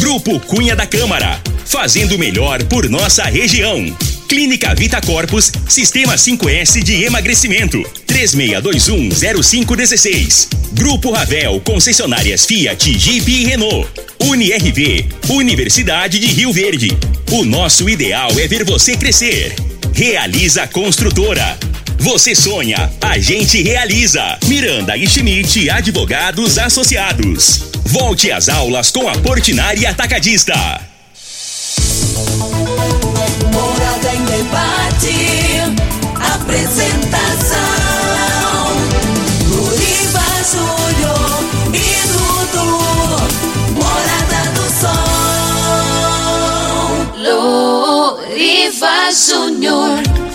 [0.00, 3.94] Grupo Cunha da Câmara, fazendo melhor por nossa região.
[4.26, 7.78] Clínica Vita Corpus, Sistema 5S de emagrecimento.
[8.06, 10.48] 36210516.
[10.72, 13.86] Grupo Ravel, concessionárias Fiat, Jeep e Renault.
[14.20, 16.96] UniRV, Universidade de Rio Verde.
[17.30, 19.54] O nosso ideal é ver você crescer.
[19.92, 21.58] Realiza Construtora.
[22.00, 24.38] Você sonha, a gente realiza.
[24.46, 27.64] Miranda e Schmidt Advogados Associados.
[27.84, 30.54] Volte às aulas com a Portinari Atacadista.
[33.52, 35.12] Morada em debate.
[36.16, 37.58] Apresentação:
[39.50, 42.80] Luriva Júnior e Dudu.
[43.74, 44.96] Morada do Sol.
[48.16, 50.29] Luriva Júnior.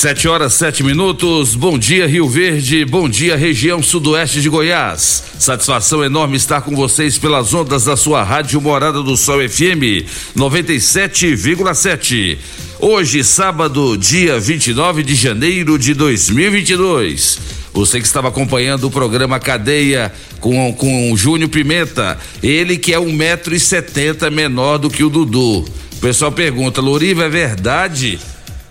[0.00, 1.54] Sete horas, sete minutos.
[1.54, 2.86] Bom dia, Rio Verde.
[2.86, 5.22] Bom dia, região sudoeste de Goiás.
[5.38, 12.38] Satisfação enorme estar com vocês pelas ondas da sua rádio Morada do Sol FM 97,7.
[12.78, 17.38] Hoje, sábado, dia 29 de janeiro de 2022.
[17.74, 20.10] Você que estava acompanhando o programa Cadeia
[20.40, 25.04] com, com o Júnior Pimenta, ele que é um metro e setenta menor do que
[25.04, 25.58] o Dudu.
[25.58, 28.18] O pessoal pergunta, Loriva, é verdade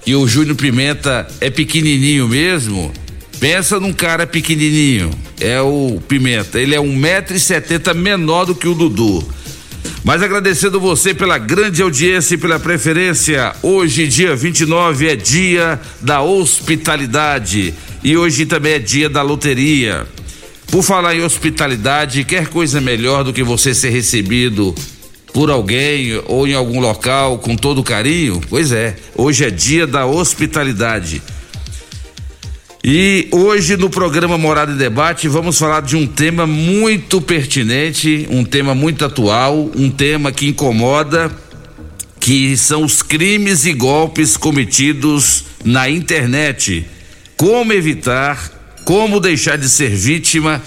[0.10, 2.92] que o Júnior Pimenta é pequenininho mesmo?
[3.40, 6.60] Pensa num cara pequenininho, é o Pimenta.
[6.60, 9.24] Ele é um metro e setenta menor do que o Dudu.
[10.04, 13.54] Mas agradecendo você pela grande audiência e pela preferência.
[13.62, 17.72] Hoje, dia 29, é dia da hospitalidade
[18.04, 20.08] e hoje também é dia da loteria.
[20.72, 24.74] Por falar em hospitalidade, quer coisa melhor do que você ser recebido
[25.34, 28.42] por alguém ou em algum local com todo carinho?
[28.50, 31.22] Pois é, hoje é dia da hospitalidade.
[32.84, 38.44] E hoje no programa Morada em Debate vamos falar de um tema muito pertinente, um
[38.44, 41.30] tema muito atual, um tema que incomoda,
[42.20, 46.86] que são os crimes e golpes cometidos na internet.
[47.36, 48.50] Como evitar,
[48.86, 50.62] como deixar de ser vítima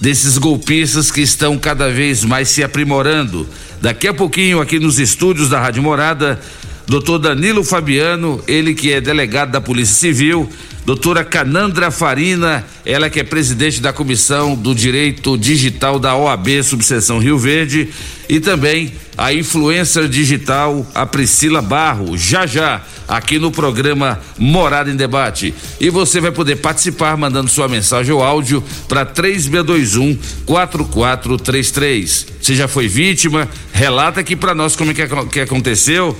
[0.00, 3.48] desses golpistas que estão cada vez mais se aprimorando.
[3.80, 6.40] Daqui a pouquinho, aqui nos estúdios da Rádio Morada,
[6.88, 10.48] doutor Danilo Fabiano, ele que é delegado da Polícia Civil,
[10.86, 17.18] doutora Canandra Farina, ela que é presidente da Comissão do Direito Digital da OAB, subseção
[17.18, 17.90] Rio Verde,
[18.26, 24.96] e também a influencer digital, a Priscila Barro, já já, aqui no programa Morada em
[24.96, 25.52] Debate.
[25.78, 32.26] E você vai poder participar mandando sua mensagem ou áudio para 3621 4433.
[32.40, 33.46] Você já foi vítima?
[33.72, 36.16] Relata aqui para nós como é que, que aconteceu,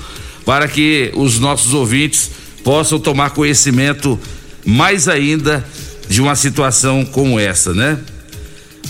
[0.49, 2.31] para que os nossos ouvintes
[2.65, 4.19] possam tomar conhecimento
[4.65, 5.63] mais ainda
[6.09, 7.99] de uma situação como essa, né?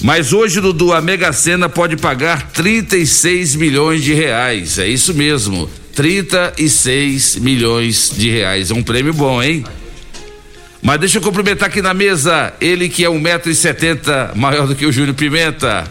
[0.00, 4.78] Mas hoje, Dudu, a Mega Sena pode pagar 36 milhões de reais.
[4.78, 5.68] É isso mesmo.
[5.96, 8.70] 36 milhões de reais.
[8.70, 9.64] É um prêmio bom, hein?
[10.80, 14.68] Mas deixa eu cumprimentar aqui na mesa ele que é um metro e setenta maior
[14.68, 15.90] do que o Júnior Pimenta.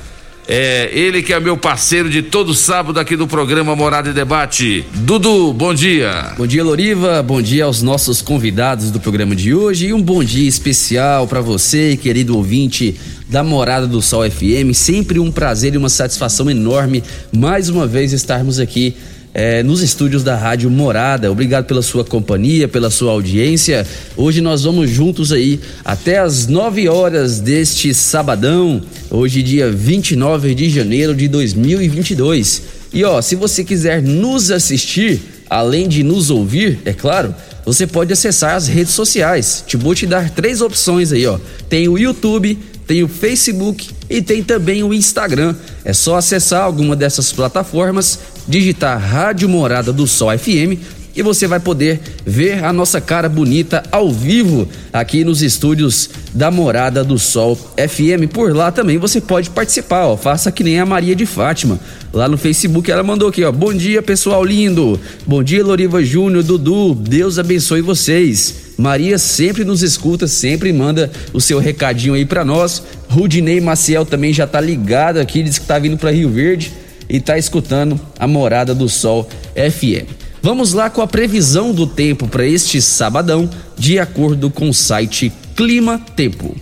[0.50, 4.86] É, ele que é meu parceiro de todo sábado aqui do programa Morada e Debate.
[4.94, 6.34] Dudu, bom dia.
[6.38, 7.22] Bom dia, Loriva.
[7.22, 11.42] Bom dia aos nossos convidados do programa de hoje e um bom dia especial para
[11.42, 12.96] você, querido ouvinte
[13.28, 14.74] da Morada do Sol FM.
[14.74, 17.04] Sempre um prazer e uma satisfação enorme
[17.36, 18.96] mais uma vez estarmos aqui
[19.38, 21.32] é, nos estúdios da Rádio Morada.
[21.32, 23.86] Obrigado pela sua companhia, pela sua audiência.
[24.18, 28.82] Hoje nós vamos juntos aí até as 9 horas deste sabadão,
[29.12, 32.64] hoje, dia 29 de janeiro de 2022.
[32.92, 38.12] E ó, se você quiser nos assistir, além de nos ouvir, é claro, você pode
[38.12, 39.64] acessar as redes sociais.
[39.68, 41.38] Te vou te dar três opções aí, ó.
[41.70, 42.58] Tem o YouTube,
[42.88, 45.56] tem o Facebook e tem também o Instagram.
[45.84, 51.60] É só acessar alguma dessas plataformas, digitar Rádio Morada do Sol FM e você vai
[51.60, 57.58] poder ver a nossa cara bonita ao vivo aqui nos estúdios da Morada do Sol
[57.76, 58.32] FM.
[58.32, 60.16] Por lá também você pode participar, ó.
[60.16, 61.80] Faça que nem a Maria de Fátima.
[62.14, 63.52] Lá no Facebook ela mandou aqui, ó.
[63.52, 65.00] Bom dia, pessoal lindo.
[65.26, 66.94] Bom dia, Loriva Júnior, Dudu.
[66.94, 68.68] Deus abençoe vocês.
[68.78, 72.84] Maria sempre nos escuta, sempre manda o seu recadinho aí para nós.
[73.10, 76.74] Rudinei Maciel também já tá ligado aqui, diz que tá vindo para Rio Verde
[77.10, 80.12] e tá escutando a Morada do Sol FM.
[80.42, 85.32] Vamos lá com a previsão do tempo para este sabadão, de acordo com o site
[85.56, 86.56] Clima Tempo.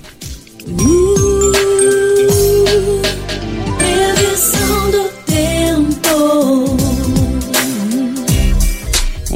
[0.66, 1.65] Previsão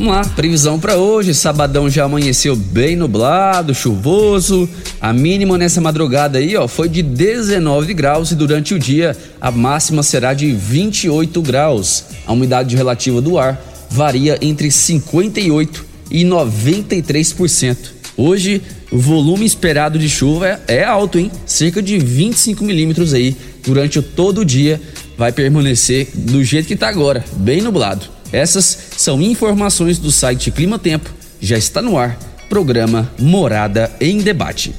[0.10, 1.36] Vamos lá, previsão para hoje.
[1.36, 4.68] Sabadão já amanheceu bem nublado, chuvoso.
[5.00, 9.52] A mínima nessa madrugada aí, ó, foi de 19 graus e durante o dia a
[9.52, 12.06] máxima será de 28 graus.
[12.26, 17.78] A umidade relativa do ar varia entre 58 e 93%.
[18.18, 21.30] Hoje, o volume esperado de chuva é, é alto, hein?
[21.46, 24.82] Cerca de 25 milímetros aí durante todo o dia.
[25.16, 28.18] Vai permanecer do jeito que tá agora, bem nublado.
[28.32, 31.10] Essas são informações do site Clima Tempo.
[31.42, 32.18] Já está no ar.
[32.50, 34.76] Programa Morada em Debate.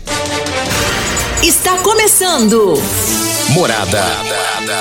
[1.43, 2.75] Está começando.
[3.51, 4.05] Morada.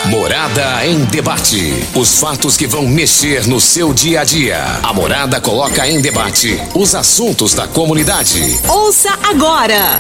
[0.07, 1.73] Morada em debate.
[1.95, 4.61] Os fatos que vão mexer no seu dia a dia.
[4.83, 8.59] A Morada coloca em debate os assuntos da comunidade.
[8.67, 9.99] Ouça agora.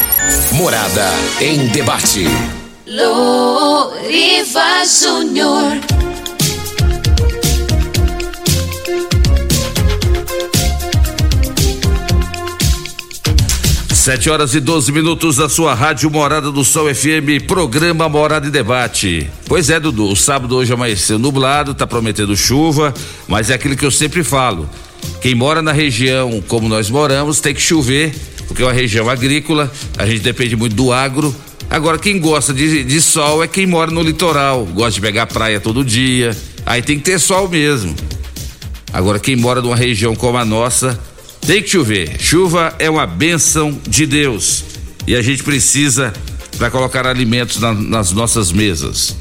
[0.51, 2.25] Morada em debate.
[2.85, 6.08] Loriva Júnior.
[14.09, 18.49] Sete horas e 12 minutos da sua rádio Morada do Sol FM, programa Morada em
[18.49, 19.29] Debate.
[19.45, 22.91] Pois é, Dudu, o sábado hoje amanheceu nublado, tá prometendo chuva,
[23.27, 24.67] mas é aquilo que eu sempre falo.
[25.21, 28.11] Quem mora na região como nós moramos tem que chover,
[28.47, 31.33] porque é uma região agrícola, a gente depende muito do agro.
[31.69, 35.59] Agora, quem gosta de, de sol é quem mora no litoral, gosta de pegar praia
[35.59, 36.35] todo dia.
[36.65, 37.95] Aí tem que ter sol mesmo.
[38.91, 40.99] Agora, quem mora numa região como a nossa,
[41.49, 42.11] tem que chover.
[42.19, 44.63] Chuva é uma bênção de Deus
[45.07, 46.13] e a gente precisa
[46.59, 49.15] para colocar alimentos na- nas nossas mesas.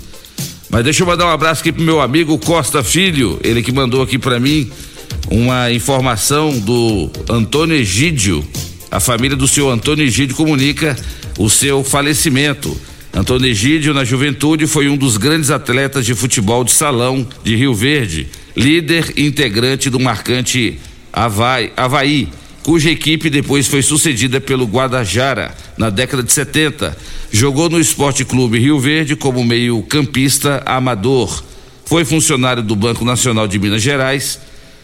[0.69, 4.03] Mas deixa eu mandar um abraço aqui pro meu amigo Costa Filho, ele que mandou
[4.03, 4.71] aqui para mim
[5.31, 8.47] uma informação do Antônio Egídio.
[8.91, 10.95] A família do senhor Antônio Egídio comunica
[11.39, 12.79] o seu falecimento.
[13.15, 17.73] Antônio Egídio, na juventude, foi um dos grandes atletas de futebol de salão de Rio
[17.73, 20.79] Verde, líder e integrante do marcante
[21.13, 22.29] Havaí, Havaí,
[22.63, 26.97] cuja equipe depois foi sucedida pelo Guadajara na década de 70.
[27.31, 31.43] Jogou no Esporte Clube Rio Verde como meio-campista amador.
[31.85, 34.39] Foi funcionário do Banco Nacional de Minas Gerais.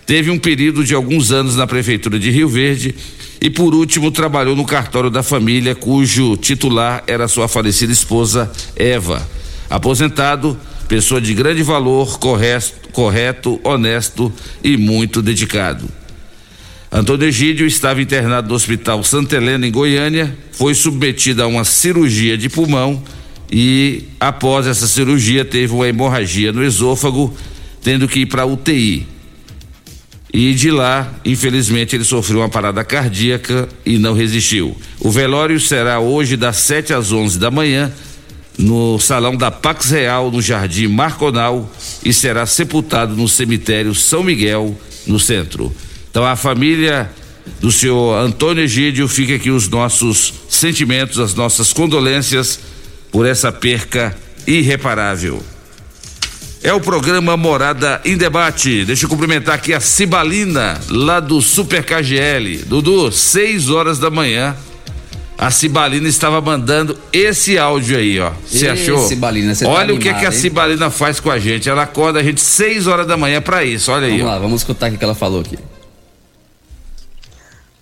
[0.06, 2.94] Teve um período de alguns anos na prefeitura de Rio Verde
[3.40, 9.26] e por último trabalhou no cartório da família, cujo titular era sua falecida esposa Eva.
[9.68, 15.86] Aposentado, pessoa de grande valor, correto, correto, honesto e muito dedicado.
[16.94, 22.38] Antônio Egídio estava internado no Hospital Santa Helena, em Goiânia, foi submetido a uma cirurgia
[22.38, 23.02] de pulmão
[23.50, 27.34] e, após essa cirurgia, teve uma hemorragia no esôfago,
[27.82, 29.08] tendo que ir para UTI.
[30.32, 34.76] E de lá, infelizmente, ele sofreu uma parada cardíaca e não resistiu.
[35.00, 37.92] O velório será hoje das 7 às 11 da manhã
[38.56, 41.68] no salão da Pax Real, no Jardim Marconal,
[42.04, 45.74] e será sepultado no cemitério São Miguel, no centro.
[46.14, 47.10] Então, a família
[47.60, 52.60] do senhor Antônio Egídio, fica aqui os nossos sentimentos, as nossas condolências
[53.10, 54.16] por essa perca
[54.46, 55.42] irreparável.
[56.62, 58.84] É o programa Morada em Debate.
[58.84, 62.58] Deixa eu cumprimentar aqui a Cibalina, lá do Super KGL.
[62.58, 64.54] Dudu, 6 horas da manhã.
[65.36, 68.30] A Cibalina estava mandando esse áudio aí, ó.
[68.48, 69.08] Você achou?
[69.08, 70.40] Cibalina, você tá Olha o que, animada, que a hein?
[70.40, 71.68] Cibalina faz com a gente.
[71.68, 73.90] Ela acorda a gente 6 horas da manhã pra isso.
[73.90, 74.28] Olha aí, Vamos ó.
[74.28, 75.58] lá, vamos escutar o que ela falou aqui.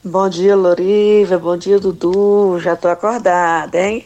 [0.04, 1.38] Bom dia, Loriva.
[1.38, 2.58] Bom dia, Dudu.
[2.60, 4.04] Já tô acordada, hein?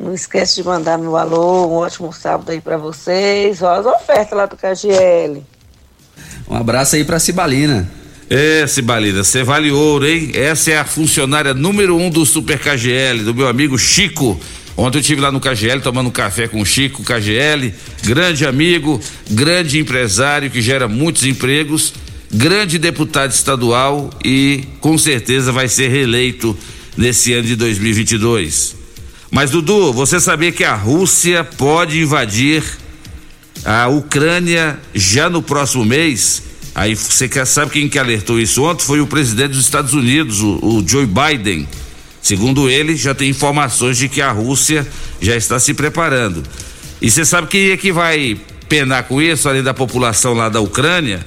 [0.00, 1.68] Não esquece de mandar meu alô.
[1.68, 3.62] Um ótimo sábado aí pra vocês.
[3.62, 5.44] Ó, as ofertas lá do KGL.
[6.48, 7.88] Um abraço aí pra Cibalina.
[8.28, 10.32] É, Cibalina, você vale ouro, hein?
[10.34, 14.40] Essa é a funcionária número um do Super KGL, do meu amigo Chico.
[14.76, 19.00] Ontem eu estive lá no KGL tomando um café com o Chico KGL, grande amigo,
[19.30, 21.94] grande empresário que gera muitos empregos,
[22.34, 26.56] grande deputado estadual e com certeza vai ser reeleito
[26.96, 28.74] nesse ano de 2022.
[29.30, 32.64] Mas Dudu, você sabia que a Rússia pode invadir
[33.64, 36.42] a Ucrânia já no próximo mês.
[36.74, 38.84] Aí você quer sabe quem que alertou isso ontem?
[38.84, 41.68] Foi o presidente dos Estados Unidos, o, o Joe Biden.
[42.20, 44.86] Segundo ele, já tem informações de que a Rússia
[45.20, 46.42] já está se preparando.
[47.00, 48.36] E você sabe quem é que vai
[48.68, 51.24] penar com isso, além da população lá da Ucrânia?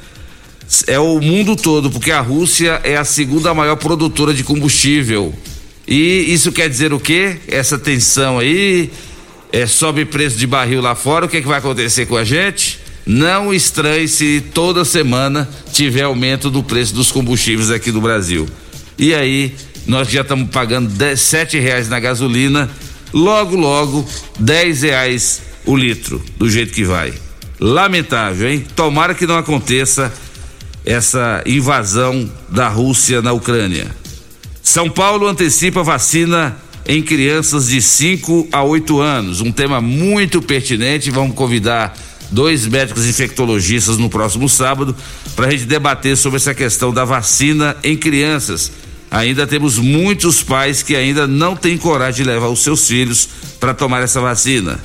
[0.87, 5.33] É o mundo todo, porque a Rússia é a segunda maior produtora de combustível.
[5.87, 7.37] E isso quer dizer o quê?
[7.47, 8.91] Essa tensão aí,
[9.51, 12.25] é, sobe preço de barril lá fora, o que, é que vai acontecer com a
[12.25, 12.79] gente?
[13.05, 18.45] Não estranhe se toda semana tiver aumento do preço dos combustíveis aqui do Brasil.
[18.97, 19.55] E aí,
[19.85, 22.69] nós já estamos pagando sete reais na gasolina,
[23.13, 24.05] logo, logo,
[24.37, 27.13] dez reais o litro, do jeito que vai.
[27.57, 28.65] Lamentável, hein?
[28.75, 30.11] Tomara que não aconteça
[30.87, 33.93] essa invasão da Rússia na Ucrânia.
[34.63, 39.41] São Paulo antecipa vacina em crianças de 5 a 8 anos.
[39.41, 41.11] Um tema muito pertinente.
[41.11, 41.93] Vamos convidar
[42.31, 44.95] dois médicos infectologistas no próximo sábado
[45.35, 48.71] para a gente debater sobre essa questão da vacina em crianças.
[49.11, 53.27] Ainda temos muitos pais que ainda não têm coragem de levar os seus filhos
[53.59, 54.79] para tomar essa vacina.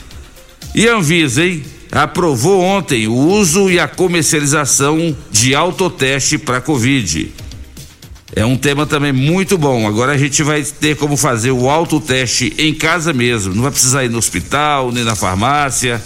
[0.75, 1.63] E a Anvisa, hein?
[1.93, 7.31] Aprovou ontem o uso e a comercialização de autoteste para Covid.
[8.35, 9.87] É um tema também muito bom.
[9.87, 13.55] Agora a gente vai ter como fazer o autoteste em casa mesmo.
[13.55, 16.03] Não vai precisar ir no hospital, nem na farmácia.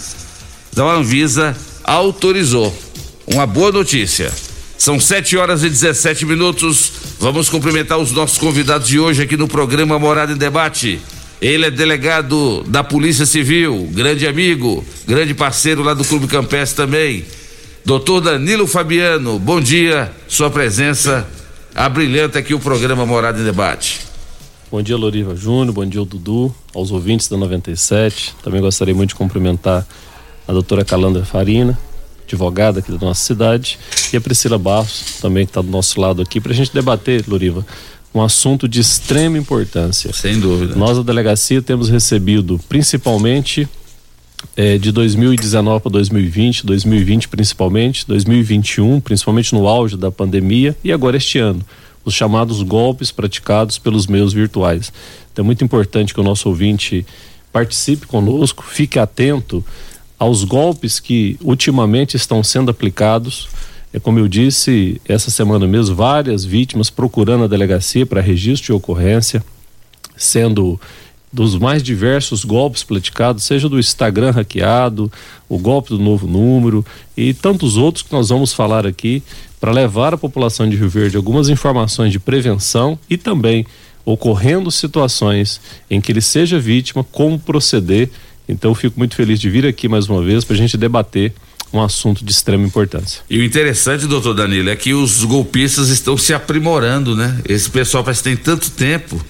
[0.73, 2.77] Então a Anvisa autorizou.
[3.25, 4.29] Uma boa notícia.
[4.77, 6.91] São 7 horas e 17 minutos.
[7.17, 10.99] Vamos cumprimentar os nossos convidados de hoje aqui no programa Morada em Debate.
[11.41, 17.25] Ele é delegado da Polícia Civil, grande amigo, grande parceiro lá do Clube Campestre também.
[17.85, 21.27] Doutor Danilo Fabiano, bom dia, sua presença
[21.75, 23.99] abrilhanta aqui o programa Morada em Debate.
[24.71, 28.35] Bom dia, Loriva Júnior, bom dia, Dudu, aos ouvintes da 97.
[28.43, 29.87] Também gostaria muito de cumprimentar
[30.47, 31.77] a doutora Calandra Farina,
[32.25, 33.77] advogada aqui da nossa cidade,
[34.11, 37.23] e a Priscila Barros, também que está do nosso lado aqui, para a gente debater,
[37.27, 37.63] Loriva,
[38.13, 40.11] um assunto de extrema importância.
[40.13, 40.75] Sem dúvida.
[40.75, 43.67] Nós, da delegacia, temos recebido principalmente
[44.55, 51.17] é, de 2019 para 2020, 2020 principalmente, 2021, principalmente no auge da pandemia, e agora
[51.17, 51.61] este ano,
[52.03, 54.91] os chamados golpes praticados pelos meios virtuais.
[55.31, 57.05] Então é muito importante que o nosso ouvinte
[57.51, 59.63] participe conosco, fique atento
[60.17, 63.47] aos golpes que ultimamente estão sendo aplicados.
[63.93, 68.73] É como eu disse, essa semana mesmo, várias vítimas procurando a delegacia para registro de
[68.73, 69.43] ocorrência,
[70.15, 70.79] sendo
[71.31, 75.11] dos mais diversos golpes praticados, seja do Instagram hackeado,
[75.47, 79.21] o golpe do novo número e tantos outros que nós vamos falar aqui
[79.59, 83.65] para levar à população de Rio Verde algumas informações de prevenção e também
[84.05, 88.09] ocorrendo situações em que ele seja vítima, como proceder.
[88.47, 91.33] Então, fico muito feliz de vir aqui mais uma vez para a gente debater
[91.71, 93.21] um assunto de extrema importância.
[93.29, 97.39] E o interessante, doutor Danilo, é que os golpistas estão se aprimorando, né?
[97.47, 99.23] Esse pessoal parece que tem tanto tempo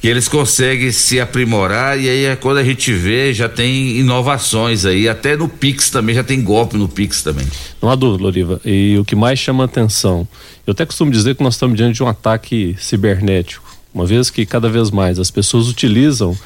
[0.00, 4.84] que eles conseguem se aprimorar e aí é quando a gente vê já tem inovações
[4.84, 7.46] aí, até no Pix também, já tem golpe no Pix também.
[7.80, 8.60] Não há dúvida, Loriva.
[8.64, 10.28] E o que mais chama atenção,
[10.66, 14.44] eu até costumo dizer que nós estamos diante de um ataque cibernético, uma vez que
[14.44, 16.36] cada vez mais as pessoas utilizam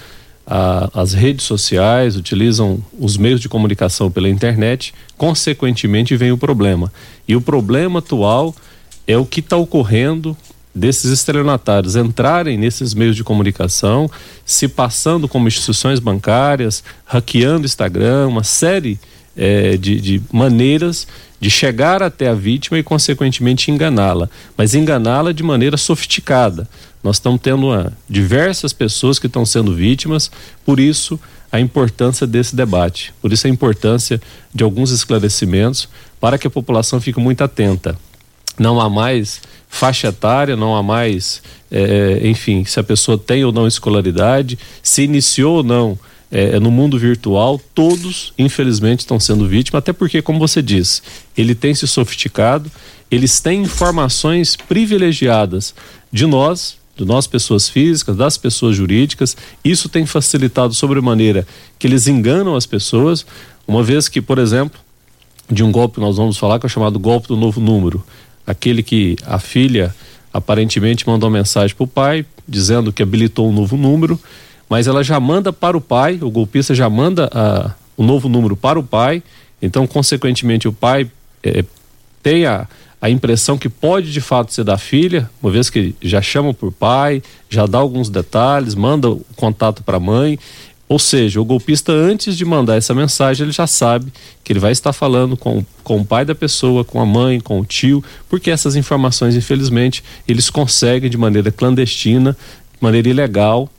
[0.93, 6.93] as redes sociais, utilizam os meios de comunicação pela internet, consequentemente vem o problema.
[7.29, 8.55] E o problema atual
[9.07, 10.37] é o que está ocorrendo
[10.75, 14.11] desses estelionatários entrarem nesses meios de comunicação,
[14.45, 18.99] se passando como instituições bancárias, hackeando Instagram, uma série
[19.37, 21.07] é, de, de maneiras
[21.41, 26.69] de chegar até a vítima e, consequentemente, enganá-la, mas enganá-la de maneira sofisticada.
[27.03, 30.31] Nós estamos tendo uma, diversas pessoas que estão sendo vítimas,
[30.65, 31.19] por isso
[31.51, 34.21] a importância desse debate, por isso a importância
[34.55, 35.89] de alguns esclarecimentos
[36.21, 37.99] para que a população fique muito atenta.
[38.59, 43.53] Não há mais faixa etária, não há mais, é, enfim, se a pessoa tem ou
[43.53, 45.99] não escolaridade, se iniciou ou não
[46.31, 51.03] é, no mundo virtual, todos, infelizmente, estão sendo vítimas, até porque, como você disse,
[51.37, 52.71] ele tem se sofisticado,
[53.11, 55.75] eles têm informações privilegiadas
[56.13, 61.47] de nós, de nós pessoas físicas, das pessoas jurídicas, isso tem facilitado sobremaneira
[61.79, 63.25] que eles enganam as pessoas,
[63.67, 64.79] uma vez que, por exemplo,
[65.51, 68.05] de um golpe nós vamos falar que é chamado golpe do novo número.
[68.47, 69.95] Aquele que a filha
[70.33, 74.19] aparentemente mandou mensagem para o pai dizendo que habilitou um novo número,
[74.69, 78.57] mas ela já manda para o pai, o golpista já manda a, o novo número
[78.57, 79.23] para o pai,
[79.61, 81.11] então consequentemente o pai
[81.43, 81.65] é,
[82.23, 82.69] tem a,
[83.01, 86.71] a impressão que pode de fato ser da filha, uma vez que já chama por
[86.71, 90.39] pai, já dá alguns detalhes, manda o contato para a mãe.
[90.87, 94.73] Ou seja, o golpista, antes de mandar essa mensagem, ele já sabe que ele vai
[94.73, 98.51] estar falando com, com o pai da pessoa, com a mãe, com o tio, porque
[98.51, 102.37] essas informações, infelizmente, eles conseguem de maneira clandestina,
[102.73, 103.71] de maneira ilegal,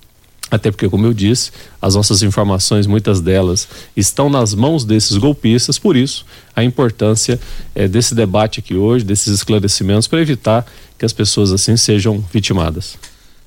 [0.52, 5.80] Até porque, como eu disse, as nossas informações, muitas delas, estão nas mãos desses golpistas,
[5.80, 7.40] por isso a importância
[7.74, 10.66] é, desse debate aqui hoje, desses esclarecimentos, para evitar
[11.00, 12.98] que as pessoas assim sejam vitimadas.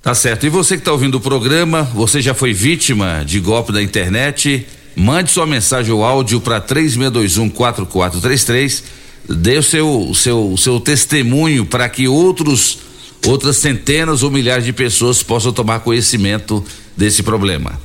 [0.03, 0.47] Tá certo.
[0.47, 4.67] E você que está ouvindo o programa, você já foi vítima de golpe da internet?
[4.97, 8.83] Mande sua mensagem ou áudio para 36214433.
[9.29, 12.81] Dê o seu, seu, seu testemunho para que outros,
[13.27, 16.65] outras centenas ou milhares de pessoas possam tomar conhecimento
[16.97, 17.79] desse problema.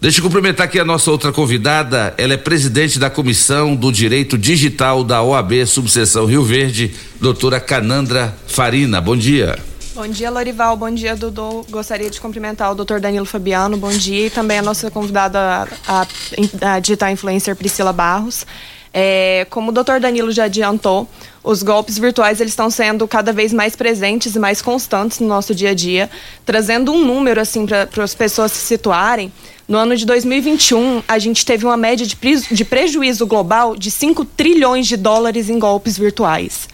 [0.00, 2.12] Deixa eu cumprimentar aqui a nossa outra convidada.
[2.18, 8.36] Ela é presidente da Comissão do Direito Digital da OAB Subseção Rio Verde, doutora Canandra
[8.46, 9.00] Farina.
[9.00, 9.58] Bom dia.
[9.94, 10.76] Bom dia, Lorival.
[10.76, 11.64] Bom dia, Dudu.
[11.70, 13.76] Gostaria de cumprimentar o doutor Danilo Fabiano.
[13.76, 14.26] Bom dia.
[14.26, 16.06] E também a nossa convidada, a,
[16.60, 18.44] a digital influencer Priscila Barros.
[18.96, 21.08] É, como o doutor Danilo já adiantou,
[21.42, 25.52] os golpes virtuais eles estão sendo cada vez mais presentes e mais constantes no nosso
[25.52, 26.08] dia a dia,
[26.46, 29.32] trazendo um número assim para as pessoas se situarem.
[29.66, 32.16] No ano de 2021, a gente teve uma média de,
[32.52, 36.68] de prejuízo global de 5 trilhões de dólares em golpes virtuais.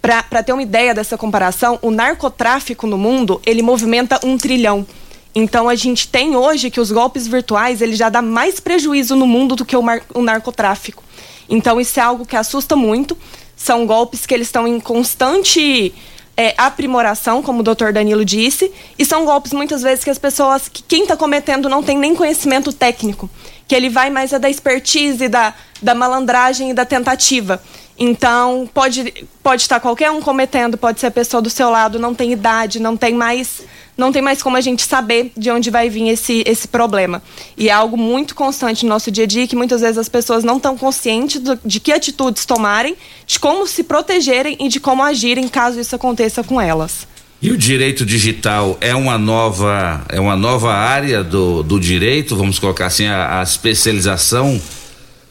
[0.00, 4.86] Para ter uma ideia dessa comparação, o narcotráfico no mundo ele movimenta um trilhão.
[5.34, 9.26] Então a gente tem hoje que os golpes virtuais ele já dá mais prejuízo no
[9.26, 9.82] mundo do que o,
[10.14, 11.04] o narcotráfico.
[11.48, 13.16] Então isso é algo que assusta muito.
[13.56, 15.94] São golpes que eles estão em constante
[16.36, 20.68] é, aprimoração, como o doutor Danilo disse, e são golpes muitas vezes que as pessoas,
[20.68, 23.30] que quem está cometendo não tem nem conhecimento técnico,
[23.66, 27.62] que ele vai mais a da expertise, da, da malandragem e da tentativa.
[27.98, 32.14] Então, pode, pode estar qualquer um cometendo, pode ser a pessoa do seu lado, não
[32.14, 33.62] tem idade, não tem mais
[33.96, 37.22] não tem mais como a gente saber de onde vai vir esse, esse problema.
[37.56, 40.44] E é algo muito constante no nosso dia a dia que muitas vezes as pessoas
[40.44, 42.94] não estão conscientes do, de que atitudes tomarem,
[43.26, 47.08] de como se protegerem e de como agirem caso isso aconteça com elas.
[47.40, 52.58] E o direito digital é uma nova é uma nova área do, do direito, vamos
[52.58, 54.60] colocar assim, a, a especialização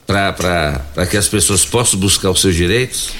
[0.05, 3.11] para que as pessoas possam buscar os seus direitos?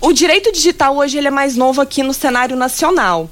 [0.00, 3.30] O direito digital hoje ele é mais novo aqui no cenário nacional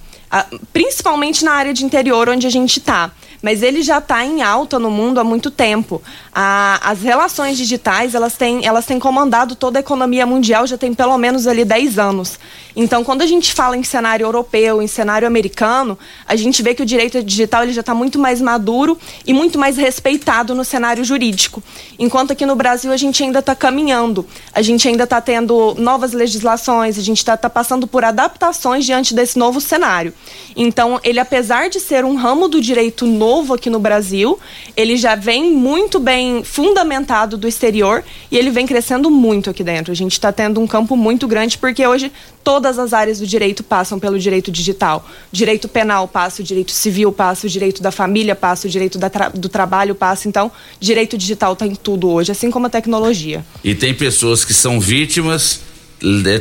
[0.73, 3.11] principalmente na área de interior onde a gente está
[3.43, 6.03] mas ele já está em alta no mundo há muito tempo.
[6.33, 10.93] A, as relações digitais, elas têm, elas têm comandado toda a economia mundial já tem
[10.95, 12.39] pelo menos ali 10 anos.
[12.77, 16.83] Então, quando a gente fala em cenário europeu, em cenário americano, a gente vê que
[16.83, 21.05] o direito digital ele já está muito mais maduro e muito mais respeitado no cenário
[21.05, 21.63] jurídico.
[21.99, 26.13] Enquanto aqui no Brasil a gente ainda está caminhando, a gente ainda está tendo novas
[26.13, 30.15] legislações, a gente está tá passando por adaptações diante desse novo cenário.
[30.57, 34.39] Então, ele, apesar de ser um ramo do direito novo, novo aqui no Brasil.
[34.77, 39.93] Ele já vem muito bem fundamentado do exterior e ele vem crescendo muito aqui dentro.
[39.93, 42.11] A gente está tendo um campo muito grande porque hoje
[42.43, 45.09] todas as áreas do direito passam pelo direito digital.
[45.31, 49.29] direito penal passa, o direito civil passa, o direito da família passa, o direito tra
[49.29, 50.29] do trabalho passa.
[50.29, 53.45] Então, direito digital está em tudo hoje, assim como a tecnologia.
[53.63, 55.61] E tem pessoas que são vítimas,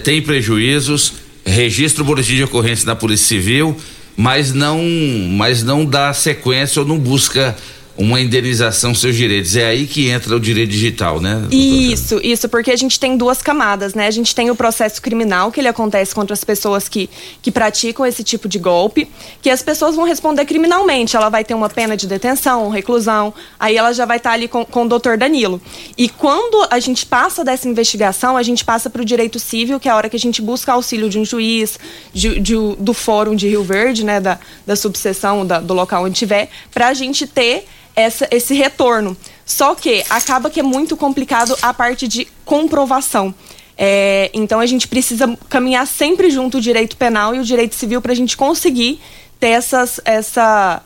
[0.03, 1.13] têm prejuízos,
[1.45, 3.75] registra o boletim de ocorrência na Polícia Civil
[4.19, 4.81] mas não,
[5.29, 7.55] mas não dá sequência ou não busca
[7.99, 9.57] uma indenização seus direitos.
[9.57, 11.45] É aí que entra o direito digital, né?
[11.51, 14.07] Isso, isso, porque a gente tem duas camadas, né?
[14.07, 17.09] A gente tem o processo criminal, que ele acontece contra as pessoas que,
[17.41, 19.05] que praticam esse tipo de golpe,
[19.41, 21.17] que as pessoas vão responder criminalmente.
[21.17, 24.47] Ela vai ter uma pena de detenção, reclusão, aí ela já vai estar tá ali
[24.47, 25.61] com, com o doutor Danilo.
[25.97, 29.89] E quando a gente passa dessa investigação, a gente passa para o direito civil, que
[29.89, 31.77] é a hora que a gente busca auxílio de um juiz,
[32.13, 34.21] de, de, do fórum de Rio Verde, né?
[34.21, 37.65] Da, da subseção, da, do local onde tiver, para a gente ter
[37.99, 39.15] essa, esse retorno.
[39.45, 43.33] Só que acaba que é muito complicado a parte de comprovação.
[43.77, 48.01] É, então a gente precisa caminhar sempre junto o direito penal e o direito civil
[48.01, 48.99] para a gente conseguir
[49.39, 50.81] ter essas, essa,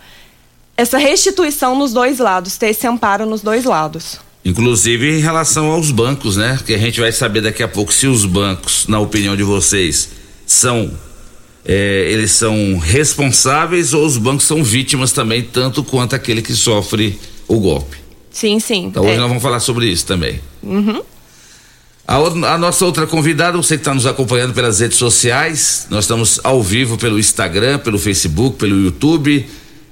[0.77, 4.19] essa restituição nos dois lados, ter esse amparo nos dois lados.
[4.45, 6.59] Inclusive em relação aos bancos, né?
[6.65, 10.09] Que a gente vai saber daqui a pouco se os bancos, na opinião de vocês,
[10.45, 10.91] são
[11.65, 17.19] é, eles são responsáveis ou os bancos são vítimas também, tanto quanto aquele que sofre
[17.47, 17.97] o golpe.
[18.31, 18.85] Sim, sim.
[18.85, 19.17] Então hoje é.
[19.17, 20.41] nós vamos falar sobre isso também.
[20.61, 21.01] Uhum.
[22.05, 26.39] A, a, nossa outra convidada, você que está nos acompanhando pelas redes sociais, nós estamos
[26.43, 29.45] ao vivo pelo Instagram, pelo Facebook, pelo YouTube,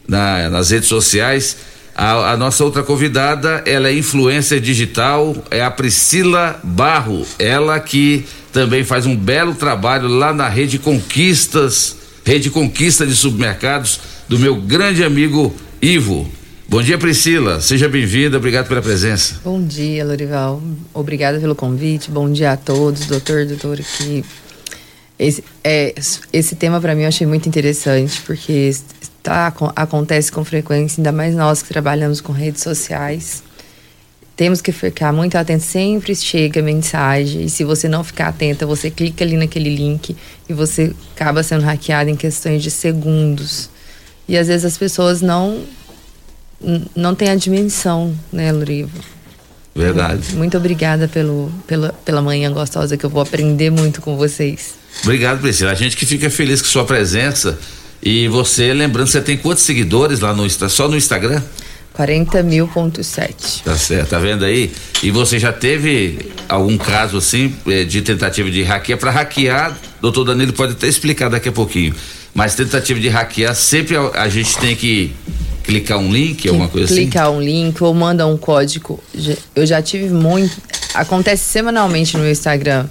[0.05, 1.55] na, nas redes sociais.
[1.95, 8.25] A, a, nossa outra convidada, ela é influencer digital, é a Priscila Barro, ela que
[8.51, 14.55] também faz um belo trabalho lá na Rede Conquistas, Rede Conquista de Supermercados, do meu
[14.55, 16.29] grande amigo Ivo.
[16.67, 17.59] Bom dia, Priscila.
[17.59, 18.37] Seja bem-vinda.
[18.37, 19.41] Obrigado pela presença.
[19.43, 20.61] Bom dia, Lorival.
[20.93, 22.09] Obrigada pelo convite.
[22.09, 24.23] Bom dia a todos, doutor, doutora aqui.
[25.19, 25.93] Esse, é,
[26.31, 28.71] esse tema para mim eu achei muito interessante, porque
[29.21, 33.43] tá, acontece com frequência, ainda mais nós que trabalhamos com redes sociais.
[34.41, 38.89] Temos que ficar muito atentos, sempre chega mensagem, e se você não ficar atenta, você
[38.89, 40.17] clica ali naquele link
[40.49, 43.69] e você acaba sendo hackeado em questões de segundos.
[44.27, 45.63] E às vezes as pessoas não
[46.95, 48.89] não têm a dimensão, né, Luriva?
[49.75, 50.35] Verdade.
[50.35, 54.73] Muito obrigada pelo, pela, pela manhã gostosa que eu vou aprender muito com vocês.
[55.03, 55.69] Obrigado, Priscila.
[55.69, 57.59] A gente que fica feliz com sua presença.
[58.01, 61.43] E você, lembrando, você tem quantos seguidores lá no só no Instagram?
[61.93, 63.63] 40 mil ponto sete.
[63.63, 64.71] Tá certo, tá vendo aí?
[65.03, 68.97] E você já teve algum caso assim eh, de tentativa de hackear?
[68.97, 71.93] Para hackear, doutor Danilo pode até explicar daqui a pouquinho.
[72.33, 75.13] Mas tentativa de hackear, sempre a, a gente tem que
[75.63, 77.09] clicar um link, alguma coisa clicar assim?
[77.09, 79.03] Clicar um link ou manda um código.
[79.55, 80.61] Eu já tive muito.
[80.93, 82.85] Acontece semanalmente no meu Instagram.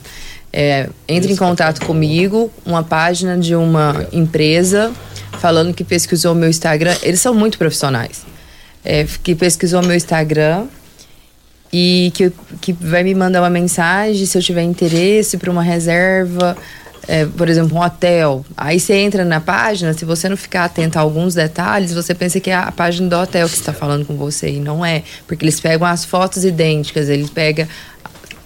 [0.53, 4.93] É, entre em contato comigo, uma página de uma empresa
[5.39, 6.95] falando que pesquisou meu Instagram.
[7.03, 8.30] Eles são muito profissionais.
[8.85, 10.67] É, que pesquisou meu Instagram
[11.73, 16.57] e que, que vai me mandar uma mensagem se eu tiver interesse para uma reserva
[17.11, 18.45] é, por exemplo, um hotel.
[18.57, 22.39] Aí você entra na página, se você não ficar atento a alguns detalhes, você pensa
[22.39, 24.51] que é a página do hotel que está falando com você.
[24.51, 25.03] E não é.
[25.27, 27.67] Porque eles pegam as fotos idênticas, eles pegam.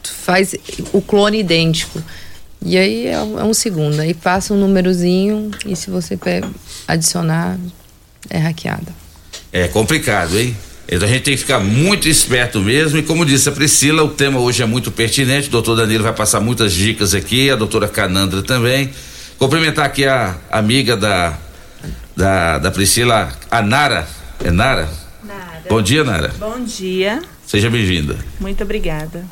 [0.03, 0.55] faz
[0.95, 2.03] o clone idêntico.
[2.63, 4.01] E aí é um, é segundo.
[4.01, 6.19] Aí passa um númerozinho e se você
[6.89, 7.59] adicionar,
[8.31, 9.04] é hackeada.
[9.55, 10.57] É complicado, hein?
[10.89, 12.99] Então a gente tem que ficar muito esperto mesmo.
[12.99, 15.47] E como disse a Priscila, o tema hoje é muito pertinente.
[15.47, 18.91] O doutor Danilo vai passar muitas dicas aqui, a doutora Canandra também.
[19.39, 21.39] Cumprimentar aqui a amiga da,
[22.17, 24.09] da, da Priscila, a Nara.
[24.43, 24.89] É Nara?
[25.23, 25.63] Nara.
[25.69, 26.35] Bom dia, Nara.
[26.37, 27.23] Bom dia.
[27.47, 28.17] Seja bem-vinda.
[28.41, 29.25] Muito obrigada.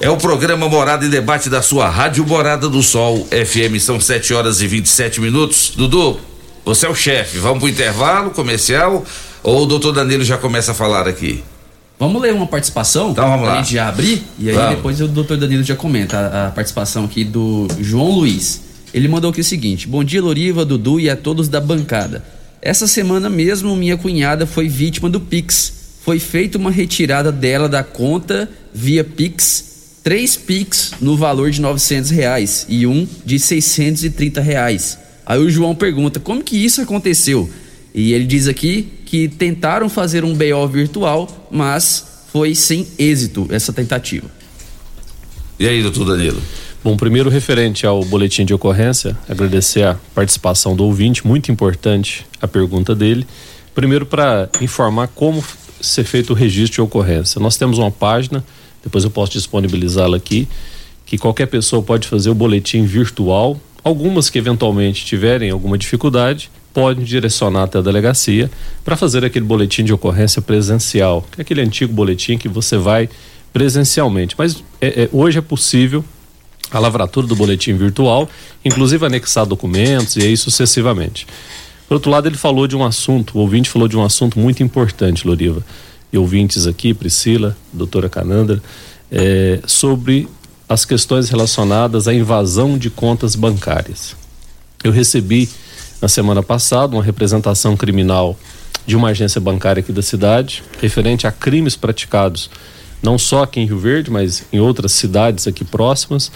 [0.00, 3.80] É o programa Morada em Debate da sua Rádio Morada do Sol, FM.
[3.80, 5.72] São 7 horas e 27 minutos.
[5.74, 6.20] Dudu,
[6.64, 7.38] você é o chefe.
[7.38, 9.04] Vamos pro intervalo comercial
[9.44, 11.44] ou o doutor Danilo já começa a falar aqui?
[11.98, 13.10] Vamos ler uma participação?
[13.10, 13.52] Então vamos lá.
[13.54, 14.76] A gente já abrir e aí vamos.
[14.76, 18.62] depois o doutor Danilo já comenta a, a, participação aqui do João Luiz.
[18.92, 22.24] Ele mandou aqui o seguinte: Bom dia, Loriva, Dudu e a todos da bancada.
[22.60, 25.72] Essa semana mesmo, minha cunhada foi vítima do Pix.
[26.02, 32.10] Foi feita uma retirada dela da conta via Pix, três Pix no valor de 900
[32.10, 34.98] reais e um de 630 reais.
[35.26, 37.48] Aí o João pergunta: como que isso aconteceu?
[37.94, 43.72] E ele diz aqui que tentaram fazer um BO virtual, mas foi sem êxito essa
[43.72, 44.28] tentativa.
[45.56, 46.42] E aí, doutor Danilo?
[46.82, 52.48] Bom, primeiro referente ao boletim de ocorrência, agradecer a participação do ouvinte, muito importante a
[52.48, 53.24] pergunta dele.
[53.72, 55.44] Primeiro para informar como
[55.80, 57.40] ser feito o registro de ocorrência.
[57.40, 58.44] Nós temos uma página,
[58.82, 60.48] depois eu posso disponibilizá-la aqui,
[61.06, 63.60] que qualquer pessoa pode fazer o boletim virtual.
[63.84, 68.50] Algumas que eventualmente tiverem alguma dificuldade, podem direcionar até a delegacia
[68.84, 73.08] para fazer aquele boletim de ocorrência presencial, que é aquele antigo boletim que você vai
[73.52, 74.34] presencialmente.
[74.36, 76.04] Mas é, é, hoje é possível
[76.72, 78.28] a lavratura do boletim virtual,
[78.64, 81.26] inclusive anexar documentos e aí sucessivamente.
[81.86, 84.62] Por outro lado, ele falou de um assunto, o ouvinte falou de um assunto muito
[84.62, 85.64] importante, Loriva,
[86.12, 88.60] e ouvintes aqui, Priscila, doutora Canandra,
[89.12, 90.28] é, sobre
[90.68, 94.16] as questões relacionadas à invasão de contas bancárias.
[94.82, 95.48] Eu recebi
[96.04, 98.38] na semana passada uma representação criminal
[98.84, 102.50] de uma agência bancária aqui da cidade, referente a crimes praticados
[103.02, 106.30] não só aqui em Rio Verde, mas em outras cidades aqui próximas,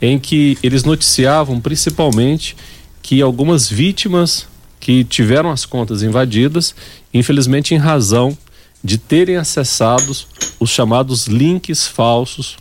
[0.00, 2.56] em que eles noticiavam principalmente
[3.02, 4.46] que algumas vítimas
[4.80, 6.74] que tiveram as contas invadidas,
[7.12, 8.34] infelizmente em razão
[8.82, 10.16] de terem acessado
[10.58, 12.56] os chamados links falsos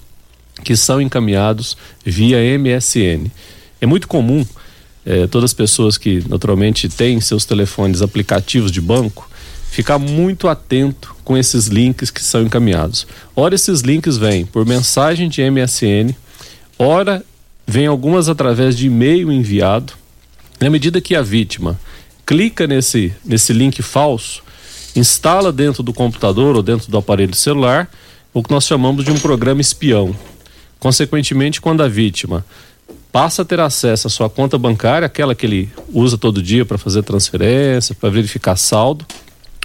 [0.62, 3.32] que são encaminhados via MSN.
[3.80, 4.46] É muito comum
[5.06, 9.30] é, todas as pessoas que naturalmente têm seus telefones aplicativos de banco,
[9.70, 13.06] ficar muito atento com esses links que são encaminhados.
[13.36, 16.14] Ora, esses links vêm por mensagem de MSN,
[16.78, 17.24] ora,
[17.66, 19.94] vem algumas através de e-mail enviado.
[20.60, 21.80] Na medida que a vítima
[22.26, 24.44] clica nesse, nesse link falso,
[24.96, 27.90] instala dentro do computador ou dentro do aparelho celular
[28.34, 30.16] o que nós chamamos de um programa espião.
[30.80, 32.46] Consequentemente, quando a vítima
[33.12, 36.78] passa a ter acesso à sua conta bancária, aquela que ele usa todo dia para
[36.78, 39.06] fazer transferência, para verificar saldo.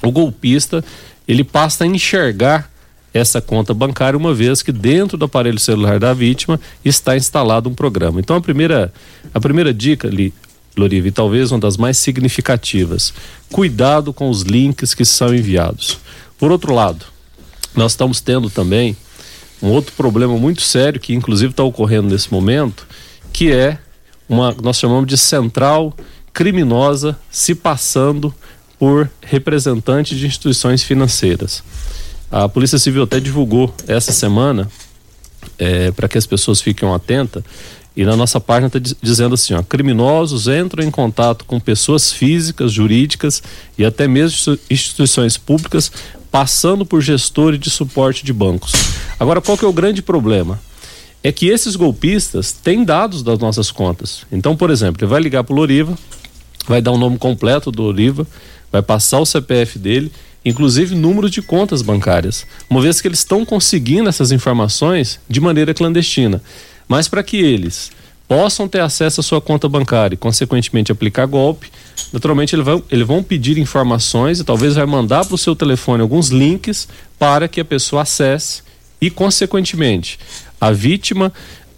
[0.02, 0.84] O golpista,
[1.26, 2.70] ele passa a enxergar
[3.12, 7.74] essa conta bancária uma vez que dentro do aparelho celular da vítima está instalado um
[7.74, 8.18] programa.
[8.18, 8.92] Então a primeira
[9.32, 10.34] a primeira dica ali,
[10.76, 13.14] Loriva, e talvez uma das mais significativas,
[13.52, 15.98] cuidado com os links que são enviados.
[16.36, 17.06] Por outro lado,
[17.74, 18.96] nós estamos tendo também
[19.62, 22.84] um outro problema muito sério que inclusive está ocorrendo nesse momento,
[23.34, 23.76] que é
[24.28, 25.92] uma nós chamamos de central
[26.32, 28.32] criminosa se passando
[28.78, 31.62] por representante de instituições financeiras.
[32.30, 34.70] A Polícia Civil até divulgou essa semana
[35.58, 37.42] é, para que as pessoas fiquem atentas.
[37.96, 42.72] E na nossa página está dizendo assim: ó, criminosos entram em contato com pessoas físicas,
[42.72, 43.42] jurídicas
[43.76, 45.90] e até mesmo instituições públicas,
[46.30, 48.72] passando por gestores de suporte de bancos.
[49.18, 50.58] Agora, qual que é o grande problema?
[51.24, 54.24] É que esses golpistas têm dados das nossas contas.
[54.30, 55.98] Então, por exemplo, ele vai ligar para o Loriva,
[56.68, 58.24] vai dar o nome completo do Loriva,
[58.70, 60.12] vai passar o CPF dele
[60.44, 65.72] inclusive números de contas bancárias, uma vez que eles estão conseguindo essas informações de maneira
[65.72, 66.42] clandestina.
[66.86, 67.90] Mas para que eles
[68.28, 71.70] possam ter acesso à sua conta bancária e, consequentemente, aplicar golpe,
[72.12, 76.02] naturalmente eles vão, eles vão pedir informações e talvez vai mandar para o seu telefone
[76.02, 78.62] alguns links para que a pessoa acesse
[79.00, 80.18] e, consequentemente,
[80.66, 81.32] a vítima,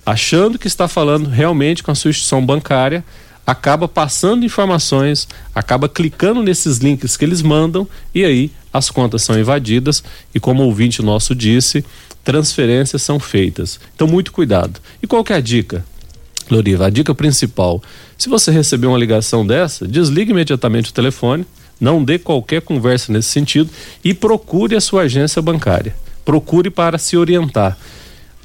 [0.05, 3.05] achando que está falando realmente com a sua instituição bancária,
[3.45, 9.39] acaba passando informações, acaba clicando nesses links que eles mandam e aí as contas são
[9.39, 11.85] invadidas e como o ouvinte nosso disse,
[12.23, 13.81] transferências são feitas.
[13.95, 14.81] Então muito cuidado.
[15.03, 15.85] E qual que é a dica?
[16.49, 17.83] Loriva, a dica principal,
[18.17, 21.45] se você receber uma ligação dessa, desligue imediatamente o telefone,
[21.81, 23.69] não dê qualquer conversa nesse sentido
[24.05, 25.95] e procure a sua agência bancária.
[26.25, 27.77] Procure para se orientar.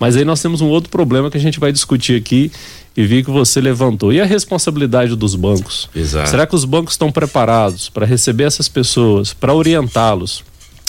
[0.01, 2.51] Mas aí nós temos um outro problema que a gente vai discutir aqui
[2.97, 4.11] e vi que você levantou.
[4.11, 5.87] E a responsabilidade dos bancos?
[5.95, 6.27] Exato.
[6.27, 10.43] Será que os bancos estão preparados para receber essas pessoas, para orientá-los?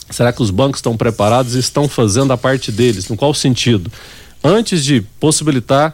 [0.09, 3.07] Será que os bancos estão preparados e estão fazendo a parte deles?
[3.11, 3.93] No qual sentido?
[4.43, 5.93] Antes de possibilitar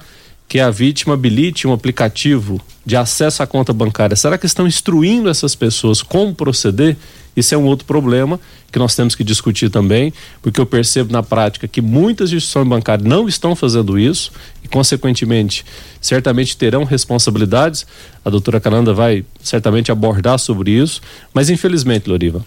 [0.48, 5.28] que a vítima habilite um aplicativo de acesso à conta bancária, será que estão instruindo
[5.28, 6.96] essas pessoas como proceder?
[7.36, 8.40] Isso é um outro problema
[8.72, 13.06] que nós temos que discutir também, porque eu percebo na prática que muitas instituições bancárias
[13.06, 14.32] não estão fazendo isso
[14.64, 15.64] e, consequentemente,
[16.00, 17.86] certamente terão responsabilidades.
[18.24, 21.00] A doutora Cananda vai certamente abordar sobre isso,
[21.32, 22.44] mas infelizmente, Loriva,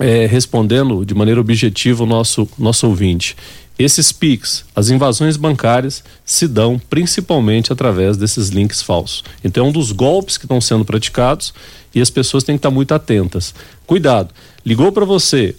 [0.00, 3.36] é, respondendo de maneira objetiva o nosso, nosso ouvinte,
[3.78, 9.24] esses PICs, as invasões bancárias, se dão principalmente através desses links falsos.
[9.42, 11.52] Então, é um dos golpes que estão sendo praticados
[11.94, 13.54] e as pessoas têm que estar muito atentas.
[13.86, 14.32] Cuidado,
[14.64, 15.56] ligou para você,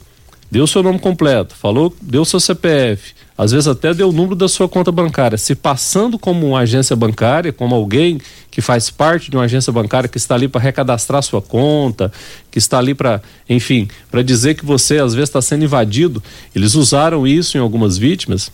[0.49, 4.47] deu seu nome completo, falou, deu seu CPF, às vezes até deu o número da
[4.47, 8.19] sua conta bancária, se passando como uma agência bancária, como alguém
[8.49, 12.11] que faz parte de uma agência bancária que está ali para recadastrar sua conta,
[12.49, 16.23] que está ali para, enfim, para dizer que você às vezes está sendo invadido.
[16.55, 18.51] Eles usaram isso em algumas vítimas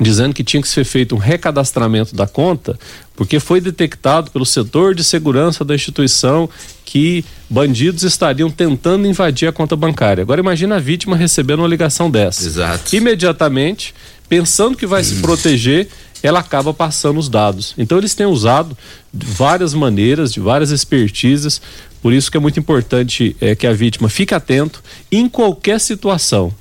[0.00, 2.78] dizendo que tinha que ser feito um recadastramento da conta,
[3.14, 6.50] porque foi detectado pelo setor de segurança da instituição
[6.84, 10.22] que bandidos estariam tentando invadir a conta bancária.
[10.22, 12.44] Agora imagine a vítima recebendo uma ligação dessa.
[12.44, 12.94] Exato.
[12.94, 13.94] Imediatamente,
[14.28, 15.88] pensando que vai se proteger,
[16.22, 17.74] ela acaba passando os dados.
[17.76, 18.76] Então eles têm usado
[19.12, 21.60] de várias maneiras, de várias expertises,
[22.00, 26.52] por isso que é muito importante é, que a vítima fique atento em qualquer situação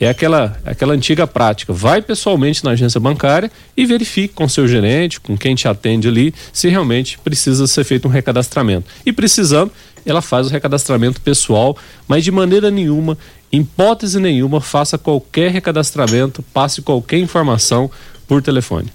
[0.00, 1.74] é aquela, aquela antiga prática.
[1.74, 6.34] Vai pessoalmente na agência bancária e verifique com seu gerente, com quem te atende ali,
[6.52, 8.88] se realmente precisa ser feito um recadastramento.
[9.04, 9.70] E precisando,
[10.06, 11.76] ela faz o recadastramento pessoal,
[12.08, 13.18] mas de maneira nenhuma,
[13.52, 17.90] hipótese nenhuma, faça qualquer recadastramento, passe qualquer informação
[18.26, 18.90] por telefone.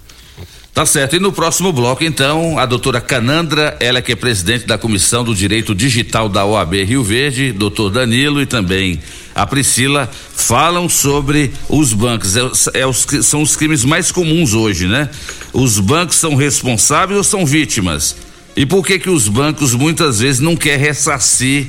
[0.76, 1.16] Tá certo.
[1.16, 5.34] E no próximo bloco, então, a doutora Canandra, ela que é presidente da Comissão do
[5.34, 9.00] Direito Digital da OAB Rio Verde, doutor Danilo e também
[9.34, 12.36] a Priscila, falam sobre os bancos.
[12.36, 12.42] É,
[12.82, 15.10] é os, são os crimes mais comuns hoje, né?
[15.54, 18.14] Os bancos são responsáveis ou são vítimas?
[18.54, 21.68] E por que que os bancos muitas vezes não querem ressarcir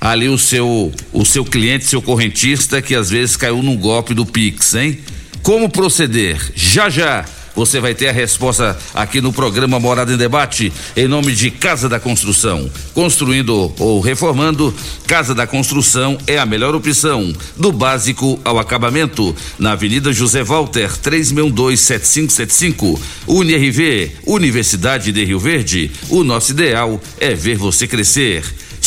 [0.00, 4.26] ali o seu, o seu cliente, seu correntista, que às vezes caiu num golpe do
[4.26, 4.98] Pix, hein?
[5.42, 6.40] Como proceder?
[6.54, 7.24] Já já
[7.56, 11.88] você vai ter a resposta aqui no programa Morada em Debate, em nome de Casa
[11.88, 12.70] da Construção.
[12.92, 14.74] Construindo ou reformando,
[15.06, 19.34] Casa da Construção é a melhor opção, do básico ao acabamento.
[19.58, 23.00] Na Avenida José Walter, 3627575.
[23.26, 25.90] UniRV, Universidade de Rio Verde.
[26.10, 28.44] O nosso ideal é ver você crescer.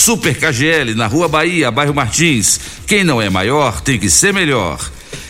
[0.10, 2.60] Super KGL na Rua Bahia, bairro Martins.
[2.88, 4.80] Quem não é maior tem que ser melhor.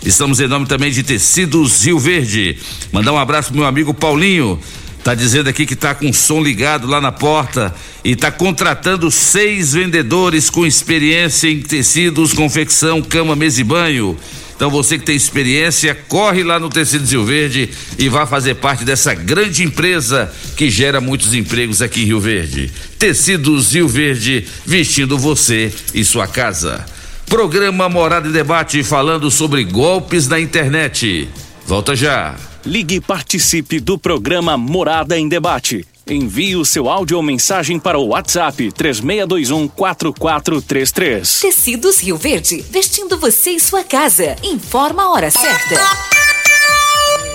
[0.05, 2.57] Estamos em nome também de Tecidos Rio Verde.
[2.89, 4.57] Mandar um abraço pro meu amigo Paulinho.
[5.03, 9.11] Tá dizendo aqui que tá com o som ligado lá na porta e tá contratando
[9.11, 14.17] seis vendedores com experiência em tecidos, confecção, cama, mesa e banho.
[14.59, 18.83] Então você que tem experiência, corre lá no Tecidos Rio Verde e vá fazer parte
[18.83, 22.69] dessa grande empresa que gera muitos empregos aqui em Rio Verde.
[22.99, 26.85] Tecidos Rio Verde, vestindo você e sua casa.
[27.25, 31.29] Programa Morada em Debate falando sobre golpes na internet.
[31.65, 32.35] Volta já.
[32.65, 35.85] Ligue e participe do programa Morada em Debate.
[36.09, 41.39] Envie o seu áudio ou mensagem para o WhatsApp 3621 4433.
[41.39, 44.35] Tecidos Rio Verde, vestindo você e sua casa.
[44.43, 45.75] Informa a hora certa.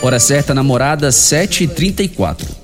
[0.03, 2.64] Hora certa, namorada, 7h34.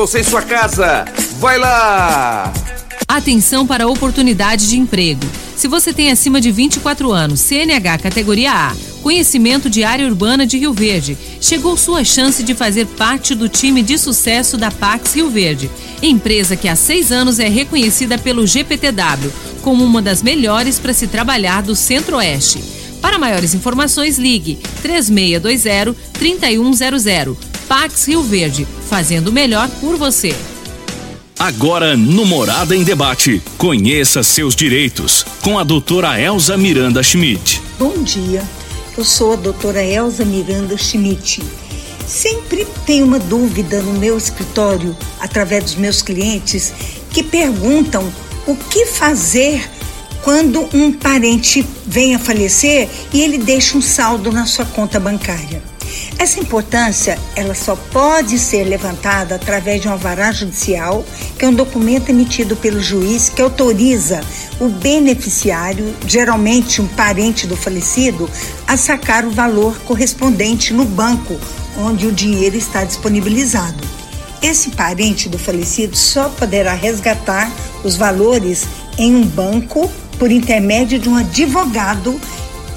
[0.00, 1.04] você em sua casa.
[1.38, 2.50] Vai lá!
[3.06, 5.20] Atenção para a oportunidade de emprego.
[5.54, 10.56] Se você tem acima de 24 anos, CNH categoria A, conhecimento de área urbana de
[10.56, 15.28] Rio Verde, chegou sua chance de fazer parte do time de sucesso da Pax Rio
[15.28, 20.94] Verde, empresa que há seis anos é reconhecida pelo GPTW como uma das melhores para
[20.94, 22.79] se trabalhar do Centro-Oeste.
[23.00, 27.36] Para maiores informações, ligue 3620-3100.
[27.68, 30.34] Pax Rio Verde, fazendo o melhor por você.
[31.38, 33.42] Agora no Morada em Debate.
[33.56, 37.62] Conheça seus direitos com a doutora Elza Miranda Schmidt.
[37.78, 38.42] Bom dia,
[38.98, 41.42] eu sou a doutora Elza Miranda Schmidt.
[42.06, 46.74] Sempre tenho uma dúvida no meu escritório, através dos meus clientes,
[47.10, 48.12] que perguntam
[48.46, 49.66] o que fazer
[50.22, 55.62] quando um parente vem a falecer e ele deixa um saldo na sua conta bancária.
[56.18, 61.04] Essa importância, ela só pode ser levantada através de um alvará judicial,
[61.38, 64.20] que é um documento emitido pelo juiz que autoriza
[64.60, 68.28] o beneficiário, geralmente um parente do falecido,
[68.66, 71.38] a sacar o valor correspondente no banco
[71.78, 73.82] onde o dinheiro está disponibilizado.
[74.42, 77.50] Esse parente do falecido só poderá resgatar
[77.84, 78.66] os valores
[78.98, 82.20] em um banco por intermédio de um advogado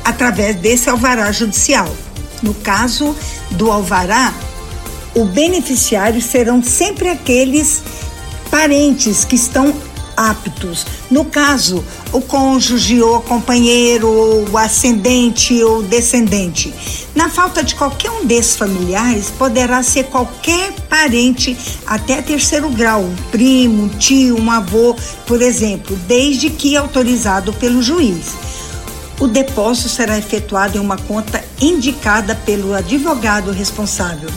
[0.04, 1.94] através desse alvará judicial.
[2.42, 3.14] No caso
[3.52, 4.34] do alvará,
[5.14, 7.84] o beneficiário serão sempre aqueles
[8.50, 9.76] parentes que estão
[10.16, 10.86] aptos.
[11.10, 16.74] No caso, o cônjuge ou companheiro, ou ascendente ou descendente.
[17.16, 23.16] Na falta de qualquer um desses familiares, poderá ser qualquer parente até terceiro grau, um
[23.32, 24.96] primo, um tio, um avô,
[25.26, 28.32] por exemplo, desde que autorizado pelo juiz.
[29.20, 34.30] O depósito será efetuado em uma conta indicada pelo advogado responsável.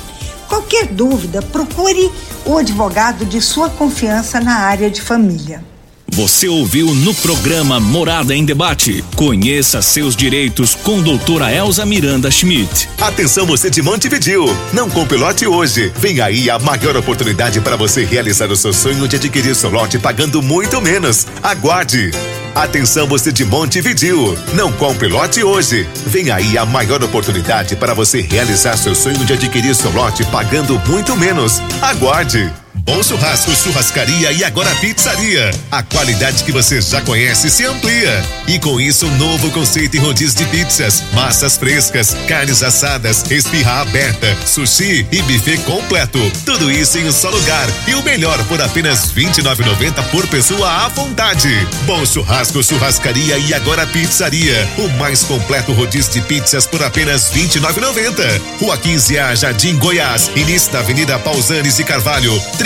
[0.49, 2.11] Qualquer dúvida, procure
[2.45, 5.63] o advogado de sua confiança na área de família.
[6.09, 9.05] Você ouviu no programa Morada em Debate.
[9.17, 12.89] Conheça seus direitos com doutora Elza Miranda Schmidt.
[13.01, 14.47] Atenção você de Montevidil.
[14.73, 15.93] Não compre lote hoje.
[15.97, 19.99] Vem aí a maior oportunidade para você realizar o seu sonho de adquirir seu lote
[19.99, 21.27] pagando muito menos.
[21.43, 22.13] Aguarde.
[22.57, 24.35] Atenção você de Montevidil.
[24.55, 25.87] Não compre lote hoje.
[26.07, 30.81] Vem aí a maior oportunidade para você realizar seu sonho de adquirir seu lote pagando
[30.89, 31.61] muito menos.
[31.83, 32.51] Aguarde.
[32.85, 35.51] Bom Churrasco, Churrascaria e agora Pizzaria.
[35.71, 38.23] A qualidade que você já conhece se amplia.
[38.47, 43.81] E com isso, um novo conceito em rodízio de pizzas, massas frescas, carnes assadas, espirra
[43.81, 46.21] aberta, sushi e buffet completo.
[46.45, 47.67] Tudo isso em um só lugar.
[47.87, 51.49] E o melhor por apenas R$ 29,90 por pessoa à vontade.
[51.87, 54.69] Bom Churrasco, Churrascaria e agora Pizzaria.
[54.77, 58.41] O mais completo rodízio de pizzas por apenas R$ 29,90.
[58.61, 60.31] Rua 15 A, Jardim Goiás.
[60.37, 62.39] Início da Avenida Pausanes e Carvalho.
[62.59, 62.66] 30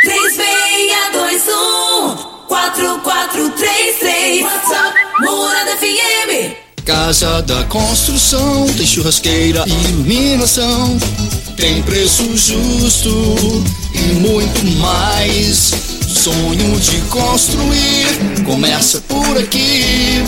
[0.00, 10.96] 3621 4433 WhatsApp Morada FM Casa da Construção tem churrasqueira e iluminação,
[11.56, 13.10] tem preço justo
[13.92, 15.97] e muito mais.
[16.28, 18.06] Sonho de construir
[18.44, 20.22] começa por aqui.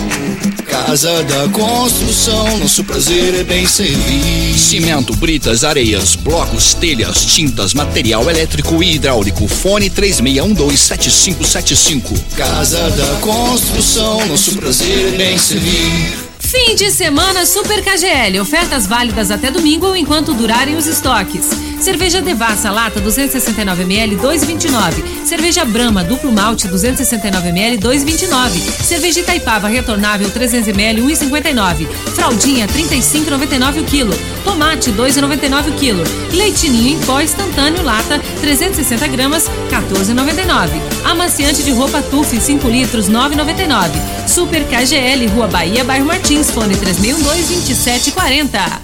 [0.66, 4.58] Casa da Construção, nosso prazer é bem servir.
[4.58, 9.46] Cimento, britas, areias, blocos, telhas, tintas, material elétrico e hidráulico.
[9.46, 12.18] Fone 36127575.
[12.34, 16.29] Casa da Construção, nosso prazer é bem servir.
[16.40, 18.40] Fim de semana Super KGL.
[18.40, 21.48] Ofertas válidas até domingo ou enquanto durarem os estoques.
[21.80, 25.24] Cerveja Devassa Lata 269ml 2,29.
[25.24, 28.58] Cerveja Brahma Duplo Malte 269ml 2,29.
[28.82, 31.86] Cerveja Itaipava Retornável 300ml 1,59.
[32.14, 34.12] Fraldinha 35,99 o quilo.
[34.44, 36.04] Tomate 2,99 o quilo.
[36.32, 40.70] Leitinho em pó instantâneo lata 360 gramas 14,99.
[41.04, 43.90] Amaciante de roupa Tuf 5 litros 9,99.
[44.28, 48.80] Super KGL Rua Bahia Bairro Martins fone 3612 2740.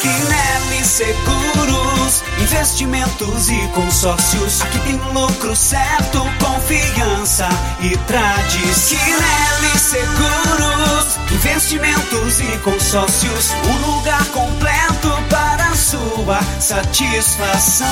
[0.00, 4.62] Quinelli Seguros, investimentos e consórcios.
[4.62, 7.48] Aqui tem lucro certo, confiança
[7.80, 8.98] e tradição.
[8.98, 13.50] Quinelli Seguros, investimentos e consórcios.
[13.64, 17.86] Um lugar completo para sua satisfação.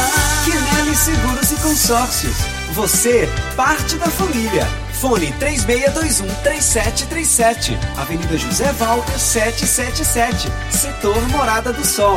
[0.45, 2.59] Quinelli Seguros e Consórcios.
[2.72, 4.64] Você, parte da família.
[4.92, 7.76] Fone 3621-3737.
[7.96, 10.46] Avenida José Walter 777.
[10.70, 12.16] Setor Morada do Sol.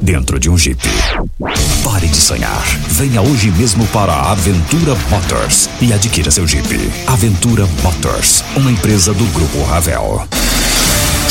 [0.00, 0.80] dentro de um Jeep.
[1.84, 2.64] Pare de sonhar.
[2.88, 6.66] Venha hoje mesmo para a Aventura Motors e adquira seu Jeep.
[7.06, 10.26] Aventura Motors, uma empresa do Grupo Ravel.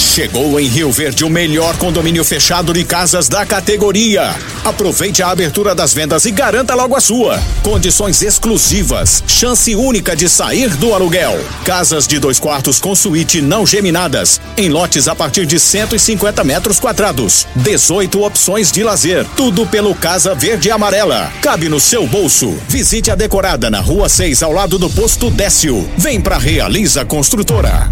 [0.05, 4.33] Chegou em Rio Verde o melhor condomínio fechado de casas da categoria.
[4.63, 7.37] Aproveite a abertura das vendas e garanta logo a sua.
[7.61, 11.37] Condições exclusivas, chance única de sair do aluguel.
[11.65, 16.79] Casas de dois quartos com suíte não geminadas, em lotes a partir de 150 metros
[16.79, 17.45] quadrados.
[17.57, 21.29] 18 opções de lazer, tudo pelo Casa Verde e Amarela.
[21.41, 22.55] Cabe no seu bolso.
[22.69, 25.89] Visite a decorada na Rua 6, ao lado do posto Décio.
[25.97, 27.91] Vem pra Realiza Construtora.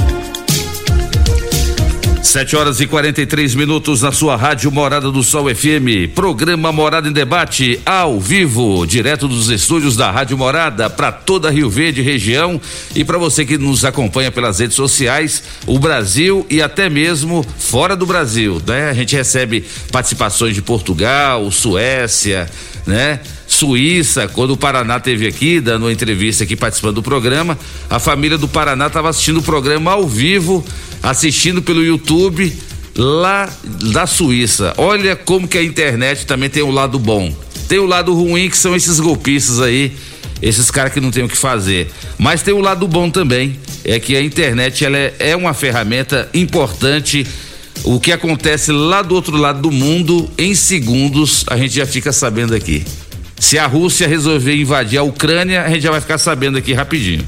[2.23, 6.13] 7 horas e 43 minutos na sua rádio Morada do Sol FM.
[6.13, 11.69] Programa Morada em Debate ao vivo, direto dos estúdios da Rádio Morada para toda Rio
[11.69, 12.61] Verde região
[12.95, 17.95] e para você que nos acompanha pelas redes sociais, o Brasil e até mesmo fora
[17.95, 18.91] do Brasil, né?
[18.91, 22.49] A gente recebe participações de Portugal, Suécia,
[22.85, 23.19] né?
[23.61, 27.55] Suíça, quando o Paraná teve aqui, dando uma entrevista aqui, participando do programa,
[27.87, 30.65] a família do Paraná estava assistindo o programa ao vivo,
[31.03, 32.51] assistindo pelo YouTube
[32.95, 34.73] lá da Suíça.
[34.79, 37.31] Olha como que a internet também tem um lado bom.
[37.67, 39.91] Tem o lado ruim que são esses golpistas aí,
[40.41, 41.91] esses caras que não tem o que fazer.
[42.17, 46.27] Mas tem o lado bom também, é que a internet ela é, é uma ferramenta
[46.33, 47.27] importante.
[47.83, 52.11] O que acontece lá do outro lado do mundo, em segundos, a gente já fica
[52.11, 52.83] sabendo aqui.
[53.41, 57.25] Se a Rússia resolver invadir a Ucrânia, a gente já vai ficar sabendo aqui rapidinho.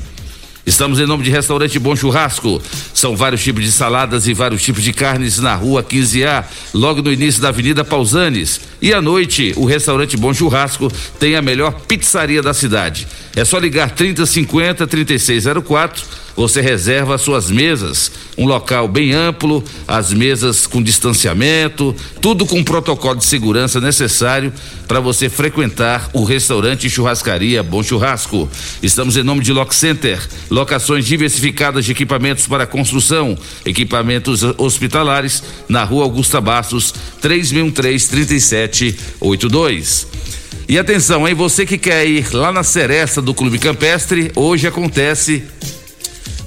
[0.64, 2.61] Estamos em nome de Restaurante Bom Churrasco.
[2.93, 7.11] São vários tipos de saladas e vários tipos de carnes na rua 15A, logo no
[7.11, 8.61] início da Avenida Pausanes.
[8.80, 10.88] E à noite, o Restaurante Bom Churrasco
[11.20, 13.07] tem a melhor pizzaria da cidade.
[13.36, 20.65] É só ligar 3050 3604 você reserva suas mesas, um local bem amplo, as mesas
[20.65, 24.51] com distanciamento, tudo com o protocolo de segurança necessário
[24.88, 28.49] para você frequentar o restaurante churrascaria Bom Churrasco.
[28.81, 30.19] Estamos em nome de Lock Center,
[30.49, 40.22] locações diversificadas de equipamentos para construção, equipamentos hospitalares, na rua Augusta Bastos, 3613 3782.
[40.68, 41.34] E atenção, hein?
[41.36, 45.43] Você que quer ir lá na Seresta do Clube Campestre, hoje acontece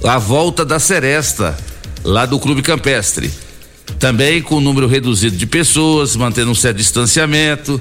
[0.03, 1.57] a volta da Seresta,
[2.03, 3.29] lá do Clube Campestre.
[3.99, 7.79] Também com um número reduzido de pessoas, mantendo um certo distanciamento.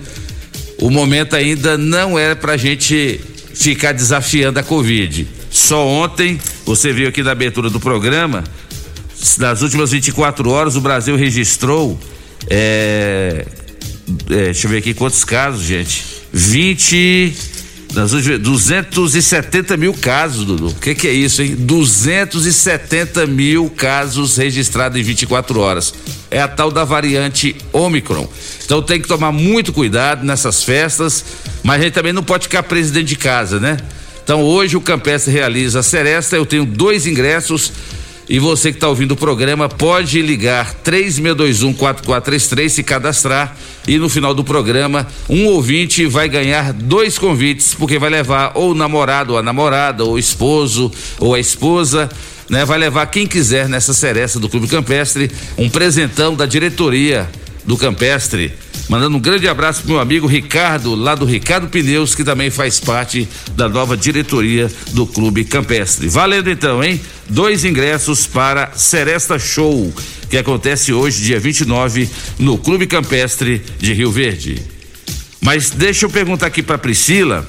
[0.79, 3.21] O momento ainda não é para a gente
[3.55, 5.27] ficar desafiando a Covid.
[5.51, 8.45] Só ontem, você viu aqui na abertura do programa,
[9.39, 11.99] nas últimas 24 horas, o Brasil registrou
[12.49, 13.45] é,
[14.31, 16.05] é, deixa eu ver aqui quantos casos, gente.
[16.37, 17.33] 20.
[17.95, 20.69] Nas últimas, 270 mil casos, Dudu.
[20.69, 21.57] O que, que é isso, hein?
[21.57, 25.95] 270 mil casos registrados em 24 horas.
[26.31, 28.29] É a tal da variante Omicron.
[28.65, 31.25] Então tem que tomar muito cuidado nessas festas,
[31.63, 33.79] mas a gente também não pode ficar preso dentro de casa, né?
[34.23, 36.37] Então hoje o Campestre realiza a Seresta.
[36.37, 37.73] Eu tenho dois ingressos
[38.29, 43.57] e você que está ouvindo o programa pode ligar 36214433 se cadastrar
[43.87, 48.73] e no final do programa um ouvinte vai ganhar dois convites porque vai levar ou
[48.73, 52.11] o namorado ou a namorada ou o esposo ou a esposa
[52.49, 52.65] né?
[52.65, 57.29] Vai levar quem quiser nessa seresta do Clube Campestre um presentão da diretoria
[57.67, 58.53] do Campestre.
[58.89, 62.79] Mandando um grande abraço pro meu amigo Ricardo, lá do Ricardo Pneus, que também faz
[62.79, 66.09] parte da nova diretoria do Clube Campestre.
[66.09, 67.01] Valendo então, hein?
[67.29, 69.93] Dois ingressos para Seresta Show,
[70.31, 72.09] que acontece hoje, dia 29,
[72.39, 74.63] no Clube Campestre de Rio Verde.
[75.41, 77.47] Mas deixa eu perguntar aqui para Priscila.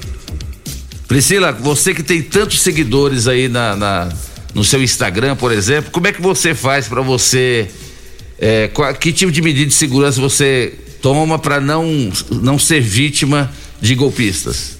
[1.06, 4.08] Priscila, você que tem tantos seguidores aí na, na
[4.54, 7.70] no seu Instagram, por exemplo, como é que você faz para você
[8.38, 10.72] é, qual, que tipo de medida de segurança você
[11.02, 14.78] toma para não não ser vítima de golpistas?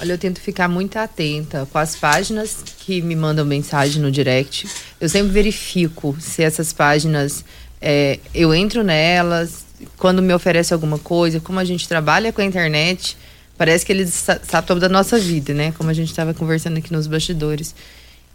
[0.00, 4.66] Olha, eu tento ficar muito atenta com as páginas que me mandam mensagem no direct.
[4.98, 7.44] Eu sempre verifico se essas páginas
[7.80, 9.64] é, eu entro nelas,
[9.96, 13.16] quando me oferece alguma coisa, como a gente trabalha com a internet,
[13.56, 15.72] parece que eles sabem da nossa vida, né?
[15.76, 17.74] Como a gente estava conversando aqui nos bastidores.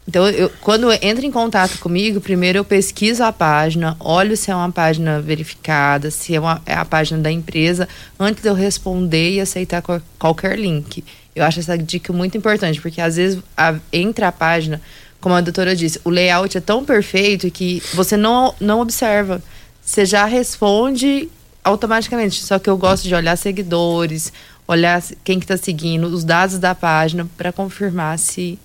[0.07, 4.55] Então, eu, quando entra em contato comigo, primeiro eu pesquiso a página, olho se é
[4.55, 7.89] uma página verificada, se é, uma, é a página da empresa,
[8.19, 11.03] antes de eu responder e aceitar qual, qualquer link.
[11.35, 14.79] Eu acho essa dica muito importante, porque às vezes a, entra a página,
[15.19, 19.41] como a doutora disse, o layout é tão perfeito que você não, não observa.
[19.83, 21.29] Você já responde
[21.63, 22.43] automaticamente.
[22.43, 24.31] Só que eu gosto de olhar seguidores,
[24.67, 28.57] olhar quem que está seguindo, os dados da página, para confirmar se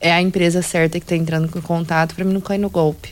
[0.00, 3.10] é a empresa certa que está entrando com contato para mim não cair no golpe.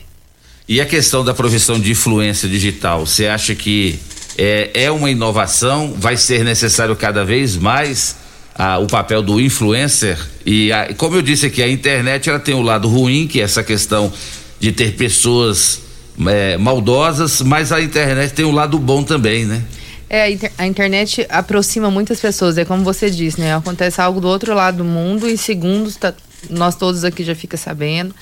[0.67, 3.97] E a questão da profissão de influência digital, você acha que
[4.37, 5.93] é, é uma inovação?
[5.97, 8.17] Vai ser necessário cada vez mais
[8.53, 10.17] ah, o papel do influencer?
[10.45, 13.39] E a, como eu disse aqui, a internet ela tem o um lado ruim, que
[13.39, 14.11] é essa questão
[14.59, 15.81] de ter pessoas
[16.27, 19.63] é, maldosas, mas a internet tem o um lado bom também, né?
[20.09, 23.55] É, a, inter a, internet aproxima muitas pessoas, é como você disse, né?
[23.55, 26.13] Acontece algo do outro lado do mundo, em segundos tá,
[26.49, 28.13] nós todos aqui já fica sabendo.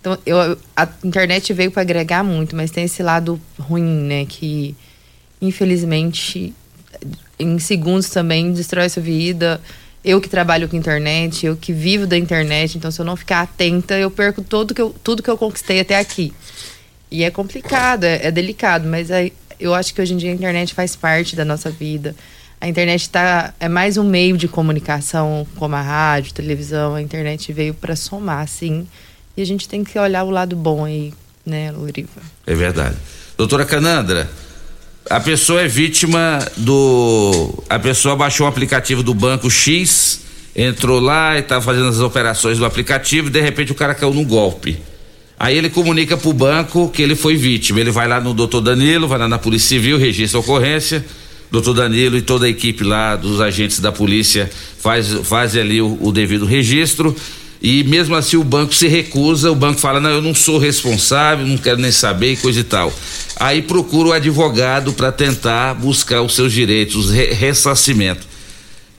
[0.00, 4.24] Então, eu, a internet veio para agregar muito, mas tem esse lado ruim, né?
[4.26, 4.74] Que,
[5.40, 6.54] infelizmente,
[7.38, 9.60] em segundos também destrói sua vida.
[10.02, 13.42] Eu que trabalho com internet, eu que vivo da internet, então se eu não ficar
[13.42, 16.32] atenta, eu perco todo que eu, tudo que eu conquistei até aqui.
[17.10, 20.34] E é complicado, é, é delicado, mas é, eu acho que hoje em dia a
[20.34, 22.16] internet faz parte da nossa vida
[22.60, 26.94] a internet tá, é mais um meio de comunicação, como a rádio, televisão.
[26.94, 28.86] A internet veio para somar, sim.
[29.34, 31.14] E a gente tem que olhar o lado bom aí,
[31.46, 32.20] né, Luriva?
[32.46, 32.96] É verdade.
[33.38, 34.30] Doutora Canandra,
[35.08, 37.64] a pessoa é vítima do.
[37.70, 40.20] A pessoa baixou o aplicativo do banco X,
[40.54, 44.12] entrou lá e tá fazendo as operações do aplicativo e de repente o cara caiu
[44.12, 44.78] num golpe.
[45.38, 47.80] Aí ele comunica pro banco que ele foi vítima.
[47.80, 51.02] Ele vai lá no doutor Danilo, vai lá na Polícia Civil, registra a ocorrência
[51.50, 55.98] doutor Danilo e toda a equipe lá dos agentes da polícia faz, faz ali o,
[56.00, 57.14] o devido registro
[57.62, 61.46] e mesmo assim o banco se recusa, o banco fala, não, eu não sou responsável,
[61.46, 62.92] não quero nem saber, coisa e tal.
[63.36, 68.26] Aí procura o advogado para tentar buscar os seus direitos, re ressarcimento.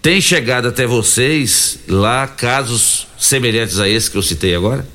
[0.01, 4.85] Tem chegado até vocês lá casos semelhantes a esse que eu citei agora?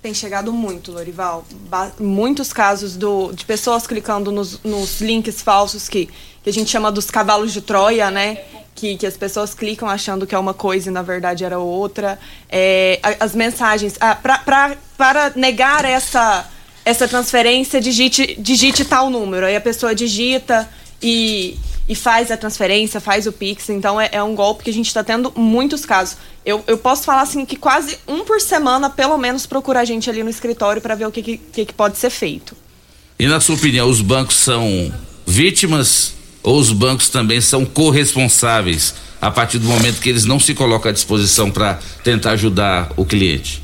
[0.00, 1.44] Tem chegado muito, Lorival.
[1.68, 6.08] Ba muitos casos do, de pessoas clicando nos, nos links falsos que
[6.48, 8.38] que a gente chama dos cavalos de Troia, né?
[8.74, 12.18] Que, que as pessoas clicam achando que é uma coisa e na verdade era outra.
[12.48, 13.96] É, as mensagens.
[14.00, 16.48] Ah, pra, pra, para negar essa,
[16.86, 19.44] essa transferência, digite, digite tal número.
[19.44, 20.66] Aí a pessoa digita
[21.02, 21.58] e,
[21.88, 23.70] e faz a transferência, faz o Pix.
[23.70, 26.18] Então é, é um golpe que a gente está tendo muitos casos.
[26.44, 30.10] Eu, eu posso falar assim que quase um por semana, pelo menos, procura a gente
[30.10, 32.56] ali no escritório para ver o que, que, que pode ser feito.
[33.18, 34.92] E na sua opinião, os bancos são
[35.26, 40.54] vítimas ou os bancos também são corresponsáveis a partir do momento que eles não se
[40.54, 43.62] colocam à disposição para tentar ajudar o cliente?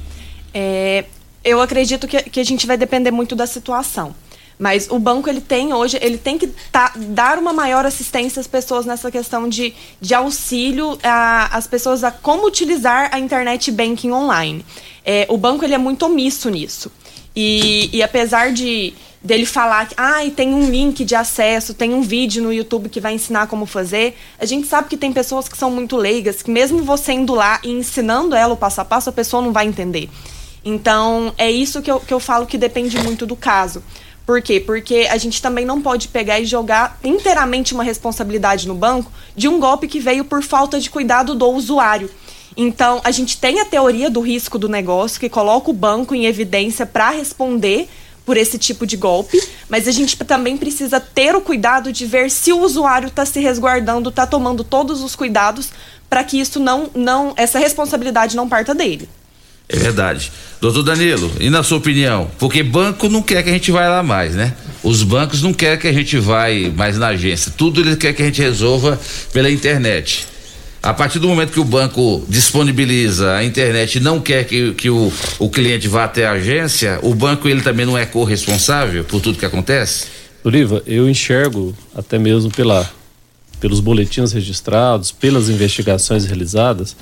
[0.53, 1.05] É,
[1.45, 4.14] eu acredito que, que a gente vai depender muito da situação.
[4.59, 8.47] Mas o banco ele tem hoje, ele tem que tá, dar uma maior assistência às
[8.47, 14.65] pessoas nessa questão de, de auxílio às pessoas a como utilizar a internet banking online.
[15.05, 16.91] É, o banco ele é muito omisso nisso.
[17.37, 22.03] E, e apesar de, dele falar que ah, tem um link de acesso, tem um
[22.03, 24.17] vídeo no YouTube que vai ensinar como fazer.
[24.39, 27.59] A gente sabe que tem pessoas que são muito leigas, que mesmo você indo lá
[27.65, 30.09] e ensinando ela o passo a passo, a pessoa não vai entender.
[30.65, 33.83] Então, é isso que eu, que eu falo que depende muito do caso.
[34.27, 34.59] Por quê?
[34.59, 39.49] Porque a gente também não pode pegar e jogar inteiramente uma responsabilidade no banco de
[39.49, 42.11] um golpe que veio por falta de cuidado do usuário.
[42.57, 46.25] Então, a gente tem a teoria do risco do negócio, que coloca o banco em
[46.27, 47.89] evidência para responder
[48.25, 52.31] por esse tipo de golpe, mas a gente também precisa ter o cuidado de ver
[52.31, 55.70] se o usuário está se resguardando, está tomando todos os cuidados
[56.09, 59.09] para que isso não, não, essa responsabilidade não parta dele.
[59.69, 60.31] É verdade.
[60.61, 62.31] Doutor Danilo, e na sua opinião?
[62.39, 64.55] Porque banco não quer que a gente vá lá mais, né?
[64.83, 66.45] Os bancos não querem que a gente vá
[66.75, 67.53] mais na agência.
[67.57, 69.01] Tudo eles querem que a gente resolva
[69.33, 70.27] pela internet.
[70.83, 74.91] A partir do momento que o banco disponibiliza a internet e não quer que, que
[74.91, 79.23] o, o cliente vá até a agência, o banco ele também não é corresponsável por
[79.23, 80.05] tudo que acontece?
[80.45, 82.87] Oliva, eu enxergo até mesmo pela,
[83.59, 86.95] pelos boletins registrados, pelas investigações realizadas,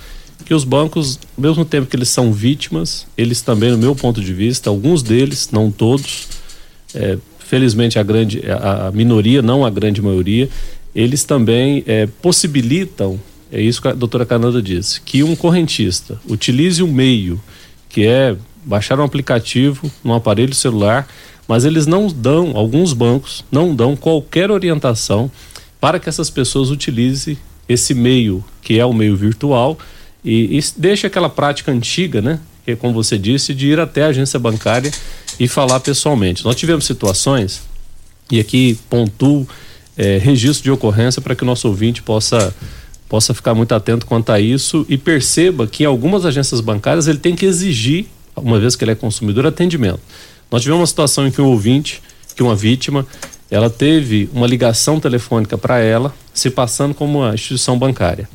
[0.43, 4.20] que os bancos, ao mesmo tempo que eles são vítimas, eles também, no meu ponto
[4.20, 6.28] de vista, alguns deles, não todos,
[6.95, 10.49] é, felizmente a grande, a, a, minoria, não a grande maioria,
[10.95, 13.18] eles também é, possibilitam
[13.53, 17.38] é isso que a doutora Cananda disse, que um correntista utilize um meio
[17.86, 18.34] que é
[18.64, 21.07] baixar um aplicativo no aparelho celular,
[21.47, 25.30] mas eles não dão, alguns bancos não dão qualquer orientação
[25.78, 27.36] para que essas pessoas utilizem
[27.68, 29.78] esse meio, que é o meio virtual,
[30.25, 32.39] e, e deixe aquela prática antiga, né?
[32.64, 34.91] Que é como você disse, de ir até a agência bancária
[35.39, 36.45] e falar pessoalmente.
[36.45, 37.62] Nós tivemos situações,
[38.31, 39.47] e aqui pontuo
[39.97, 42.55] é, registro de ocorrência para que o nosso ouvinte possa
[43.09, 47.18] possa ficar muito atento quanto a isso e perceba que em algumas agências bancárias ele
[47.18, 50.01] tem que exigir, uma vez que ele é consumidor, atendimento.
[50.51, 52.01] Nós tivemos uma situação em que um ouvinte,
[52.35, 53.07] que uma vítima,
[53.51, 58.27] ela teve uma ligação telefônica para ela, se passando como uma instituição bancária.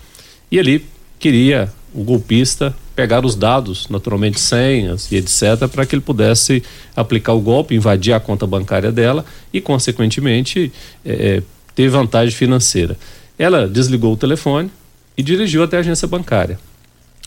[0.51, 0.85] E ali
[1.19, 6.63] queria o golpista pegar os dados, naturalmente senhas e etc, para que ele pudesse
[6.95, 10.71] aplicar o golpe, invadir a conta bancária dela e, consequentemente,
[11.05, 11.43] é,
[11.75, 12.97] ter vantagem financeira.
[13.37, 14.71] Ela desligou o telefone
[15.15, 16.59] e dirigiu até a agência bancária.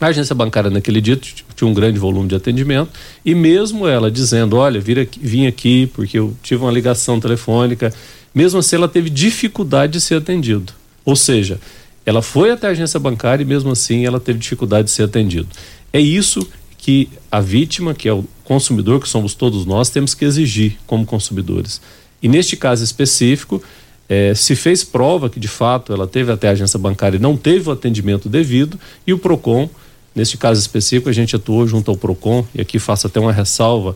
[0.01, 2.89] A agência bancária naquele dia tinha um grande volume de atendimento
[3.23, 7.93] e mesmo ela dizendo, olha, aqui, vim aqui porque eu tive uma ligação telefônica,
[8.33, 10.73] mesmo assim ela teve dificuldade de ser atendido.
[11.05, 11.59] Ou seja,
[12.05, 15.47] ela foi até a agência bancária e mesmo assim ela teve dificuldade de ser atendido.
[15.93, 16.47] É isso
[16.77, 21.05] que a vítima, que é o consumidor, que somos todos nós, temos que exigir como
[21.05, 21.79] consumidores.
[22.21, 23.61] E neste caso específico,
[24.09, 27.37] é, se fez prova que de fato ela teve até a agência bancária e não
[27.37, 29.69] teve o atendimento devido, e o PROCON,
[30.13, 33.95] neste caso específico, a gente atuou junto ao PROCON, e aqui faço até uma ressalva,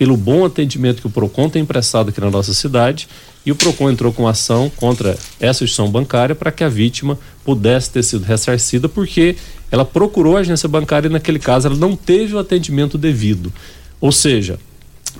[0.00, 3.06] pelo bom atendimento que o PROCON tem prestado aqui na nossa cidade,
[3.44, 7.90] e o PROCON entrou com ação contra essa instituição bancária para que a vítima pudesse
[7.90, 9.36] ter sido ressarcida, porque
[9.70, 13.52] ela procurou a agência bancária e naquele caso ela não teve o atendimento devido.
[14.00, 14.58] Ou seja,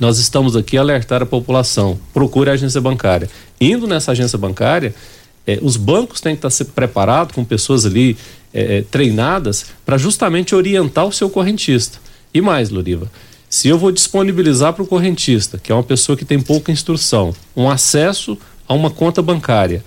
[0.01, 3.29] nós estamos aqui a alertar a população, procure a agência bancária.
[3.61, 4.95] Indo nessa agência bancária,
[5.47, 8.17] eh, os bancos têm que estar preparados com pessoas ali
[8.55, 11.99] eh, treinadas para justamente orientar o seu correntista.
[12.33, 13.11] E mais, Loriva,
[13.51, 17.35] se eu vou disponibilizar para o correntista, que é uma pessoa que tem pouca instrução,
[17.57, 19.85] um acesso a uma conta bancária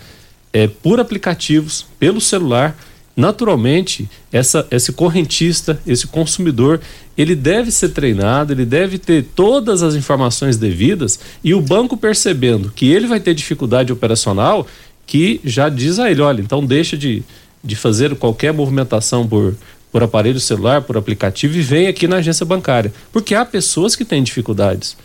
[0.51, 2.77] é, por aplicativos, pelo celular,
[3.15, 6.81] naturalmente essa, esse correntista, esse consumidor,
[7.17, 12.69] ele deve ser treinado, ele deve ter todas as informações devidas e o banco percebendo
[12.69, 14.67] que ele vai ter dificuldade operacional,
[15.07, 17.23] que já diz a ele, olha, então deixa de,
[17.63, 19.55] de fazer qualquer movimentação por,
[19.93, 24.03] por aparelho celular, por aplicativo e vem aqui na agência bancária, porque há pessoas que
[24.03, 24.97] têm dificuldades.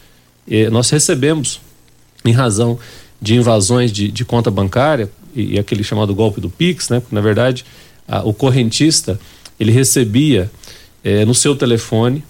[0.47, 1.61] E nós recebemos,
[2.24, 2.78] em razão
[3.20, 7.01] de invasões de, de conta bancária e, e aquele chamado golpe do Pix, né?
[7.01, 7.66] Porque, na verdade,
[8.09, 9.20] a, o correntista
[9.61, 10.51] ele recebia
[11.05, 12.24] é, no seu telefone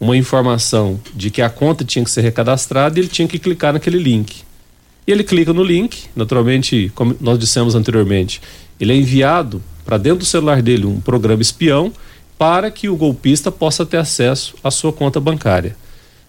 [0.00, 3.72] uma informação de que a conta tinha que ser recadastrada e ele tinha que clicar
[3.72, 4.42] naquele link.
[5.06, 8.42] E ele clica no link, naturalmente, como nós dissemos anteriormente,
[8.80, 11.92] ele é enviado para dentro do celular dele um programa espião
[12.38, 15.76] para que o golpista possa ter acesso à sua conta bancária.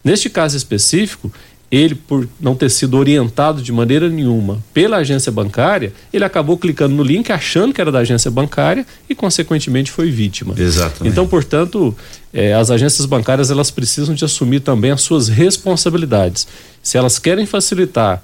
[0.04, 1.32] Neste caso específico,
[1.72, 6.94] ele, por não ter sido orientado de maneira nenhuma pela agência bancária, ele acabou clicando
[6.94, 10.54] no link achando que era da agência bancária e, consequentemente, foi vítima.
[10.56, 11.12] Exatamente.
[11.12, 11.96] Então, portanto,
[12.32, 16.48] eh, as agências bancárias elas precisam de assumir também as suas responsabilidades.
[16.84, 18.22] Se elas querem facilitar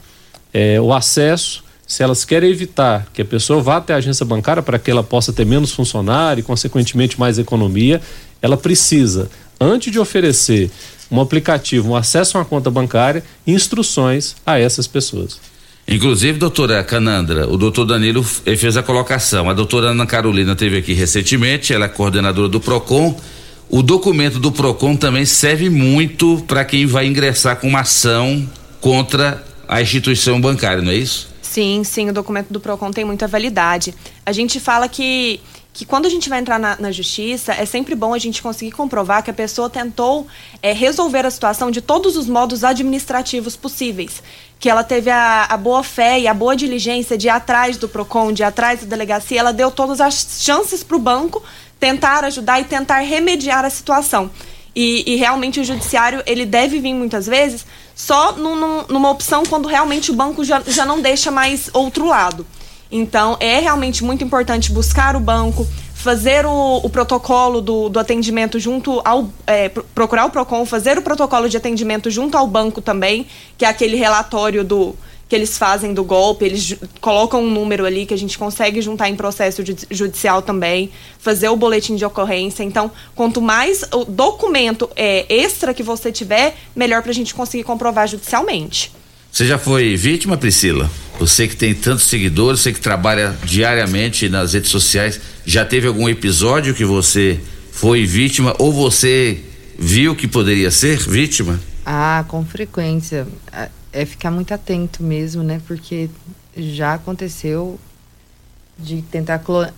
[0.54, 4.62] eh, o acesso, se elas querem evitar que a pessoa vá até a agência bancária
[4.62, 8.00] para que ela possa ter menos funcionário e, consequentemente, mais economia,
[8.44, 9.28] ela precisa,
[9.60, 10.70] antes de oferecer
[11.10, 15.40] um aplicativo, um acesso a uma conta bancária instruções a essas pessoas.
[15.88, 19.50] Inclusive, doutora Canandra, o doutor Danilo fez a colocação.
[19.50, 23.20] A doutora Ana Carolina teve aqui recentemente, ela é coordenadora do PROCON.
[23.68, 28.48] O documento do PROCON também serve muito para quem vai ingressar com uma ação
[28.80, 31.29] contra a instituição bancária, não é isso?
[31.50, 33.96] Sim, sim, o documento do PROCON tem muita validade.
[34.24, 35.40] A gente fala que,
[35.74, 38.70] que quando a gente vai entrar na, na justiça, é sempre bom a gente conseguir
[38.70, 40.28] comprovar que a pessoa tentou
[40.62, 44.22] é, resolver a situação de todos os modos administrativos possíveis.
[44.60, 47.90] Que ela teve a, a boa fé e a boa diligência de ir atrás do
[47.90, 51.42] PROCON, de ir atrás da delegacia, ela deu todas as chances para o banco
[51.80, 54.30] tentar ajudar e tentar remediar a situação.
[54.76, 57.66] E, e, realmente o judiciário ele deve vir muitas vezes
[58.00, 62.08] só num, num, numa opção quando realmente o banco já, já não deixa mais outro
[62.08, 62.48] lado.
[62.90, 68.58] Então é realmente muito importante buscar o banco, fazer o, o protocolo do, do, atendimento
[68.58, 69.30] junto ao.
[69.46, 73.28] É, procurar o PROCON, fazer o protocolo de atendimento junto ao banco também,
[73.58, 74.96] que é aquele relatório do
[75.30, 79.10] que eles fazem do golpe, eles colocam um número ali que a gente consegue juntar
[79.10, 82.64] em processo judicial também, fazer o boletim de ocorrência.
[82.64, 87.64] Então, quanto mais o documento é, extra que você tiver, melhor para a gente conseguir
[87.64, 88.92] comprovar judicialmente.
[89.32, 90.90] Você já foi vítima, Priscila?
[91.20, 96.10] Você que tem tantos seguidores, você que trabalha diariamente nas redes sociais, já teve algum
[96.10, 97.40] episódio que você
[97.72, 99.44] foi vítima ou você
[99.78, 101.60] viu que poderia ser vítima?
[101.86, 103.28] Ah, com frequência
[103.92, 105.62] é ficar muito atento mesmo, né?
[105.68, 106.10] Porque
[106.56, 107.80] já aconteceu
[108.78, 109.74] de tentar clonar.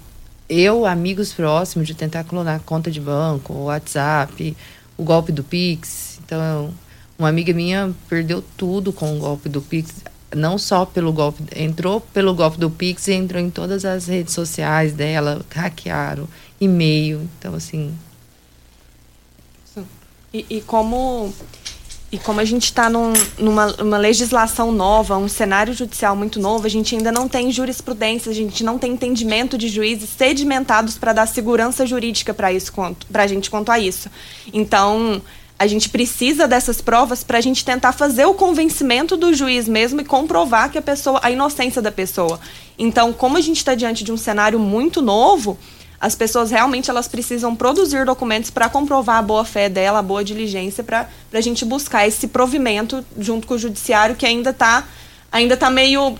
[0.48, 4.56] Eu, amigos próximos, de tentar clonar conta de banco, WhatsApp,
[4.98, 6.20] o golpe do Pix.
[6.26, 6.74] Então,
[7.18, 9.94] uma amiga minha perdeu tudo com o golpe do Pix.
[10.36, 14.34] Não só pelo golpe, entrou pelo golpe do Pix e entrou em todas as redes
[14.34, 16.28] sociais dela, hackearam,
[16.60, 17.30] e-mail.
[17.38, 17.94] Então, assim.
[20.34, 21.34] E, e como
[22.12, 26.70] e como a gente está num, numa legislação nova, um cenário judicial muito novo, a
[26.70, 31.26] gente ainda não tem jurisprudência, a gente não tem entendimento de juízes sedimentados para dar
[31.26, 32.74] segurança jurídica para isso,
[33.10, 34.10] para a gente quanto a isso.
[34.52, 35.22] Então,
[35.58, 40.02] a gente precisa dessas provas para a gente tentar fazer o convencimento do juiz mesmo
[40.02, 42.42] e comprovar que a pessoa, a inocência da pessoa.
[42.78, 45.58] Então, como a gente está diante de um cenário muito novo,
[46.02, 50.24] as pessoas realmente elas precisam produzir documentos para comprovar a boa fé dela, a boa
[50.24, 54.88] diligência, para a gente buscar esse provimento junto com o judiciário que ainda está
[55.32, 56.18] ainda tá meio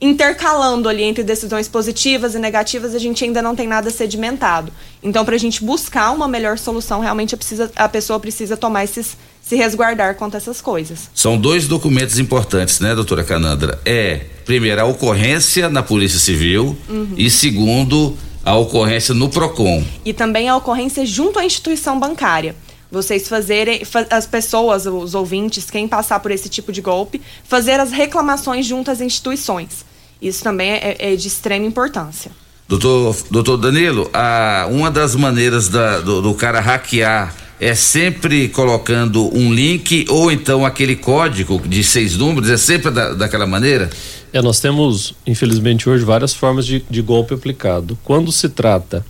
[0.00, 4.72] intercalando ali entre decisões positivas e negativas, a gente ainda não tem nada sedimentado.
[5.00, 8.84] Então, para a gente buscar uma melhor solução, realmente a, precisa, a pessoa precisa tomar
[8.84, 11.10] esses se resguardar contra essas coisas.
[11.14, 13.80] São dois documentos importantes, né, doutora Canandra?
[13.84, 17.14] É, primeiro, a ocorrência na Polícia Civil uhum.
[17.16, 19.84] e segundo, a ocorrência no PROCON.
[20.04, 22.56] E também a ocorrência junto à instituição bancária.
[22.90, 27.90] Vocês fazerem, as pessoas, os ouvintes, quem passar por esse tipo de golpe, fazer as
[27.90, 29.84] reclamações junto às instituições.
[30.20, 32.30] Isso também é, é de extrema importância.
[32.68, 39.32] Doutor, doutor Danilo, a, uma das maneiras da, do, do cara hackear é sempre colocando
[39.36, 43.88] um link ou então aquele código de seis números, é sempre da, daquela maneira?
[44.32, 47.98] É, nós temos, infelizmente, hoje várias formas de, de golpe aplicado.
[48.02, 49.04] Quando se trata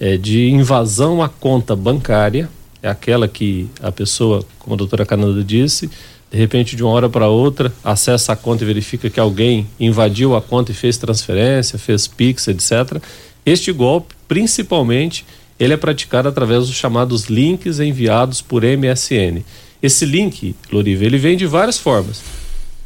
[0.00, 2.48] é, de invasão à conta bancária,
[2.82, 5.88] é aquela que a pessoa, como a doutora Canada disse,
[6.32, 10.34] de repente, de uma hora para outra, acessa a conta e verifica que alguém invadiu
[10.34, 13.02] a conta e fez transferência, fez Pix, etc.
[13.44, 15.26] Este golpe, principalmente,
[15.60, 19.42] ele é praticado através dos chamados links enviados por MSN.
[19.82, 22.22] Esse link, Loriva, ele vem de várias formas.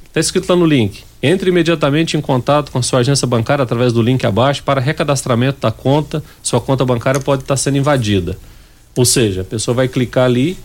[0.06, 1.04] Está escrito lá no link.
[1.22, 5.60] Entre imediatamente em contato com a sua agência bancária através do link abaixo para recadastramento
[5.60, 6.20] da conta.
[6.42, 8.36] Sua conta bancária pode estar sendo invadida.
[8.96, 10.58] Ou seja, a pessoa vai clicar ali,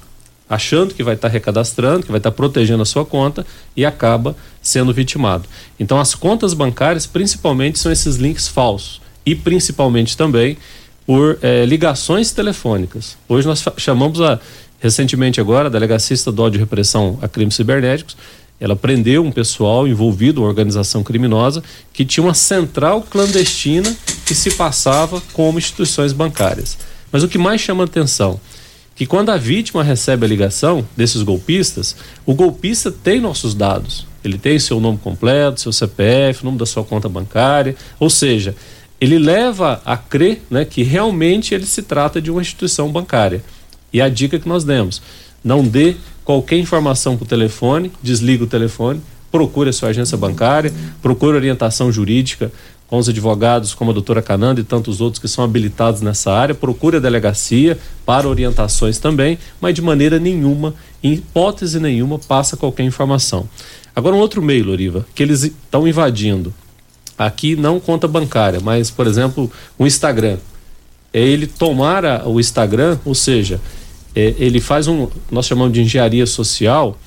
[0.51, 4.93] achando que vai estar recadastrando, que vai estar protegendo a sua conta e acaba sendo
[4.93, 5.47] vitimado.
[5.79, 9.01] Então, as contas bancárias, principalmente, são esses links falsos.
[9.25, 10.57] E principalmente também
[11.05, 13.15] por eh, ligações telefônicas.
[13.29, 14.41] Hoje nós chamamos a,
[14.81, 18.17] recentemente agora, a Delegacia Estadual de Repressão a Crimes Cibernéticos,
[18.59, 23.95] ela prendeu um pessoal envolvido, uma organização criminosa, que tinha uma central clandestina
[24.25, 26.77] que se passava como instituições bancárias.
[27.09, 28.39] Mas o que mais chama atenção
[28.95, 34.05] que quando a vítima recebe a ligação desses golpistas, o golpista tem nossos dados.
[34.23, 38.55] Ele tem seu nome completo, seu CPF, nome da sua conta bancária, ou seja,
[38.99, 43.43] ele leva a crer né, que realmente ele se trata de uma instituição bancária.
[43.91, 45.01] E a dica que nós demos:
[45.43, 50.71] não dê qualquer informação por telefone, desliga o telefone, procure a sua agência bancária,
[51.01, 52.51] procure orientação jurídica
[52.91, 56.53] com os advogados como a doutora Cananda e tantos outros que são habilitados nessa área,
[56.53, 62.83] procure a delegacia para orientações também, mas de maneira nenhuma em hipótese nenhuma passa qualquer
[62.83, 63.47] informação.
[63.95, 66.53] Agora um outro meio, Loriva, que eles estão invadindo.
[67.17, 70.37] Aqui não conta bancária, mas por exemplo, o Instagram.
[71.13, 73.61] É ele tomar o Instagram, ou seja,
[74.13, 76.97] é, ele faz um, nós chamamos de engenharia social,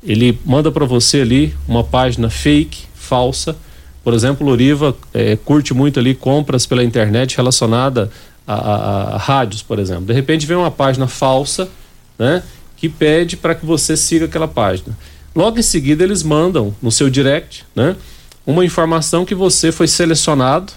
[0.00, 3.56] ele manda para você ali uma página fake, falsa.
[4.04, 8.10] Por exemplo, Loriva é, curte muito ali compras pela internet relacionada
[8.46, 10.04] a, a- a rádios, por exemplo.
[10.04, 11.68] De repente vem uma página falsa,
[12.18, 12.42] né,
[12.76, 14.96] que pede para que você siga aquela página.
[15.34, 17.96] Logo em seguida eles mandam no seu direct, né,
[18.46, 20.72] uma informação que você foi selecionado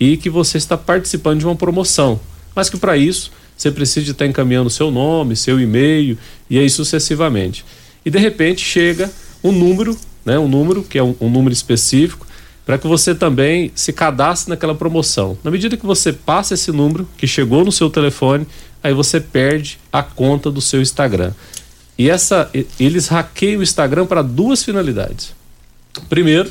[0.00, 2.18] e que você está participando de uma promoção.
[2.54, 6.18] Mas que para isso você precisa estar encaminhando seu nome, seu e-mail
[6.50, 7.64] e aí sucessivamente.
[8.04, 9.08] E de repente chega
[9.44, 12.26] um número, né, um número que é um, um número específico
[12.64, 15.36] para que você também se cadastre naquela promoção.
[15.42, 18.46] Na medida que você passa esse número que chegou no seu telefone,
[18.82, 21.32] aí você perde a conta do seu Instagram.
[21.98, 25.34] E essa eles hackeiam o Instagram para duas finalidades.
[26.08, 26.50] Primeiro,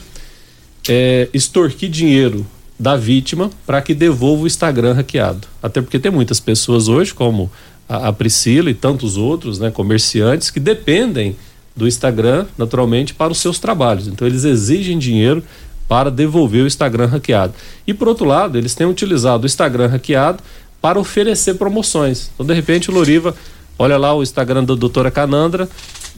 [0.87, 2.45] é, extorquir dinheiro
[2.77, 5.47] da vítima para que devolva o Instagram hackeado.
[5.61, 7.51] Até porque tem muitas pessoas hoje, como
[7.87, 11.35] a, a Priscila e tantos outros, né, comerciantes, que dependem
[11.75, 14.07] do Instagram, naturalmente, para os seus trabalhos.
[14.07, 15.43] Então, eles exigem dinheiro
[15.91, 17.53] para devolver o Instagram hackeado.
[17.85, 20.41] E, por outro lado, eles têm utilizado o Instagram hackeado
[20.81, 22.31] para oferecer promoções.
[22.33, 23.35] Então, de repente, o Loriva
[23.77, 25.67] olha lá o Instagram da doutora Canandra,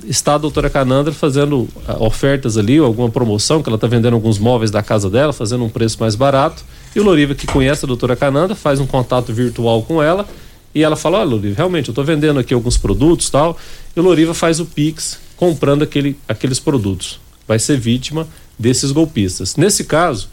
[0.05, 4.37] está a doutora Canandra fazendo ah, ofertas ali, alguma promoção, que ela está vendendo alguns
[4.37, 6.63] móveis da casa dela, fazendo um preço mais barato.
[6.95, 10.27] E o Loriva, que conhece a doutora Canandra, faz um contato virtual com ela
[10.75, 13.57] e ela fala: Olha, Loriva, realmente, eu estou vendendo aqui alguns produtos tal.
[13.95, 17.19] E o Loriva faz o Pix comprando aquele, aqueles produtos.
[17.47, 18.27] Vai ser vítima
[18.57, 19.55] desses golpistas.
[19.55, 20.29] Nesse caso,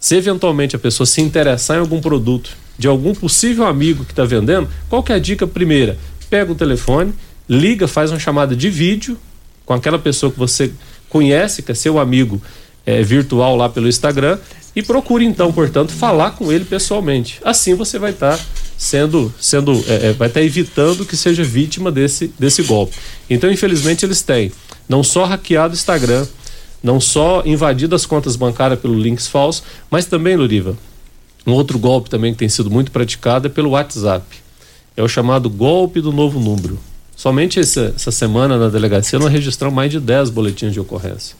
[0.00, 4.24] se eventualmente a pessoa se interessar em algum produto de algum possível amigo que está
[4.24, 5.96] vendendo, qual que é a dica primeira?
[6.28, 7.14] Pega o telefone,
[7.48, 9.16] liga, faz uma chamada de vídeo
[9.64, 10.72] com aquela pessoa que você
[11.08, 12.42] conhece, que é seu amigo
[12.84, 14.38] eh, virtual lá pelo Instagram,
[14.74, 17.40] e procure então, portanto, falar com ele pessoalmente.
[17.44, 18.38] Assim você vai estar
[18.76, 22.96] sendo, sendo eh, eh, vai estar evitando que seja vítima desse, desse golpe.
[23.30, 24.50] Então, infelizmente, eles têm
[24.88, 26.26] não só hackeado o Instagram,
[26.84, 30.76] não só invadido as contas bancárias pelo links falsos, mas também, Luriva,
[31.46, 34.24] um outro golpe também que tem sido muito praticado é pelo WhatsApp.
[34.94, 36.78] É o chamado golpe do novo número.
[37.16, 41.34] Somente essa, essa semana na delegacia nós registramos mais de 10 boletins de ocorrência.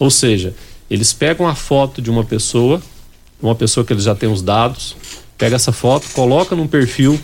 [0.00, 0.52] Ou seja,
[0.90, 2.82] eles pegam a foto de uma pessoa,
[3.40, 4.96] uma pessoa que eles já têm os dados,
[5.36, 7.20] pega essa foto, coloca num perfil,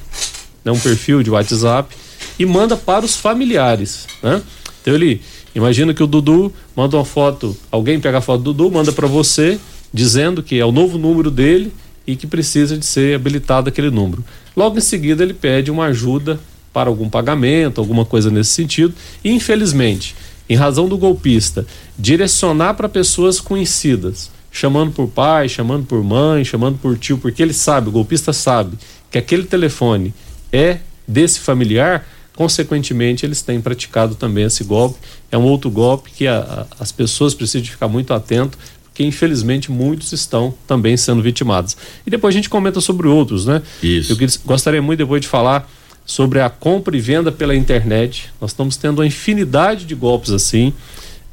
[0.65, 1.93] né, um perfil de WhatsApp
[2.39, 4.41] e manda para os familiares, né?
[4.81, 5.21] Então ele
[5.55, 9.07] imagina que o Dudu manda uma foto, alguém pega a foto do Dudu, manda para
[9.07, 9.59] você
[9.93, 11.73] dizendo que é o novo número dele
[12.07, 14.25] e que precisa de ser habilitado aquele número.
[14.57, 16.41] Logo em seguida ele pede uma ajuda
[16.73, 18.93] para algum pagamento, alguma coisa nesse sentido.
[19.23, 20.15] E infelizmente,
[20.49, 21.67] em razão do golpista
[21.99, 27.53] direcionar para pessoas conhecidas, chamando por pai, chamando por mãe, chamando por tio, porque ele
[27.53, 28.77] sabe, o golpista sabe
[29.11, 30.13] que aquele telefone
[30.53, 34.99] é desse familiar, consequentemente eles têm praticado também esse golpe.
[35.31, 39.71] É um outro golpe que a- a- as pessoas precisam ficar muito atento, porque infelizmente
[39.71, 41.77] muitos estão também sendo vitimados.
[42.07, 43.63] E depois a gente comenta sobre outros, né?
[43.83, 44.13] Isso.
[44.13, 45.69] Eu gostaria muito depois de falar
[46.07, 48.31] sobre a compra e venda pela internet.
[48.41, 50.73] Nós estamos tendo uma infinidade de golpes assim.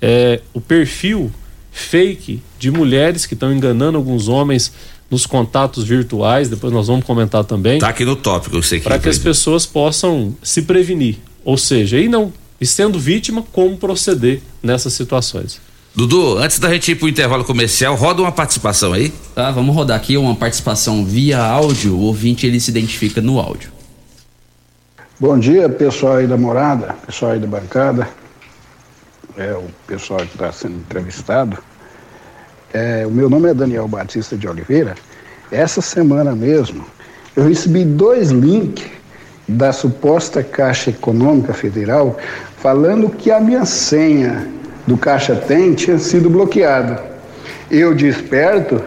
[0.02, 1.32] É, o perfil
[1.72, 4.72] fake de mulheres que estão enganando alguns homens
[5.12, 7.80] nos contatos virtuais, depois nós vamos comentar também.
[7.80, 11.18] Tá aqui no tópico, eu sei que Para que as pessoas possam se prevenir.
[11.44, 12.32] Ou seja, e não,
[12.62, 15.60] e sendo vítima, como proceder nessas situações.
[15.94, 19.14] Dudu, antes da gente ir pro intervalo comercial, roda uma participação aí.
[19.36, 21.94] Tá, vamos rodar aqui uma participação via áudio.
[21.94, 23.70] O ouvinte ele se identifica no áudio.
[25.20, 28.08] Bom dia, pessoal aí da morada, pessoal aí da bancada,
[29.38, 31.58] é o pessoal que está sendo entrevistado.
[32.74, 34.96] É, o meu nome é Daniel Batista de Oliveira.
[35.52, 36.86] Essa semana mesmo
[37.36, 38.86] eu recebi dois links
[39.48, 42.18] da suposta Caixa Econômica Federal
[42.58, 44.48] falando que a minha senha
[44.88, 47.04] do Caixa Tem tinha sido bloqueada.
[47.70, 48.82] Eu, desperto,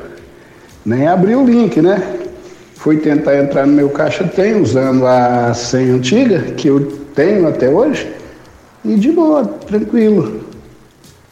[0.84, 2.02] nem abri o link, né?
[2.76, 6.80] Fui tentar entrar no meu Caixa Tem usando a senha antiga, que eu
[7.14, 8.12] tenho até hoje,
[8.84, 10.44] e de boa, tranquilo.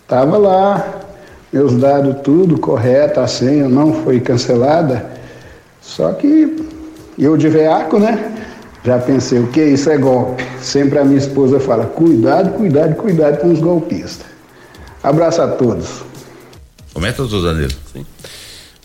[0.09, 1.02] Tava lá,
[1.53, 5.11] meus dados tudo correto, a senha não foi cancelada.
[5.81, 6.57] Só que
[7.19, 8.33] eu de veaco, né?
[8.85, 9.91] Já pensei, o que isso?
[9.91, 10.45] É golpe.
[10.61, 14.27] Sempre a minha esposa fala, cuidado, cuidado, cuidado com os golpistas.
[15.03, 16.03] Abraço a todos.
[16.93, 17.73] Comenta tudo, Danilo.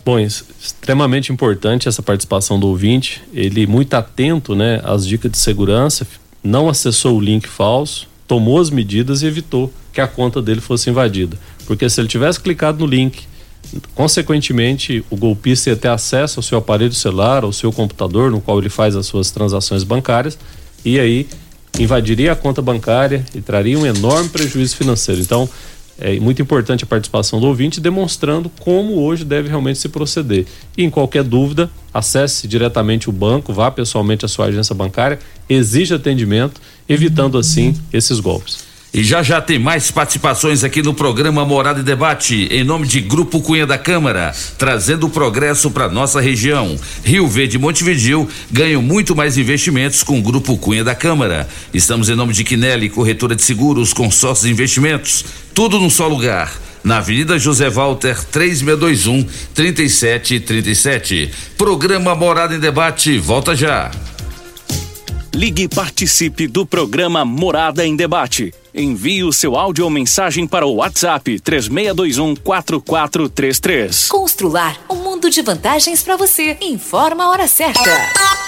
[0.04, 3.22] Bom, isso, extremamente importante essa participação do ouvinte.
[3.32, 6.06] Ele muito atento, né, às dicas de segurança.
[6.42, 10.88] Não acessou o link falso, tomou as medidas e evitou que a conta dele fosse
[10.88, 11.36] invadida.
[11.68, 13.24] Porque se ele tivesse clicado no link,
[13.94, 18.58] consequentemente o golpista ia ter acesso ao seu aparelho celular, ao seu computador, no qual
[18.58, 20.38] ele faz as suas transações bancárias,
[20.82, 21.28] e aí
[21.78, 25.20] invadiria a conta bancária e traria um enorme prejuízo financeiro.
[25.20, 25.46] Então,
[26.00, 30.46] é muito importante a participação do ouvinte, demonstrando como hoje deve realmente se proceder.
[30.74, 35.18] E em qualquer dúvida, acesse diretamente o banco, vá pessoalmente à sua agência bancária,
[35.50, 38.67] exija atendimento, evitando assim esses golpes.
[38.92, 43.00] E já já tem mais participações aqui no programa Morada e Debate, em nome de
[43.00, 46.74] Grupo Cunha da Câmara, trazendo progresso para nossa região.
[47.04, 51.46] Rio Verde e Montevidil ganham muito mais investimentos com o Grupo Cunha da Câmara.
[51.72, 55.22] Estamos em nome de Quinelli, corretora de seguros, consórcios e investimentos,
[55.52, 56.50] tudo num só lugar.
[56.82, 61.30] Na Avenida José Walter, 3621 3737.
[61.58, 63.90] Programa Morada em Debate, volta já.
[65.34, 68.52] Ligue e participe do programa Morada em Debate.
[68.78, 74.06] Envie o seu áudio ou mensagem para o WhatsApp 3621 4433.
[74.08, 76.56] Constrular um mundo de vantagens para você.
[76.60, 78.47] Informa a hora certa.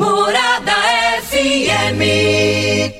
[0.00, 0.72] Morada
[1.20, 2.99] FM.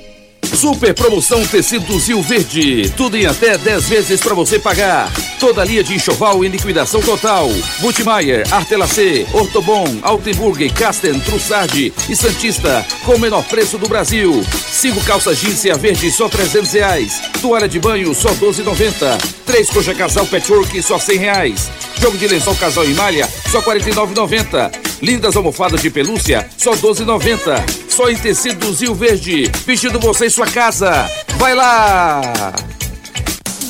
[0.55, 2.91] Super promoção Tecidos Rio Verde.
[2.95, 5.11] Tudo em até 10 vezes para você pagar.
[5.39, 7.49] Toda linha de enxoval em liquidação total.
[7.79, 14.43] Multimayer, Artelacê, Ortobon, Altenburg, Casten, Trussardi e Santista com o menor preço do Brasil.
[14.69, 17.21] Cinco calças jeans e a verde só 300 reais.
[17.41, 19.17] Toalha de banho só 12,90.
[19.45, 21.71] Três coxa casal patchwork só 100 reais.
[21.99, 24.71] Jogo de lençol casal em malha só 49,90.
[25.01, 27.81] Lindas almofadas de pelúcia só 12,90.
[27.89, 29.51] Só em tecidos Rio Verde.
[29.65, 31.09] Vestindo você em sua casa.
[31.37, 32.21] Vai lá!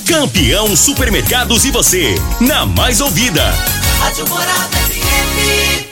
[0.08, 3.44] Campeão Supermercados e você, na mais ouvida.
[4.00, 5.91] Rádio Morada FM.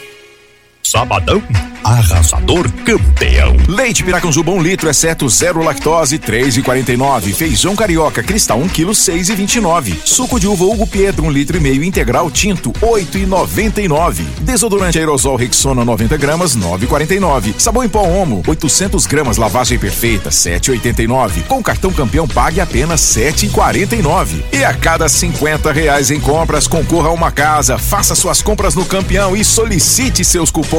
[0.90, 1.40] Sabadão,
[1.84, 3.56] arrasador campeão.
[3.68, 7.32] Leite Piracanjuba 1 um litro, exceto zero lactose, 3,49.
[7.32, 10.00] Feijão carioca cristal 1 um quilo, 6,29.
[10.04, 14.24] Suco de uva Hugo Pietro 1 um litro e meio integral tinto, 8,99.
[14.42, 17.54] Desodorante aerosol Rexona 90 gramas, 9,49.
[17.60, 21.44] Sabão em pó Omo 800 gramas lavagem perfeita, 7,89.
[21.44, 24.44] Com cartão campeão pague apenas 7,49.
[24.52, 27.78] E a cada 50 reais em compras concorra a uma casa.
[27.78, 30.79] Faça suas compras no campeão e solicite seus cupons.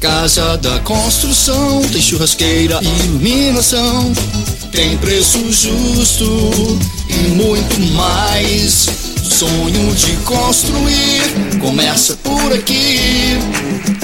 [0.00, 4.10] Casa da construção tem churrasqueira, iluminação,
[4.72, 6.24] tem preço justo
[7.06, 8.88] e muito mais.
[9.22, 13.38] Sonho de construir começa por aqui.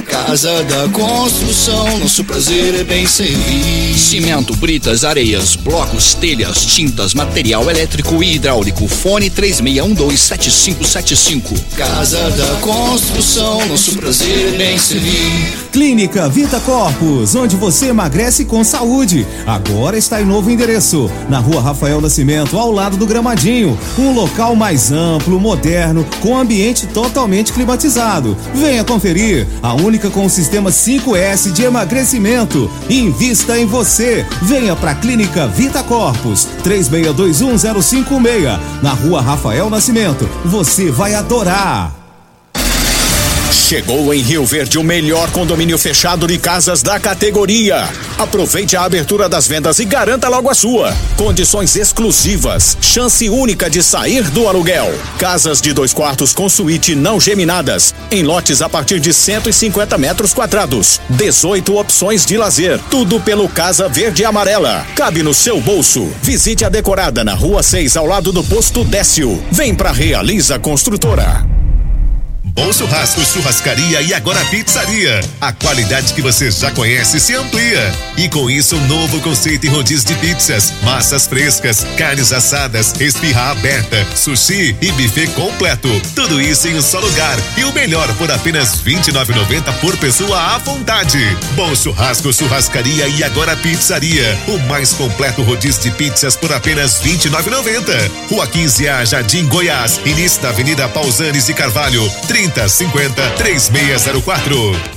[0.07, 3.97] Casa da construção, nosso prazer é bem servir.
[3.97, 8.87] Cimento, britas, areias, blocos, telhas, tintas, material elétrico e hidráulico.
[8.87, 11.59] Fone 36127575.
[11.75, 15.67] Casa da construção, nosso prazer é bem servir.
[15.71, 19.27] Clínica Vita Corpus, onde você emagrece com saúde.
[19.45, 23.77] Agora está em novo endereço, na rua Rafael Nascimento, ao lado do Gramadinho.
[23.99, 28.35] Um local mais amplo, moderno, com ambiente totalmente climatizado.
[28.55, 32.69] Venha conferir, a única com o sistema 5S de emagrecimento.
[32.89, 34.25] Invista em você.
[34.43, 40.29] Venha para a Clínica Vita Corpus, 36210556, na rua Rafael Nascimento.
[40.45, 41.96] Você vai adorar.
[43.67, 47.89] Chegou em Rio Verde o melhor condomínio fechado de casas da categoria.
[48.17, 50.95] Aproveite a abertura das vendas e garanta logo a sua.
[51.17, 54.97] Condições exclusivas, chance única de sair do aluguel.
[55.19, 60.33] Casas de dois quartos com suíte não geminadas, em lotes a partir de 150 metros
[60.33, 61.01] quadrados.
[61.09, 64.87] 18 opções de lazer, tudo pelo Casa Verde e Amarela.
[64.95, 66.09] Cabe no seu bolso.
[66.23, 69.43] Visite a decorada na Rua 6, ao lado do posto Décio.
[69.51, 71.56] Vem pra Realiza Construtora.
[72.57, 75.21] Bom Churrasco, Churrascaria e agora Pizzaria.
[75.39, 77.93] A qualidade que você já conhece se amplia.
[78.17, 83.51] E com isso, um novo conceito em rodízio de pizzas, massas frescas, carnes assadas, esfirra
[83.51, 85.87] aberta, sushi e buffet completo.
[86.15, 87.37] Tudo isso em um só lugar.
[87.57, 91.19] E o melhor por apenas R$ 29,90 por pessoa à vontade.
[91.55, 94.35] Bom Churrasco, Churrascaria e agora Pizzaria.
[94.47, 98.11] O mais completo rodízio de pizzas por apenas R$ 29,90.
[98.31, 100.01] Rua 15 A, Jardim Goiás.
[100.03, 102.11] Início da Avenida Pausanes e Carvalho.
[102.51, 104.96] 3050 3604.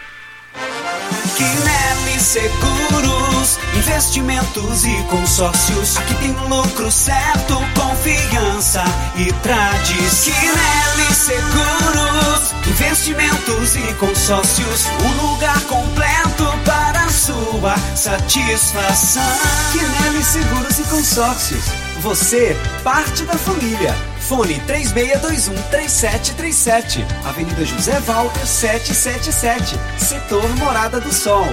[1.35, 5.97] Quinelli Seguros, investimentos e consórcios.
[5.97, 8.83] Aqui tem lucro certo, confiança
[9.15, 10.33] e tradição.
[10.33, 14.85] Quinelli Seguros, investimentos e consórcios.
[15.03, 19.23] Um lugar completo para sua satisfação.
[19.71, 21.65] Quinelli Seguros e Consórcios.
[22.01, 24.10] Você, parte da família.
[24.31, 27.05] Fone 3621-3737.
[27.25, 29.77] Avenida José Walter 777.
[29.97, 31.45] Setor Morada do Sol.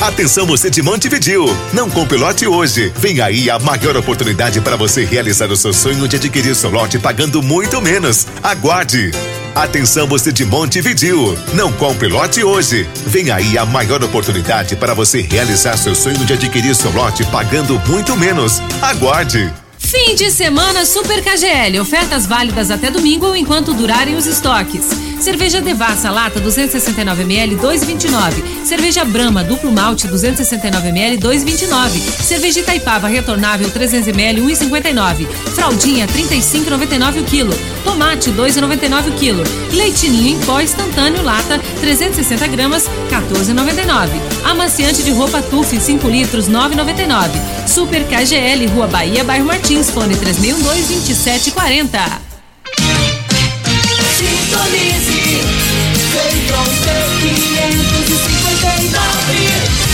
[0.00, 2.90] Atenção você de Montevidil, não compre lote hoje.
[2.96, 6.98] Vem aí a maior oportunidade para você realizar o seu sonho de adquirir seu lote
[6.98, 8.26] pagando muito menos.
[8.42, 9.10] Aguarde.
[9.54, 12.88] Atenção você de Montevidil, não compre lote hoje.
[13.06, 17.78] Vem aí a maior oportunidade para você realizar seu sonho de adquirir seu lote pagando
[17.86, 18.62] muito menos.
[18.80, 19.52] Aguarde.
[19.84, 21.78] Fim de semana Super KGL.
[21.78, 25.13] Ofertas válidas até domingo ou enquanto durarem os estoques.
[25.24, 28.66] Cerveja Devassa lata 269ml 2,29.
[28.66, 32.22] Cerveja Brahma duplo malte 269ml 2,29.
[32.22, 35.26] Cerveja Itaipava retornável 300ml 1,59.
[35.54, 37.54] Fraldinha 35,99 o quilo.
[37.82, 39.42] Tomate 2,99 o quilo.
[39.72, 44.10] Leitinho em pó instantâneo lata 360 gramas 14,99.
[44.44, 47.30] Amaciante de roupa Tuf 5 litros 9,99.
[47.66, 52.33] Super KGL Rua Bahia Bairro Martins fone 3012 2740.
[54.54, 55.42] Sintonize.
[56.12, 59.34] Feitron T559.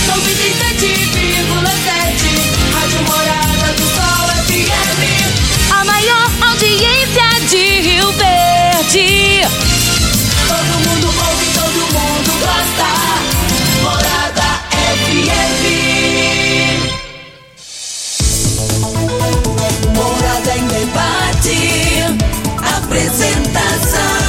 [0.06, 2.74] 97,7.
[2.74, 5.00] Rádio Morada do Sol FM.
[5.72, 9.08] A maior audiência de Rio Verde.
[10.46, 12.90] Todo mundo ouve, todo mundo gosta.
[13.82, 14.48] Morada
[15.00, 15.62] FM.
[19.94, 21.56] Morada em debate.
[22.76, 24.19] Apresentação.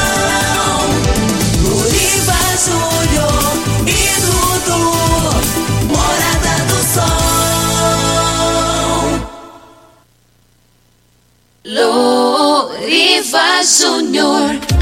[11.64, 14.81] Lo rifa, Señor.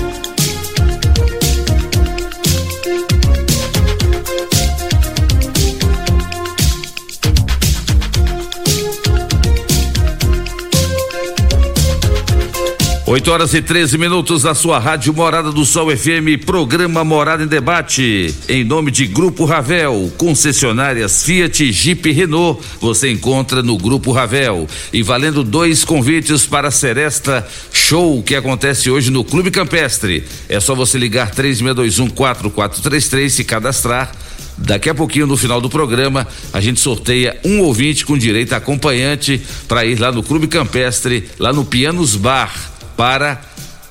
[13.10, 17.48] 8 horas e 13 minutos da sua rádio Morada do Sol FM, programa Morada em
[17.48, 18.32] Debate.
[18.48, 24.68] Em nome de Grupo Ravel, concessionárias Fiat, Jeep e Renault, você encontra no Grupo Ravel.
[24.94, 30.24] E valendo dois convites para a Seresta Show que acontece hoje no Clube Campestre.
[30.48, 34.12] É só você ligar 36214433 se cadastrar.
[34.56, 38.58] Daqui a pouquinho, no final do programa, a gente sorteia um ouvinte com direito a
[38.58, 43.40] acompanhante para ir lá no Clube Campestre, lá no Pianos Bar para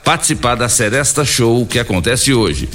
[0.05, 2.69] participar da Seresta Show que acontece hoje.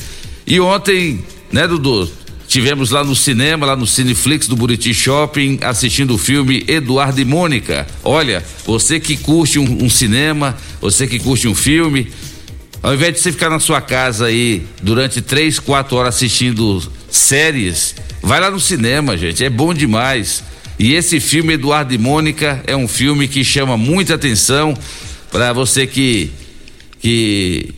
[0.47, 2.11] E ontem, né, Dudu?
[2.47, 7.23] Tivemos lá no cinema, lá no Cineflix do Buriti Shopping, assistindo o filme Eduardo e
[7.23, 7.85] Mônica.
[8.03, 12.11] Olha, você que curte um, um cinema, você que curte um filme,
[12.81, 16.81] ao invés de você ficar na sua casa aí durante três, quatro horas assistindo
[17.11, 17.93] séries,
[18.23, 19.45] vai lá no cinema, gente.
[19.45, 20.43] É bom demais.
[20.79, 24.75] E esse filme Eduardo e Mônica é um filme que chama muita atenção
[25.33, 26.29] para você que
[26.99, 27.71] que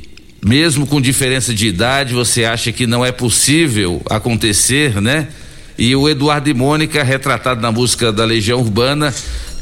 [0.46, 5.30] mesmo com diferença de idade você acha que não é possível acontecer, né?
[5.78, 9.14] E o Eduardo e Mônica, retratado na música da Legião Urbana,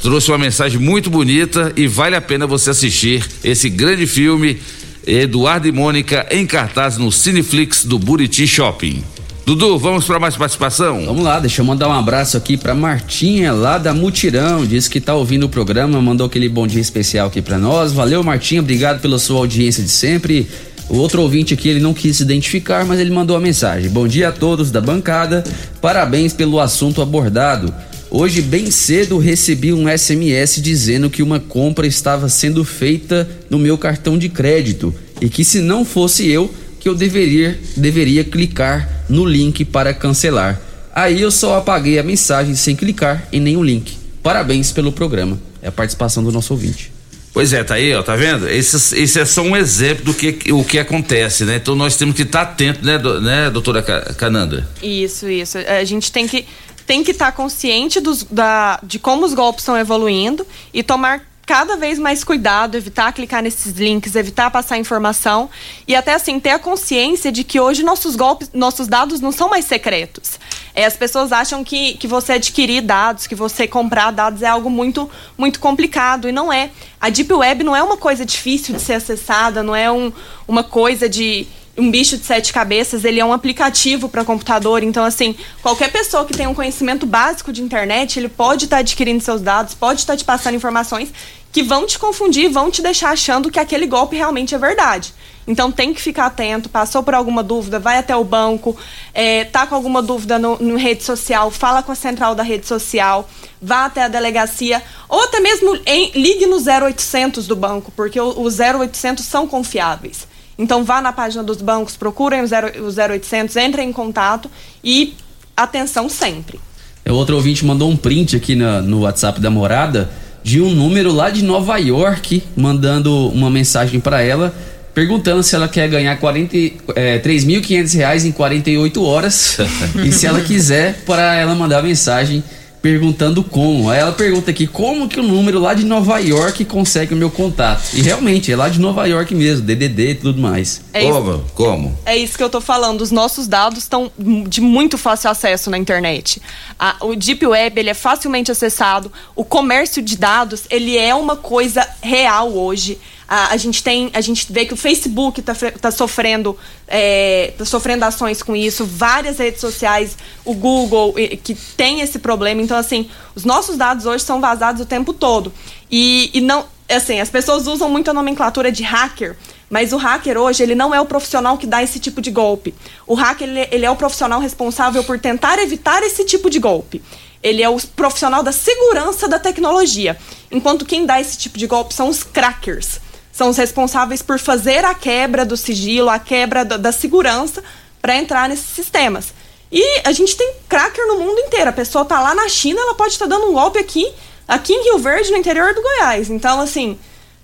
[0.02, 4.60] trouxe uma mensagem muito bonita e vale a pena você assistir esse grande filme
[5.06, 9.04] Eduardo e Mônica em cartaz no Cineflix do Buriti Shopping.
[9.46, 11.06] Dudu, vamos para mais participação?
[11.06, 14.66] Vamos lá, deixa eu mandar um abraço aqui pra Martinha, lá da Mutirão.
[14.66, 17.92] Diz que tá ouvindo o programa, mandou aquele bom dia especial aqui pra nós.
[17.92, 20.48] Valeu, Martinha, obrigado pela sua audiência de sempre.
[20.88, 23.90] O outro ouvinte aqui, ele não quis se identificar, mas ele mandou a mensagem.
[23.90, 25.44] Bom dia a todos da bancada,
[25.82, 27.74] parabéns pelo assunto abordado.
[28.10, 33.78] Hoje, bem cedo, recebi um SMS dizendo que uma compra estava sendo feita no meu
[33.78, 36.50] cartão de crédito e que se não fosse eu,
[36.80, 40.60] que eu deveria, deveria clicar no link para cancelar.
[40.94, 43.98] Aí eu só apaguei a mensagem sem clicar em nenhum link.
[44.22, 45.40] Parabéns pelo programa.
[45.62, 46.92] É a participação do nosso ouvinte.
[47.34, 48.48] Pois é, tá aí, ó, tá vendo?
[48.48, 51.56] Esse, esse é só um exemplo do que o que acontece, né?
[51.56, 54.70] Então nós temos que estar atentos, né, do, né, doutora Ca- Canandra?
[54.84, 55.58] Isso, isso.
[55.58, 56.46] A gente tem que
[56.86, 61.76] tem que estar consciente dos, da, de como os golpes estão evoluindo e tomar cada
[61.76, 65.50] vez mais cuidado, evitar clicar nesses links, evitar passar informação
[65.88, 69.50] e até assim ter a consciência de que hoje nossos golpes, nossos dados não são
[69.50, 70.40] mais secretos.
[70.74, 74.70] É, as pessoas acham que, que você adquirir dados, que você comprar dados é algo
[74.70, 76.72] muito, muito complicado e não é.
[77.00, 80.12] A Deep Web não é uma coisa difícil de ser acessada, não é um,
[80.48, 81.46] uma coisa de
[81.78, 84.84] um bicho de sete cabeças, ele é um aplicativo para computador.
[84.84, 89.24] Então, assim, qualquer pessoa que tenha um conhecimento básico de internet, ele pode estar adquirindo
[89.24, 91.12] seus dados, pode estar te passando informações
[91.52, 95.14] que vão te confundir, vão te deixar achando que aquele golpe realmente é verdade.
[95.46, 98.76] Então tem que ficar atento, passou por alguma dúvida, vai até o banco,
[99.14, 103.30] é, tá com alguma dúvida no, rede social, fala com a central da rede social,
[103.62, 108.60] vá até a delegacia, ou até mesmo em- ligue no 0800 do banco, porque os
[108.60, 110.33] 0800 são confiáveis.
[110.58, 114.50] Então vá na página dos bancos, procurem o, 0, o 0800, entrem em contato
[114.84, 115.16] e
[115.58, 116.60] atenção sempre.
[117.06, 120.10] É, Outro ouvinte mandou um print aqui na- no WhatsApp da morada
[120.44, 124.54] de um número lá de Nova York, mandando uma mensagem para ela,
[124.94, 129.58] perguntando se ela quer ganhar 40, e- é, 3.500 reais em 48 horas
[130.06, 132.44] e se ela quiser para ela mandar mensagem
[132.84, 133.90] perguntando como.
[133.90, 137.32] Aí ela pergunta aqui como que o número lá de Nova York consegue o meu
[137.32, 137.82] contato.
[137.94, 140.82] E realmente é lá de Nova York mesmo, DDD e tudo mais.
[140.94, 141.14] É isso.
[141.14, 141.44] Como?
[141.56, 141.98] Como?
[142.06, 143.00] É isso que eu tô falando.
[143.00, 144.12] Os nossos dados estão
[144.50, 146.42] de muito fácil acesso na internet.
[146.78, 149.10] A- o Deep Web ele é facilmente acessado.
[149.34, 153.00] O comércio de dados ele é uma coisa real hoje.
[153.36, 156.56] A, a gente tem, a gente vê que o Facebook está sofrendo,
[156.88, 158.86] é, tá sofrendo ações com isso.
[158.86, 160.16] Várias redes sociais,
[160.46, 162.62] o Google que tem esse problema.
[162.62, 165.52] Então assim, os nossos dados hoje são vazados o tempo todo.
[165.90, 169.36] E, e não, assim, as pessoas usam muito a nomenclatura de hacker.
[169.68, 172.76] Mas o hacker hoje, ele não é o profissional que dá esse tipo de golpe.
[173.08, 177.02] O hacker, ele, ele é o profissional responsável por tentar evitar esse tipo de golpe.
[177.42, 180.16] Ele é o profissional da segurança da tecnologia.
[180.52, 183.02] Enquanto quem dá esse tipo de golpe são os crackers.
[183.34, 187.64] São os responsáveis por fazer a quebra do sigilo, a quebra da, da segurança
[188.00, 189.34] para entrar nesses sistemas.
[189.72, 191.68] E a gente tem cracker no mundo inteiro.
[191.68, 194.08] A pessoa tá lá na China, ela pode estar dando um golpe aqui,
[194.48, 196.30] aqui em Rio Verde, no interior do Goiás.
[196.30, 196.96] Então, assim,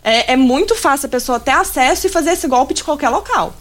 [0.03, 3.56] é, é muito fácil a pessoa ter acesso e fazer esse golpe de qualquer local.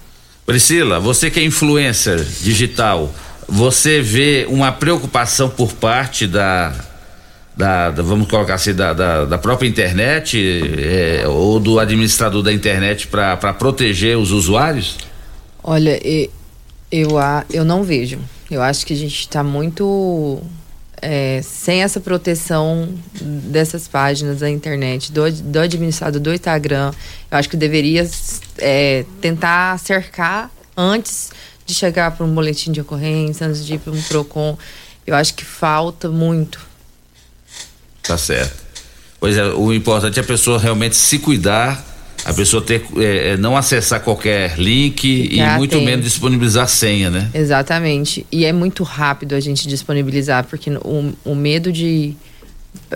[0.45, 3.11] Priscila, você que é influencer digital,
[3.49, 6.75] você vê uma preocupação por parte da,
[7.59, 10.39] da, da- vamos colocar assim, da, da, da própria internet
[10.79, 14.97] é, ou do administrador da internet para proteger os usuários?
[15.63, 16.01] Olha,
[16.91, 17.17] eu,
[17.51, 18.19] eu não vejo.
[18.51, 20.41] Eu acho que a gente está muito
[21.03, 22.89] é, sem essa proteção
[23.21, 26.93] dessas páginas da internet, do, do administrador do Instagram.
[27.31, 28.09] Eu acho que deveria
[28.59, 31.31] é, tentar cercar antes
[31.67, 34.57] de chegar para um boletim de ocorrência, antes de ir para um PROCON.
[35.07, 36.68] Eu acho que falta muito.
[38.09, 38.67] Tá certo.
[39.21, 41.85] Pois é, o importante é a pessoa realmente se cuidar,
[42.25, 45.85] a pessoa ter, é, é, não acessar qualquer link e Ficar muito atento.
[45.87, 47.29] menos disponibilizar senha, né?
[47.35, 48.27] Exatamente.
[48.33, 52.17] E é muito rápido a gente disponibilizar, porque o, o medo de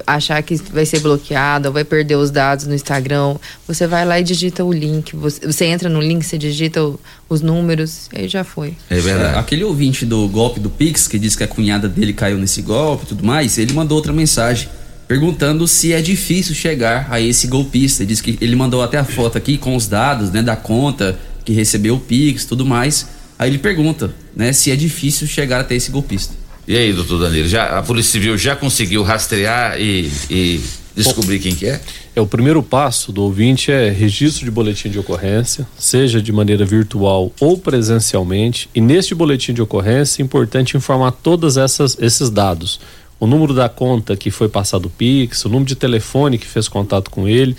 [0.06, 3.36] achar que vai ser bloqueado, ou vai perder os dados no Instagram,
[3.66, 5.14] você vai lá e digita o link.
[5.16, 8.74] Você, você entra no link, você digita o- os números, e aí já foi.
[8.88, 9.34] É verdade.
[9.34, 12.62] É, aquele ouvinte do golpe do Pix, que disse que a cunhada dele caiu nesse
[12.62, 14.68] golpe e tudo mais, ele mandou outra mensagem
[15.12, 18.02] perguntando se é difícil chegar a esse golpista.
[18.02, 21.20] Ele disse que ele mandou até a foto aqui com os dados, né, da conta
[21.44, 23.06] que recebeu o Pix, tudo mais.
[23.38, 26.32] Aí ele pergunta, né, se é difícil chegar até esse golpista.
[26.66, 30.62] E aí, doutor Danilo, já, a Polícia Civil já conseguiu rastrear e, e
[30.96, 31.78] descobrir quem que é?
[32.14, 36.64] É o primeiro passo do ouvinte é registro de boletim de ocorrência, seja de maneira
[36.64, 38.68] virtual ou presencialmente.
[38.74, 42.80] E neste boletim de ocorrência é importante informar todos esses dados:
[43.22, 46.66] o número da conta que foi passado o Pix, o número de telefone que fez
[46.66, 47.56] contato com ele.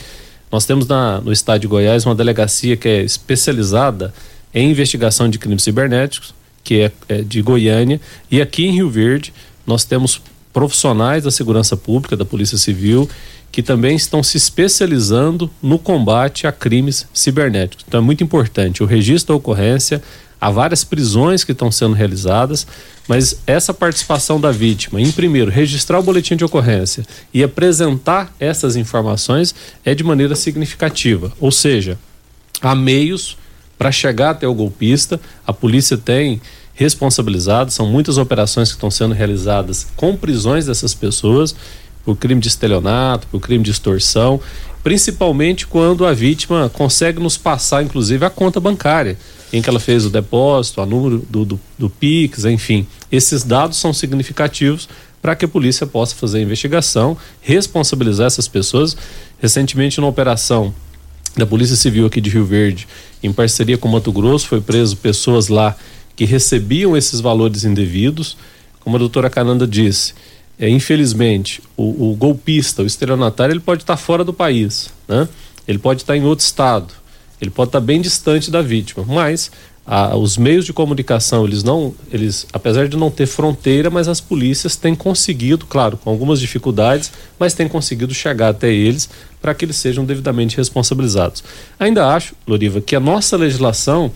[0.52, 4.14] Nós temos na- no estado de Goiás uma delegacia que é especializada
[4.54, 6.34] em investigação de crimes cibernéticos,
[6.66, 9.34] que é, é de Goiânia, e aqui em Rio Verde
[9.66, 10.22] nós temos
[10.52, 13.10] profissionais da segurança pública, da Polícia Civil,
[13.50, 17.86] que também estão se especializando no combate a crimes cibernéticos.
[17.88, 20.04] Então é muito importante o registro da ocorrência,
[20.44, 22.68] há várias prisões que estão sendo realizadas,
[23.08, 28.76] mas essa participação da vítima em primeiro registrar o boletim de ocorrência e apresentar essas
[28.76, 29.56] informações
[29.86, 31.32] é de maneira significativa.
[31.40, 31.98] Ou seja,
[32.62, 33.38] há meios
[33.78, 35.18] para chegar até o golpista,
[35.48, 36.42] a polícia tem
[36.74, 41.56] responsabilizado, são muitas operações que estão sendo realizadas com prisões dessas pessoas
[42.04, 44.42] por crime de estelionato, por crime de extorsão,
[44.84, 49.18] principalmente quando a vítima consegue nos passar, inclusive, a conta bancária
[49.54, 52.88] em que ela fez o depósito, o número do, do, do PIX, enfim.
[53.12, 54.90] Esses dados são significativos
[55.22, 58.98] para que a polícia possa fazer a investigação, responsabilizar essas pessoas.
[59.40, 60.74] Recentemente, numa operação
[61.38, 62.88] da Polícia Civil aqui de Rio Verde,
[63.22, 65.78] em parceria com Mato Grosso, foi preso pessoas lá
[66.16, 68.36] que recebiam esses valores indevidos.
[68.80, 70.16] Como a doutora Cananda disse,
[70.58, 75.30] é, infelizmente, o, o golpista, o estelionatário, ele pode estar fora do país, né?
[75.68, 76.94] Ele pode estar em outro estado,
[77.44, 79.52] ele pode estar bem distante da vítima, mas
[79.86, 84.22] a, os meios de comunicação, eles não, eles, apesar de não ter fronteira, mas as
[84.22, 89.10] polícias têm conseguido, claro, com algumas dificuldades, mas têm conseguido chegar até eles
[89.42, 91.44] para que eles sejam devidamente responsabilizados.
[91.78, 94.12] Ainda acho, Loriva, que a nossa legislação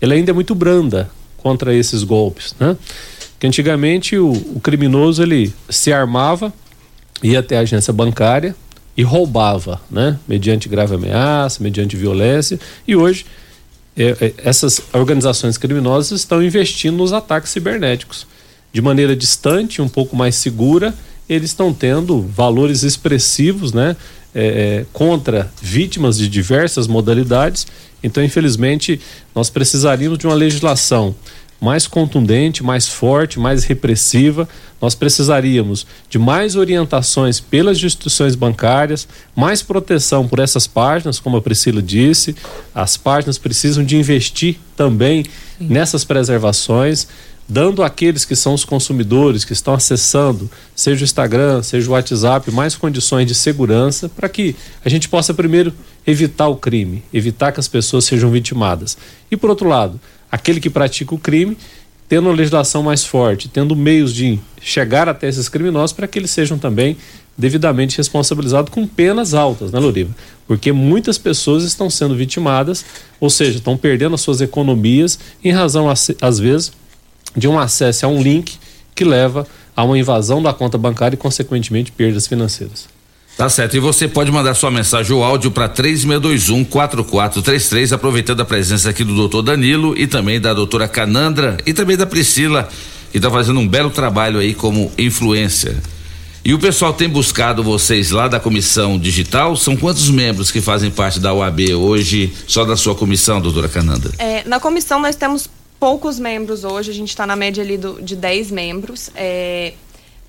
[0.00, 2.76] ela ainda é muito branda contra esses golpes, né?
[3.40, 6.52] Que antigamente o, o criminoso ele se armava,
[7.22, 8.54] ia até a agência bancária
[8.98, 10.18] e roubava, né?
[10.26, 12.58] Mediante grave ameaça, mediante violência.
[12.86, 13.24] E hoje
[13.96, 18.26] é, é, essas organizações criminosas estão investindo nos ataques cibernéticos.
[18.72, 20.92] De maneira distante, um pouco mais segura,
[21.28, 23.96] eles estão tendo valores expressivos, né?
[24.34, 27.68] É, é, contra vítimas de diversas modalidades.
[28.02, 29.00] Então, infelizmente,
[29.34, 31.14] nós precisaríamos de uma legislação
[31.60, 34.48] mais contundente, mais forte, mais repressiva.
[34.80, 41.42] Nós precisaríamos de mais orientações pelas instituições bancárias, mais proteção por essas páginas, como a
[41.42, 42.36] Priscila disse.
[42.74, 45.24] As páginas precisam de investir também
[45.58, 45.66] Sim.
[45.68, 47.08] nessas preservações,
[47.48, 52.50] dando àqueles que são os consumidores que estão acessando, seja o Instagram, seja o WhatsApp,
[52.52, 54.54] mais condições de segurança para que
[54.84, 55.72] a gente possa primeiro
[56.06, 58.96] evitar o crime, evitar que as pessoas sejam vitimadas.
[59.30, 59.98] E por outro lado,
[60.30, 61.56] aquele que pratica o crime,
[62.08, 66.30] tendo uma legislação mais forte, tendo meios de chegar até esses criminosos para que eles
[66.30, 66.96] sejam também
[67.36, 70.14] devidamente responsabilizados com penas altas, né, Loriva?
[70.46, 72.84] Porque muitas pessoas estão sendo vitimadas,
[73.20, 76.72] ou seja, estão perdendo as suas economias em razão, às vezes,
[77.36, 78.58] de um acesso a um link
[78.94, 79.46] que leva
[79.76, 82.88] a uma invasão da conta bancária e, consequentemente, perdas financeiras.
[83.38, 83.76] Tá certo.
[83.76, 89.04] E você pode mandar sua mensagem ou áudio para 3621 4433, aproveitando a presença aqui
[89.04, 92.68] do doutor Danilo e também da doutora Canandra e também da Priscila,
[93.12, 95.76] que está fazendo um belo trabalho aí como influência.
[96.44, 99.54] E o pessoal tem buscado vocês lá da comissão digital?
[99.54, 104.10] São quantos membros que fazem parte da UAB hoje, só da sua comissão, doutora Canandra?
[104.18, 105.48] É, na comissão nós temos
[105.78, 109.10] poucos membros hoje, a gente está na média ali do, de 10 membros.
[109.14, 109.74] É,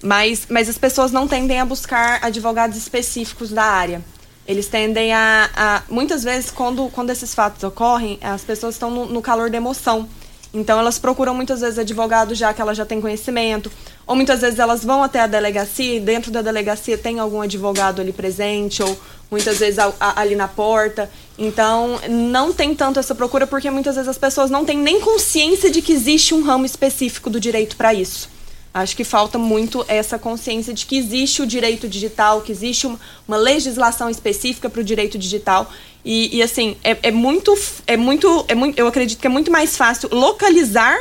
[0.02, 4.02] mas, mas as pessoas não tendem a buscar advogados específicos da área.
[4.48, 9.06] Eles tendem a, a muitas vezes, quando, quando esses fatos ocorrem, as pessoas estão no,
[9.06, 10.08] no calor da emoção.
[10.52, 13.72] Então elas procuram muitas vezes advogados já que elas já têm conhecimento,
[14.08, 18.02] ou muitas vezes elas vão até a delegacia e dentro da delegacia tem algum advogado
[18.02, 19.00] ali presente, ou
[19.30, 21.08] muitas vezes a, a, ali na porta.
[21.38, 25.70] Então não tem tanto essa procura porque muitas vezes as pessoas não têm nem consciência
[25.70, 28.39] de que existe um ramo específico do direito para isso.
[28.74, 33.00] Acho que falta muito essa consciência de que existe o direito digital, que existe uma,
[33.28, 35.72] uma legislação específica para o direito digital.
[36.06, 38.78] E, e assim, é, é, muito, é muito, é muito.
[38.78, 40.98] Eu acredito que é muito mais fácil localizar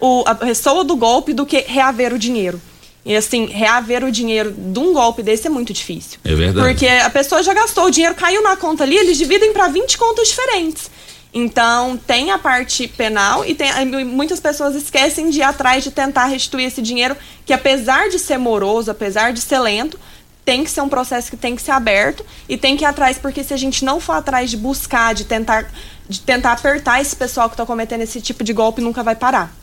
[0.00, 2.60] o, a pessoa do golpe do que reaver o dinheiro.
[3.04, 6.18] E assim, reaver o dinheiro de um golpe desse é muito difícil.
[6.24, 6.66] É verdade.
[6.66, 9.98] Porque a pessoa já gastou, o dinheiro caiu na conta ali, eles dividem para 20
[9.98, 10.90] contas diferentes.
[11.34, 13.70] Então, tem a parte penal e tem,
[14.04, 18.36] muitas pessoas esquecem de ir atrás de tentar restituir esse dinheiro, que apesar de ser
[18.36, 19.98] moroso, apesar de ser lento,
[20.44, 23.16] tem que ser um processo que tem que ser aberto e tem que ir atrás,
[23.16, 25.72] porque se a gente não for atrás de buscar, de tentar,
[26.08, 29.54] de tentar apertar esse pessoal que está cometendo esse tipo de golpe, nunca vai parar.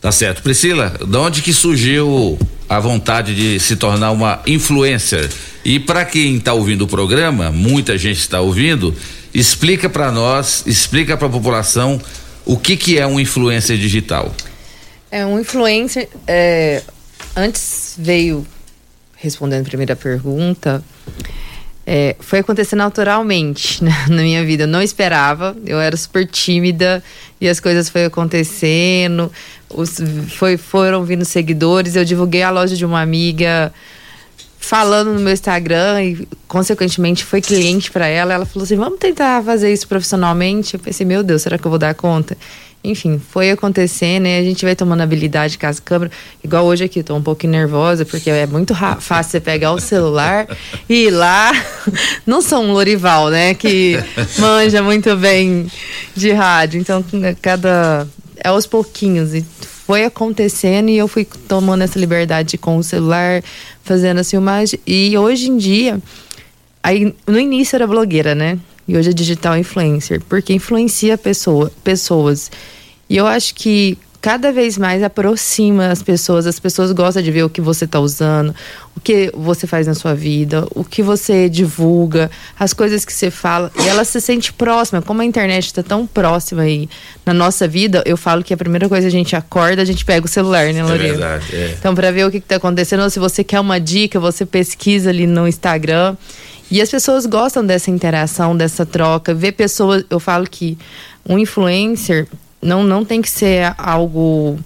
[0.00, 0.42] Tá certo.
[0.42, 5.30] Priscila, de onde que surgiu a vontade de se tornar uma influencer?
[5.64, 8.94] E para quem está ouvindo o programa, muita gente está ouvindo,
[9.36, 12.00] Explica para nós, explica para a população
[12.46, 14.34] o que, que é um influencer digital.
[15.10, 16.08] É um influencer.
[16.26, 16.82] É,
[17.36, 18.46] antes veio
[19.14, 20.82] respondendo a primeira pergunta.
[21.86, 24.62] é, foi acontecer naturalmente né, na minha vida.
[24.62, 27.04] Eu não esperava, eu era super tímida
[27.38, 29.30] e as coisas foram acontecendo.
[29.68, 29.98] Os,
[30.30, 33.70] foi, foram vindo seguidores, eu divulguei a loja de uma amiga
[34.66, 38.34] falando no meu Instagram e, consequentemente, foi cliente para ela.
[38.34, 40.74] Ela falou assim: vamos tentar fazer isso profissionalmente.
[40.74, 42.36] Eu pensei: meu Deus, será que eu vou dar conta?
[42.82, 44.38] Enfim, foi acontecer, né?
[44.38, 46.14] A gente vai tomando habilidade com as câmeras.
[46.42, 50.46] Igual hoje aqui, tô um pouquinho nervosa, porque é muito fácil você pegar o celular
[50.88, 51.52] e ir lá.
[52.24, 53.54] Não sou um Lorival, né?
[53.54, 53.98] Que
[54.38, 55.70] manja muito bem
[56.14, 56.80] de rádio.
[56.80, 57.04] Então,
[57.40, 58.06] cada.
[58.36, 59.32] É aos pouquinhos.
[59.34, 59.44] E
[59.86, 63.40] foi acontecendo e eu fui tomando essa liberdade com o celular,
[63.84, 64.80] fazendo as filmagens.
[64.84, 66.02] E hoje em dia,
[66.82, 68.58] aí no início era blogueira, né?
[68.88, 72.50] E hoje é digital influencer, porque influencia pessoa, pessoas.
[73.08, 76.46] E eu acho que cada vez mais aproxima as pessoas.
[76.46, 78.54] As pessoas gostam de ver o que você está usando,
[78.96, 83.30] o que você faz na sua vida, o que você divulga, as coisas que você
[83.30, 83.70] fala.
[83.78, 85.00] E ela se sente próxima.
[85.02, 86.88] Como a internet está tão próxima aí
[87.24, 90.26] na nossa vida, eu falo que a primeira coisa a gente acorda, a gente pega
[90.26, 91.04] o celular, né, Lorena?
[91.04, 91.76] É verdade, é.
[91.78, 95.10] Então, para ver o que está acontecendo, ou se você quer uma dica, você pesquisa
[95.10, 96.16] ali no Instagram.
[96.70, 99.32] E as pessoas gostam dessa interação, dessa troca.
[99.32, 100.04] Ver pessoas.
[100.10, 100.76] Eu falo que
[101.28, 102.26] um influencer
[102.60, 104.58] não, não tem que ser algo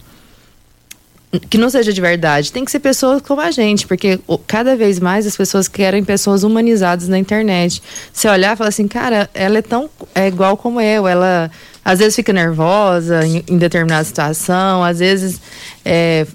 [1.48, 2.50] que não seja de verdade.
[2.50, 6.42] Tem que ser pessoas como a gente, porque cada vez mais as pessoas querem pessoas
[6.42, 7.80] humanizadas na internet.
[8.12, 11.06] Você olhar e falar assim, cara, ela é tão é igual como eu.
[11.06, 11.50] Ela
[11.84, 15.40] às vezes fica nervosa em, em determinada situação, às vezes
[15.84, 16.26] é,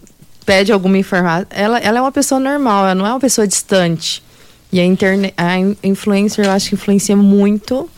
[0.46, 1.48] pede alguma informação.
[1.50, 4.24] Ela, ela é uma pessoa normal, ela não é uma pessoa distante.
[4.72, 4.84] E a,
[5.38, 7.90] a influencer, eu acho que influencia muito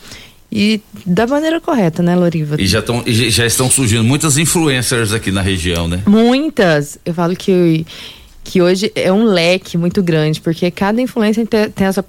[0.50, 2.56] e da maneira correta, né, Loriva?
[2.58, 6.02] E já, tão, já estão surgindo muitas influencers aqui na região, né?
[6.06, 6.98] Muitas.
[7.04, 7.86] Eu falo que,
[8.42, 12.04] que hoje é um leque muito grande, porque cada influencer tem, a sua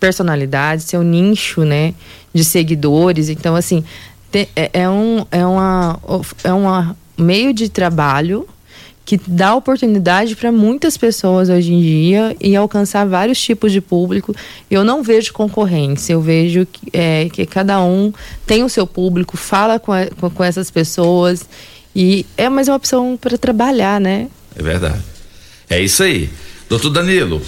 [0.00, 1.94] personalidade, seu nicho, né,
[2.34, 3.28] de seguidores.
[3.28, 3.84] Então, assim,
[4.32, 6.00] é, é, um, é, uma,
[6.42, 8.48] é um meio de trabalho
[9.10, 14.32] que dá oportunidade para muitas pessoas hoje em dia e alcançar vários tipos de público.
[14.70, 18.12] Eu não vejo concorrência, eu vejo que, é, que cada um
[18.46, 21.44] tem o seu público, fala com, a, com essas pessoas
[21.92, 24.28] e é mais uma opção para trabalhar, né?
[24.54, 25.02] É verdade.
[25.68, 26.30] É isso aí.
[26.68, 27.42] Doutor Danilo,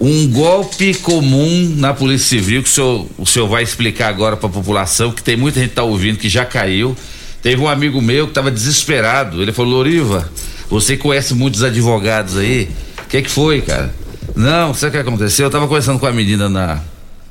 [0.00, 4.48] um golpe comum na Polícia Civil que o senhor, o senhor vai explicar agora para
[4.48, 6.96] a população, que tem muita gente que tá ouvindo que já caiu.
[7.42, 9.42] Teve um amigo meu que estava desesperado.
[9.42, 10.30] Ele falou: Loriva,
[10.74, 12.68] você conhece muitos advogados aí.
[13.04, 13.94] O que, que foi, cara?
[14.34, 15.46] Não, sabe o que aconteceu?
[15.46, 16.80] Eu tava conversando com a menina na,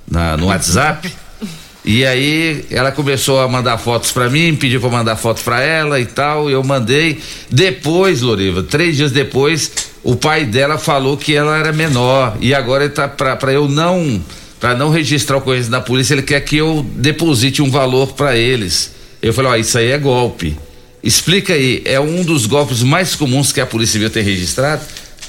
[0.09, 1.11] na no WhatsApp.
[1.83, 5.99] E aí ela começou a mandar fotos para mim, pediu para mandar fotos para ela
[5.99, 7.19] e tal, eu mandei.
[7.51, 9.69] Depois, Loriva, três dias depois,
[10.01, 14.23] o pai dela falou que ela era menor e agora ele tá para eu não
[14.57, 18.37] para não registrar o coisa na polícia, ele quer que eu deposite um valor para
[18.37, 18.93] eles.
[19.21, 20.57] Eu falei, ó, isso aí é golpe.
[21.03, 24.85] Explica aí, é um dos golpes mais comuns que a Polícia Civil tem registrado?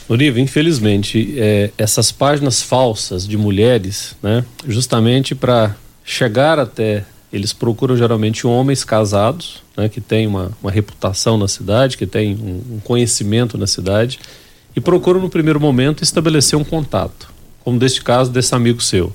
[0.09, 5.75] Olivia, infelizmente, é, essas páginas falsas de mulheres, né, justamente para
[6.05, 7.05] chegar até.
[7.33, 12.37] Eles procuram geralmente homens casados, né, que têm uma, uma reputação na cidade, que têm
[12.37, 14.21] um, um conhecimento na cidade,
[14.77, 17.33] e procuram no primeiro momento estabelecer um contato,
[17.65, 19.13] como deste caso desse amigo seu.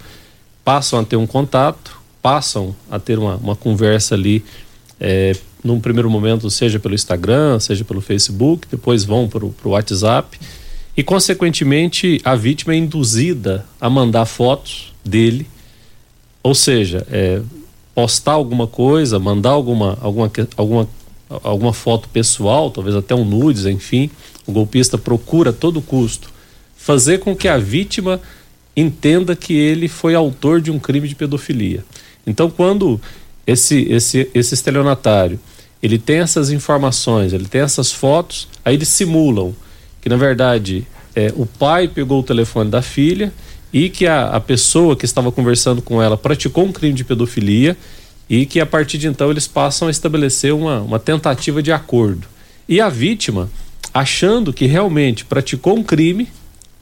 [0.65, 4.43] Passam a ter um contato, passam a ter uma, uma conversa ali
[4.99, 5.33] é,
[5.63, 10.39] num primeiro momento, seja pelo Instagram, seja pelo Facebook, depois vão para o WhatsApp
[10.99, 15.47] e, consequentemente, a vítima é induzida a mandar fotos dele,
[16.43, 17.41] ou seja, é,
[17.95, 20.89] postar alguma coisa, mandar alguma, alguma, alguma,
[21.43, 24.09] alguma foto pessoal, talvez até um nudes, enfim.
[24.45, 26.29] O golpista procura a todo custo
[26.75, 28.21] fazer com que a vítima
[28.75, 31.83] entenda que ele foi autor de um crime de pedofilia.
[32.25, 32.99] Então, quando
[33.51, 35.39] esse, esse, esse estelionatário
[35.81, 39.55] ele tem essas informações, ele tem essas fotos, aí eles simulam
[40.01, 40.85] que na verdade
[41.15, 43.31] é, o pai pegou o telefone da filha
[43.71, 47.77] e que a, a pessoa que estava conversando com ela praticou um crime de pedofilia
[48.29, 52.27] e que a partir de então eles passam a estabelecer uma, uma tentativa de acordo.
[52.67, 53.49] E a vítima,
[53.93, 56.27] achando que realmente praticou um crime,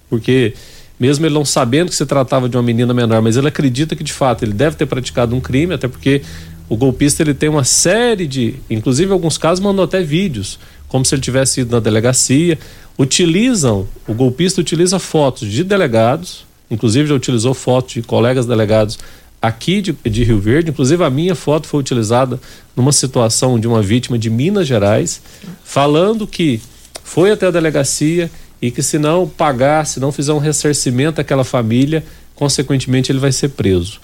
[0.10, 0.54] porque
[1.00, 4.04] mesmo ele não sabendo que se tratava de uma menina menor, mas ele acredita que
[4.04, 6.22] de fato ele deve ter praticado um crime, até porque
[6.70, 11.06] o golpista ele tem uma série de, inclusive em alguns casos mandou até vídeos, como
[11.06, 12.58] se ele tivesse ido na delegacia.
[12.98, 18.98] Utilizam, o golpista utiliza fotos de delegados, inclusive já utilizou fotos de colegas delegados
[19.42, 22.40] aqui de, de, Rio Verde, inclusive a minha foto foi utilizada
[22.76, 25.22] numa situação de uma vítima de Minas Gerais,
[25.64, 26.60] falando que
[27.04, 28.30] foi até a delegacia
[28.62, 32.04] e que se não pagar, se não fizer um ressarcimento àquela família,
[32.36, 34.02] consequentemente ele vai ser preso.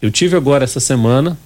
[0.00, 1.36] Eu tive agora essa semana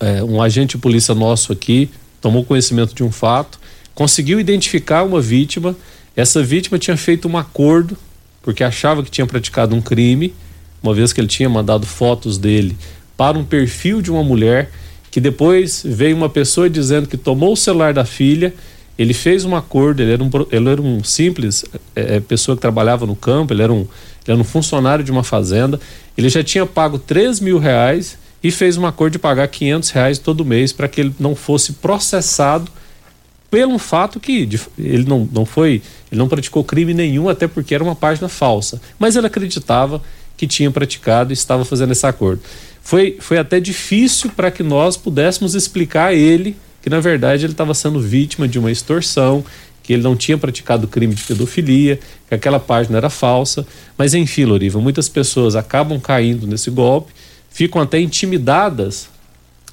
[0.00, 1.90] é, um agente de polícia nosso aqui
[2.20, 3.60] tomou conhecimento de um fato,
[3.94, 5.76] conseguiu identificar uma vítima.
[6.16, 7.98] Essa vítima tinha feito um acordo
[8.42, 10.34] porque achava que tinha praticado um crime,
[10.82, 12.76] uma vez que ele tinha mandado fotos dele
[13.16, 14.70] para um perfil de uma mulher
[15.10, 18.52] que depois veio uma pessoa dizendo que tomou o celular da filha,
[18.98, 23.06] ele fez um acordo, ele era um, ele era um simples é, pessoa que trabalhava
[23.06, 23.88] no campo, ele era, um, ele
[24.28, 25.78] era um funcionário de uma fazenda,
[26.18, 30.18] ele já tinha pago 3 mil reais e fez um acordo de pagar 500 reais
[30.18, 32.70] todo mês para que ele não fosse processado
[33.50, 34.46] pelo fato que
[34.78, 35.80] ele não, não foi,
[36.12, 38.82] ele não praticou crime nenhum, até porque era uma página falsa.
[38.98, 40.02] Mas ele acreditava
[40.36, 42.42] que tinha praticado e estava fazendo esse acordo.
[42.82, 47.52] Foi, foi até difícil para que nós pudéssemos explicar a ele que, na verdade, ele
[47.52, 49.42] estava sendo vítima de uma extorsão,
[49.82, 51.98] que ele não tinha praticado crime de pedofilia,
[52.28, 53.66] que aquela página era falsa.
[53.96, 57.12] Mas, enfim, Loriva, muitas pessoas acabam caindo nesse golpe
[57.54, 59.08] ficam até intimidadas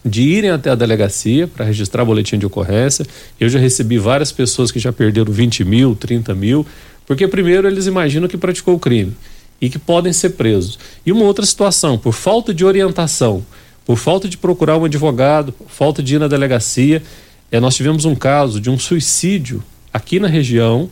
[0.06, 3.06] de irem até a delegacia para registrar boletim de ocorrência.
[3.40, 6.66] Eu já recebi várias pessoas que já perderam 20 mil, 30 mil,
[7.08, 9.14] porque primeiro eles imaginam que praticou o crime
[9.60, 10.78] e que podem ser presos.
[11.04, 13.44] E uma outra situação, por falta de orientação,
[13.84, 17.02] por falta de procurar um advogado, falta de ir na delegacia,
[17.52, 20.88] é, nós tivemos um caso de um suicídio aqui na região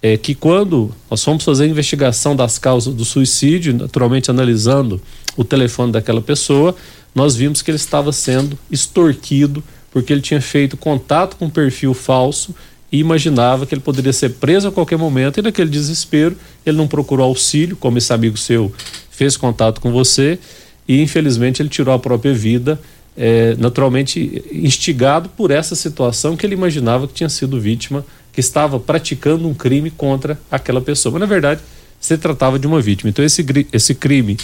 [0.00, 5.00] é que quando nós fomos fazer a investigação das causas do suicídio, naturalmente analisando
[5.36, 6.74] o telefone daquela pessoa,
[7.14, 11.94] nós vimos que ele estava sendo extorquido porque ele tinha feito contato com um perfil
[11.94, 12.54] falso
[12.92, 16.86] e imaginava que ele poderia ser preso a qualquer momento e naquele desespero ele não
[16.86, 18.72] procurou auxílio, como esse amigo seu
[19.10, 20.38] fez contato com você
[20.86, 22.80] e infelizmente ele tirou a própria vida,
[23.16, 28.04] é, naturalmente instigado por essa situação que ele imaginava que tinha sido vítima
[28.40, 31.12] estava praticando um crime contra aquela pessoa.
[31.12, 31.60] Mas, na verdade,
[32.00, 33.10] se tratava de uma vítima.
[33.10, 34.36] Então, esse, esse crime,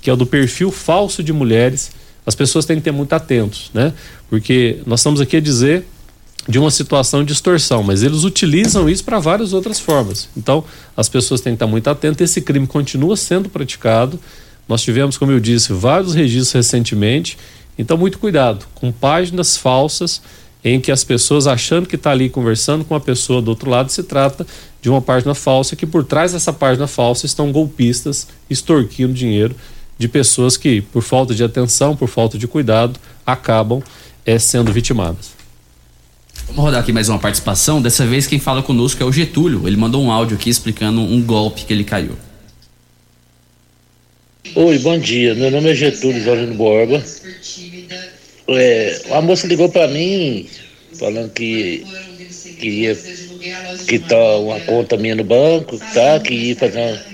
[0.00, 1.90] que é o do perfil falso de mulheres,
[2.24, 3.92] as pessoas têm que ter muito atentos, né?
[4.30, 5.84] Porque nós estamos aqui a dizer
[6.48, 10.28] de uma situação de extorsão, mas eles utilizam isso para várias outras formas.
[10.36, 10.64] Então,
[10.96, 12.30] as pessoas têm que estar muito atentas.
[12.30, 14.18] Esse crime continua sendo praticado.
[14.68, 17.38] Nós tivemos, como eu disse, vários registros recentemente.
[17.78, 20.20] Então, muito cuidado com páginas falsas
[20.64, 23.90] em que as pessoas achando que está ali conversando com a pessoa do outro lado
[23.90, 24.46] se trata
[24.80, 29.54] de uma página falsa que por trás dessa página falsa estão golpistas extorquindo dinheiro
[29.98, 33.82] de pessoas que por falta de atenção, por falta de cuidado, acabam
[34.26, 35.30] é, sendo vitimadas.
[36.46, 37.80] Vamos rodar aqui mais uma participação.
[37.80, 39.66] Dessa vez quem fala conosco é o Getúlio.
[39.66, 42.16] Ele mandou um áudio aqui explicando um golpe que ele caiu.
[44.54, 45.34] Oi, bom dia.
[45.34, 47.02] Meu nome é Getúlio Jorge Borba.
[48.48, 50.48] É, a moça ligou para mim
[50.98, 51.84] falando que
[52.58, 52.96] queria
[53.86, 56.20] quitar uma conta minha no banco, tá?
[56.20, 57.04] Que ia fazer, uma,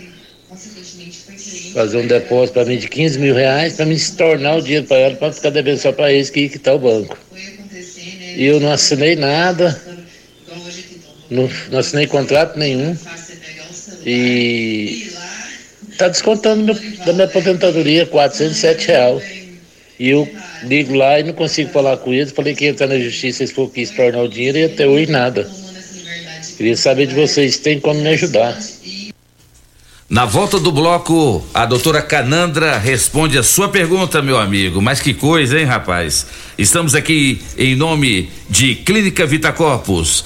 [1.75, 4.87] fazer um depósito para mim de 15 mil reais para me se tornar o dinheiro
[4.87, 7.17] para ela, para ficar devendo só para eles que ia quitar o banco.
[8.37, 9.81] E eu não assinei nada,
[11.31, 12.97] não, não assinei contrato nenhum.
[14.07, 15.13] E
[15.99, 16.75] tá descontando meu,
[17.05, 19.23] da minha aposentadoria 407 reais.
[19.99, 20.29] E eu
[20.62, 22.32] ligo lá e não consigo falar com eles.
[22.32, 25.10] Falei que ia entrar na justiça se for quis tornar o dinheiro e até hoje
[25.10, 25.48] nada.
[26.56, 28.59] Queria saber de vocês, tem como me ajudar.
[30.10, 34.80] Na volta do bloco, a doutora Canandra responde a sua pergunta, meu amigo.
[34.80, 36.26] Mas que coisa, hein, rapaz?
[36.56, 40.24] Estamos aqui em nome de Clínica Vita Corpus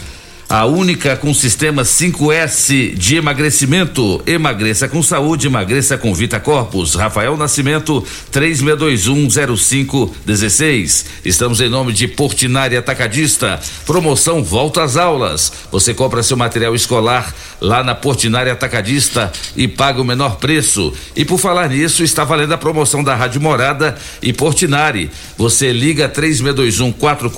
[0.52, 4.22] a única com sistema 5S de emagrecimento.
[4.26, 6.94] Emagreça com saúde, emagreça com Vita Corpus.
[6.94, 11.06] Rafael Nascimento, 36210516.
[11.24, 13.58] Estamos em nome de Portinari Atacadista.
[13.86, 15.50] Promoção Volta às Aulas.
[15.72, 20.92] Você compra seu material escolar lá na Portinari Atacadista e paga o menor preço.
[21.16, 25.10] E por falar nisso, está valendo a promoção da Rádio Morada e Portinari.
[25.38, 27.30] Você liga 3621 44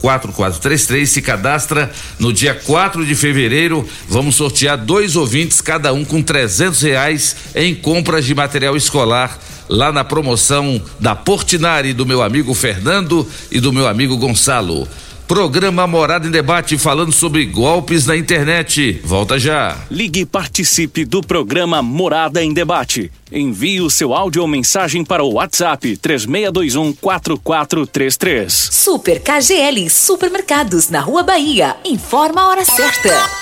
[0.00, 3.86] 4433 se cadastra no dia 4 de fevereiro.
[4.08, 9.38] Vamos sortear dois ouvintes, cada um com trezentos reais em compras de material escolar
[9.68, 14.86] lá na promoção da Portinari do meu amigo Fernando e do meu amigo Gonçalo.
[15.32, 19.00] Programa Morada em Debate falando sobre golpes na internet.
[19.02, 19.78] Volta já.
[19.90, 23.10] Ligue e participe do programa Morada em Debate.
[23.32, 28.52] Envie o seu áudio ou mensagem para o WhatsApp 3621 4433.
[28.52, 31.76] Super KGL Supermercados na Rua Bahia.
[31.82, 33.41] Informa a hora certa.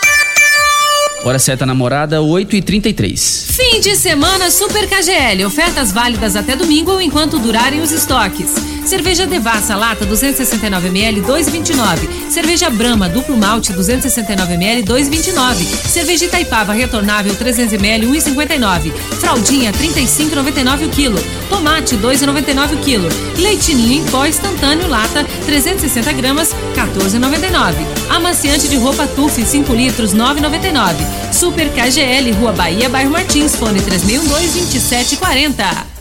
[1.22, 5.44] Hora certa namorada, 8 e 33 Fim de semana Super KGL.
[5.44, 8.54] Ofertas válidas até domingo ou enquanto durarem os estoques.
[8.86, 12.30] Cerveja Devassa lata 269ml 2,29.
[12.30, 15.64] Cerveja Brahma duplo malte 269ml 2,29.
[15.86, 18.90] Cerveja Itaipava retornável 300ml 1,59.
[19.20, 21.22] Fraldinha 35,99 o quilo.
[21.50, 23.08] Tomate 2,99 o quilo.
[23.36, 27.74] Leitinho em pó instantâneo lata 360 gramas 14,99.
[28.08, 31.09] Amaciante de roupa Tuf 5 litros 9,99.
[31.32, 35.99] Super KGL Rua Bahia Bairro Martins fone 3612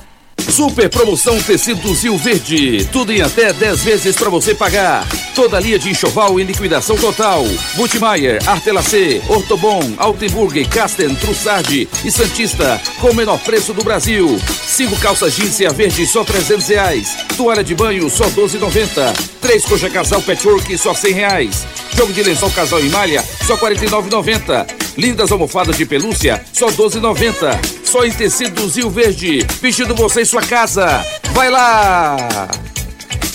[0.51, 2.85] Super promoção Tecidos Rio Verde.
[2.91, 5.07] Tudo em até 10 vezes para você pagar.
[5.35, 7.45] Toda linha de enxoval em liquidação total.
[7.75, 14.39] Multimayer, Artelacê, Ortobon, Altenburg, Casten, Trussardi e Santista com o menor preço do Brasil.
[14.65, 17.15] Cinco calças jeans e a verde só 300 reais.
[17.37, 19.13] Toalha de banho só 12,90.
[19.39, 21.67] Três coxa casal patchwork só 100 reais.
[21.95, 24.67] Jogo de lençol casal em malha só 49,90.
[24.97, 27.79] Lindas almofadas de pelúcia só 12,90.
[27.83, 29.45] Só em tecidos Rio Verde.
[29.61, 31.05] Vestindo você em sua casa.
[31.33, 32.47] Vai lá!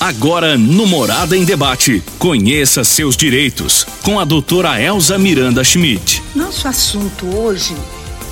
[0.00, 6.22] Agora no Morada em Debate, conheça seus direitos com a doutora Elza Miranda Schmidt.
[6.34, 7.74] Nosso assunto hoje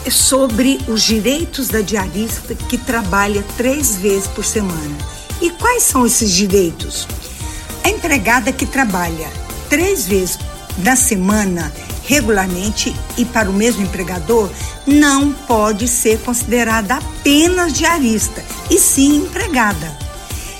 [0.05, 4.97] é sobre os direitos da diarista que trabalha três vezes por semana.
[5.41, 7.07] E quais são esses direitos?
[7.85, 9.29] A empregada que trabalha
[9.69, 10.39] três vezes
[10.79, 11.73] na semana
[12.05, 14.51] regularmente e para o mesmo empregador
[14.87, 19.97] não pode ser considerada apenas diarista, e sim empregada.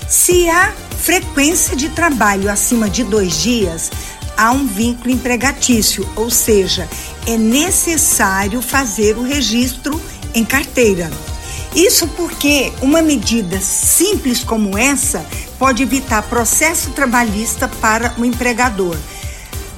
[0.07, 3.91] Se há frequência de trabalho acima de dois dias,
[4.37, 6.87] há um vínculo empregatício, ou seja,
[7.27, 9.99] é necessário fazer o registro
[10.33, 11.11] em carteira.
[11.75, 15.25] Isso porque uma medida simples como essa
[15.57, 18.95] pode evitar processo trabalhista para o empregador.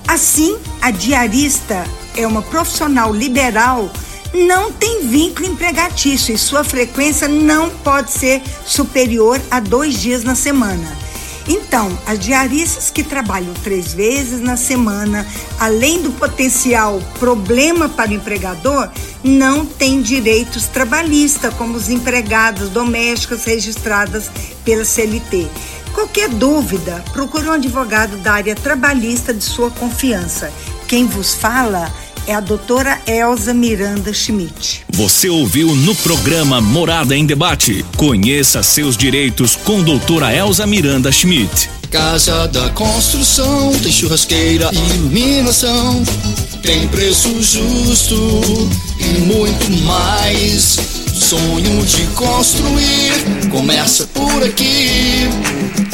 [0.08, 1.84] Assim, a diarista
[2.16, 3.90] é uma profissional liberal,
[4.34, 10.36] não tem vínculo empregatício e sua frequência não pode ser superior a dois dias na
[10.36, 11.06] semana.
[11.48, 15.26] Então, as diaristas que trabalham três vezes na semana,
[15.60, 18.90] além do potencial problema para o empregador,
[19.24, 24.32] não têm direitos trabalhistas, como os empregadas domésticas registradas
[24.64, 25.48] pela CLT.
[25.96, 30.52] Qualquer dúvida, procure um advogado da área trabalhista de sua confiança.
[30.90, 31.90] Quem vos fala
[32.28, 34.84] é a doutora Elza Miranda Schmidt.
[34.90, 37.86] Você ouviu no programa Morada em Debate.
[37.96, 41.70] Conheça seus direitos com doutora Elza Miranda Schmidt.
[41.90, 46.04] Casa da construção, tem churrasqueira e iluminação.
[46.62, 48.16] Tem preço justo
[49.00, 51.05] e muito mais.
[51.16, 53.14] Sonho de construir
[53.50, 55.30] começa por aqui.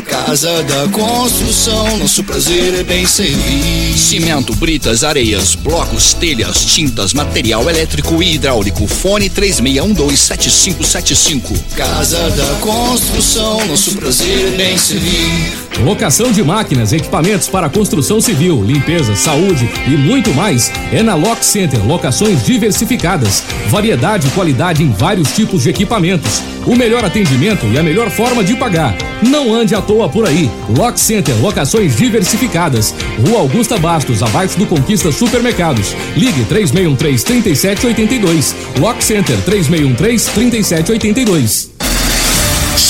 [0.04, 3.96] Casa da construção, nosso prazer é bem servir.
[3.98, 8.88] Cimento, britas, areias, blocos, telhas, tintas, material elétrico e hidráulico.
[8.88, 11.56] Fone 36127575.
[11.76, 15.62] Casa da construção, nosso prazer é bem servir.
[15.80, 21.46] Locação de máquinas, equipamentos para construção civil, limpeza, saúde e muito mais é na Lock
[21.46, 21.84] Center.
[21.86, 27.84] Locações diversificadas, variedade e qualidade em vários tipos de equipamentos, o melhor atendimento e a
[27.84, 28.96] melhor forma de pagar.
[29.22, 30.50] Não ande à toa por aí.
[30.70, 32.96] Lock Center, locações diversificadas.
[33.28, 35.94] Rua Augusta Bastos, abaixo do Conquista Supermercados.
[36.16, 38.56] Ligue 3613 3782.
[38.80, 41.71] Lock Center 3613 3782.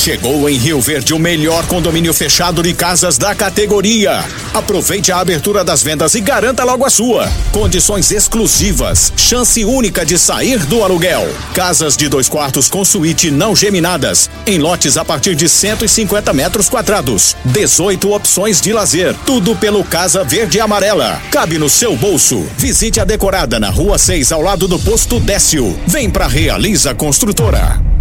[0.04, 4.26] Chegou em Rio Verde o melhor condomínio fechado de casas da categoria.
[4.52, 7.32] Aproveite a abertura das vendas e garanta logo a sua.
[7.52, 11.30] Condições exclusivas, chance única de sair do aluguel.
[11.54, 16.68] Casas de dois quartos com suíte não geminadas, em lotes a partir de 150 metros
[16.68, 17.38] quadrados.
[17.46, 21.22] 18 opções de lazer, tudo pelo Casa Verde e Amarela.
[21.30, 22.44] Cabe no seu bolso.
[22.58, 25.80] Visite a decorada na Rua 6, ao lado do posto Décio.
[25.86, 28.01] Vem pra Realiza Construtora.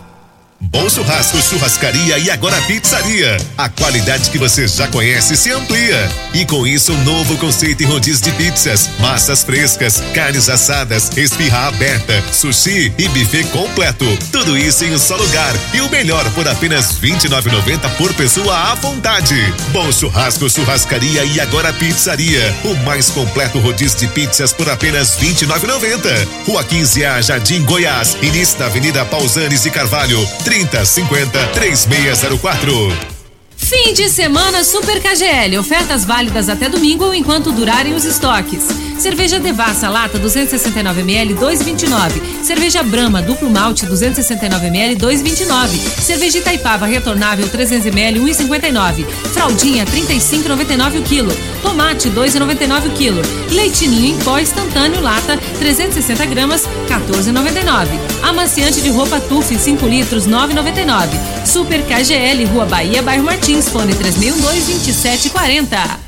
[0.63, 3.35] Bom Churrasco, Churrascaria e agora Pizzaria.
[3.57, 6.07] A qualidade que você já conhece se amplia.
[6.35, 11.67] E com isso, um novo conceito em rodízio de pizzas, massas frescas, carnes assadas, esfirra
[11.67, 14.05] aberta, sushi e buffet completo.
[14.31, 15.51] Tudo isso em um só lugar.
[15.73, 19.35] E o melhor por apenas R$ 29,90 por pessoa à vontade.
[19.69, 22.55] Bom Churrasco, Churrascaria e agora Pizzaria.
[22.63, 26.27] O mais completo rodízio de pizzas por apenas R$ 29,90.
[26.45, 28.15] Rua 15A, Jardim Goiás.
[28.21, 30.21] Início da Avenida Pausanes e Carvalho.
[30.51, 33.20] 3050 3604.
[33.61, 35.57] Fim de semana Super KGL.
[35.59, 38.67] Ofertas válidas até domingo ou enquanto durarem os estoques.
[38.97, 42.43] Cerveja Devassa lata 269ml 2,29.
[42.43, 46.01] Cerveja Brahma duplo malte 269ml 2,29.
[46.01, 49.05] Cerveja Itaipava retornável 300ml 1,59.
[49.33, 51.31] Fraldinha 35,99 o quilo.
[51.61, 53.21] Tomate 2,99 o quilo.
[53.51, 57.87] Leitinho em pó instantâneo lata 360 gramas 14,99.
[58.23, 61.07] Amaciante de roupa Tuf 5 litros 9,99.
[61.45, 65.99] Super KGL Rua Bahia Bairro Martins fone 3612 2740.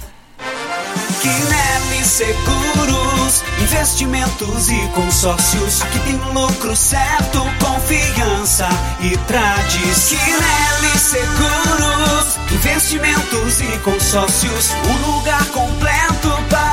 [1.20, 5.82] Quinelli Seguros, investimentos e consórcios.
[5.82, 8.70] Aqui tem lucro certo, confiança
[9.02, 10.20] e tradição.
[10.20, 14.70] Quinelli Seguros, investimentos e consórcios.
[14.88, 16.73] Um lugar completo para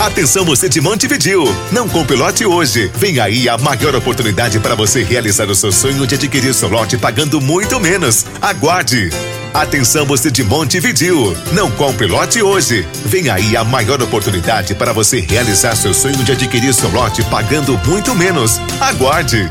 [0.00, 2.88] Atenção você de Montevidil, não compre lote hoje.
[2.94, 6.96] Vem aí a maior oportunidade para você realizar o seu sonho de adquirir seu lote
[6.96, 8.24] pagando muito menos.
[8.40, 9.10] Aguarde.
[9.52, 12.86] Atenção você de Montevidil, não compre lote hoje.
[13.06, 17.76] Vem aí a maior oportunidade para você realizar seu sonho de adquirir seu lote pagando
[17.84, 18.60] muito menos.
[18.80, 19.50] Aguarde.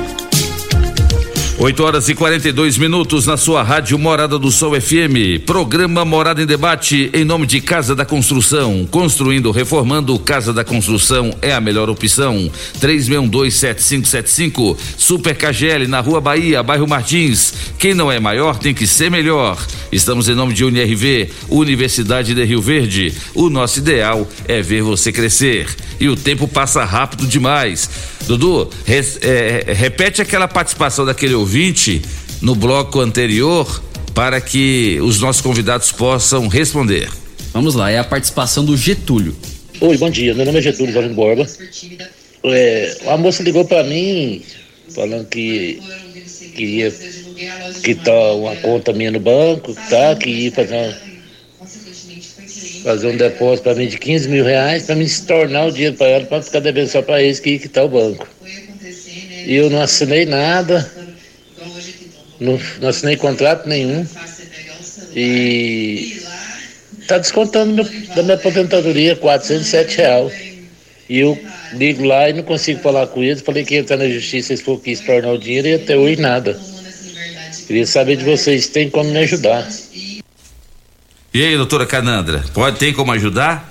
[1.63, 5.45] 8 horas e 42 minutos na sua rádio Morada do Sol FM.
[5.45, 8.87] Programa Morada em Debate em nome de Casa da Construção.
[8.89, 12.49] Construindo, reformando, Casa da Construção é a melhor opção.
[12.79, 14.75] 36127575.
[14.97, 17.53] Super KGL na Rua Bahia, bairro Martins.
[17.77, 19.63] Quem não é maior tem que ser melhor.
[19.91, 23.13] Estamos em nome de UniRV, Universidade de Rio Verde.
[23.35, 25.67] O nosso ideal é ver você crescer.
[25.99, 27.87] E o tempo passa rápido demais.
[28.27, 32.01] Dudu, res- é, repete aquela participação daquele ouvinte
[32.41, 33.81] no bloco anterior
[34.13, 37.09] para que os nossos convidados possam responder.
[37.53, 39.35] Vamos lá, é a participação do Getúlio.
[39.79, 40.33] Oi, bom dia.
[40.33, 41.47] Meu nome é Getúlio Jorge Borba.
[42.43, 44.41] É, a moça ligou pra mim
[44.93, 45.79] falando que
[46.55, 46.93] queria
[47.83, 50.15] quitar uma conta minha no banco, tá?
[50.15, 51.10] Que ia fazer, uma-
[52.83, 55.95] fazer um depósito pra mim de 15 mil reais pra mim se tornar o dinheiro
[55.95, 58.27] pra ela pra ficar devendo só pra eles que ia quitar o banco.
[59.45, 60.89] E eu não assinei nada,
[62.39, 64.05] não, não assinei contrato nenhum.
[65.15, 66.21] E
[67.07, 67.85] tá descontando meu-
[68.15, 70.33] da minha aposentadoria 407 reais.
[71.09, 71.37] E eu
[71.73, 73.41] ligo lá e não consigo falar com eles.
[73.41, 76.21] Falei que ia entrar na justiça se for quis tornar o dinheiro e até hoje
[76.21, 76.57] nada.
[77.67, 79.69] Queria saber de vocês, tem como me ajudar?
[81.33, 83.70] E aí, doutora Canandra, pode tem como ajudar?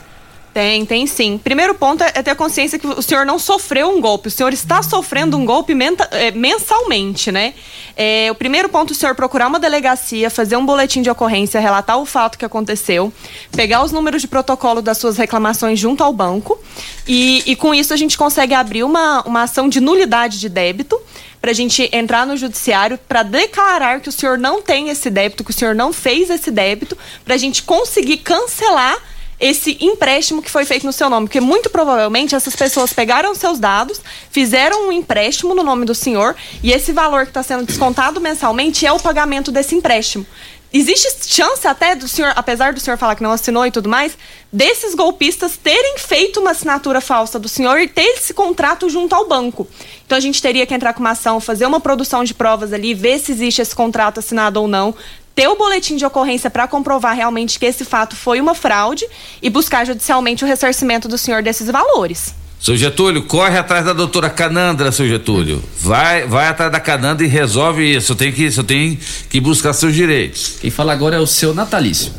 [0.52, 1.38] Tem, tem sim.
[1.38, 4.26] Primeiro ponto é ter consciência que o senhor não sofreu um golpe.
[4.26, 5.76] O senhor está sofrendo um golpe
[6.10, 7.54] é, mensalmente, né?
[7.96, 11.60] É, o primeiro ponto é o senhor procurar uma delegacia, fazer um boletim de ocorrência,
[11.60, 13.12] relatar o fato que aconteceu,
[13.52, 16.58] pegar os números de protocolo das suas reclamações junto ao banco
[17.06, 21.00] e, e com isso a gente consegue abrir uma, uma ação de nulidade de débito
[21.40, 25.42] para a gente entrar no judiciário para declarar que o senhor não tem esse débito,
[25.42, 28.96] que o senhor não fez esse débito, para a gente conseguir cancelar
[29.40, 33.58] esse empréstimo que foi feito no seu nome, porque muito provavelmente essas pessoas pegaram seus
[33.58, 34.00] dados,
[34.30, 38.84] fizeram um empréstimo no nome do senhor e esse valor que está sendo descontado mensalmente
[38.86, 40.26] é o pagamento desse empréstimo.
[40.72, 44.16] Existe chance até do senhor, apesar do senhor falar que não assinou e tudo mais,
[44.52, 49.26] desses golpistas terem feito uma assinatura falsa do senhor e ter esse contrato junto ao
[49.26, 49.66] banco.
[50.06, 52.94] Então a gente teria que entrar com uma ação, fazer uma produção de provas ali,
[52.94, 54.94] ver se existe esse contrato assinado ou não,
[55.34, 59.06] ter o boletim de ocorrência para comprovar realmente que esse fato foi uma fraude
[59.40, 62.34] e buscar judicialmente o ressarcimento do senhor desses valores.
[62.60, 65.62] Seu Getúlio, corre atrás da doutora Canandra, seu Getúlio.
[65.80, 68.14] Vai, vai atrás da Canandra e resolve isso.
[68.14, 68.98] Tem que, você tem
[69.30, 70.58] que buscar seus direitos.
[70.60, 72.12] Quem fala agora é o seu natalício.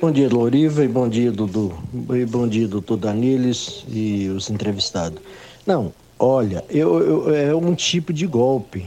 [0.00, 1.74] Bom dia, Loriva, e bom dia, Dudu.
[2.14, 5.20] E bom dia, doutor Daniles e os entrevistados.
[5.66, 6.98] Não, olha, eu,
[7.28, 8.84] eu- é um tipo de golpe.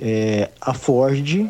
[0.00, 1.46] É, a Ford,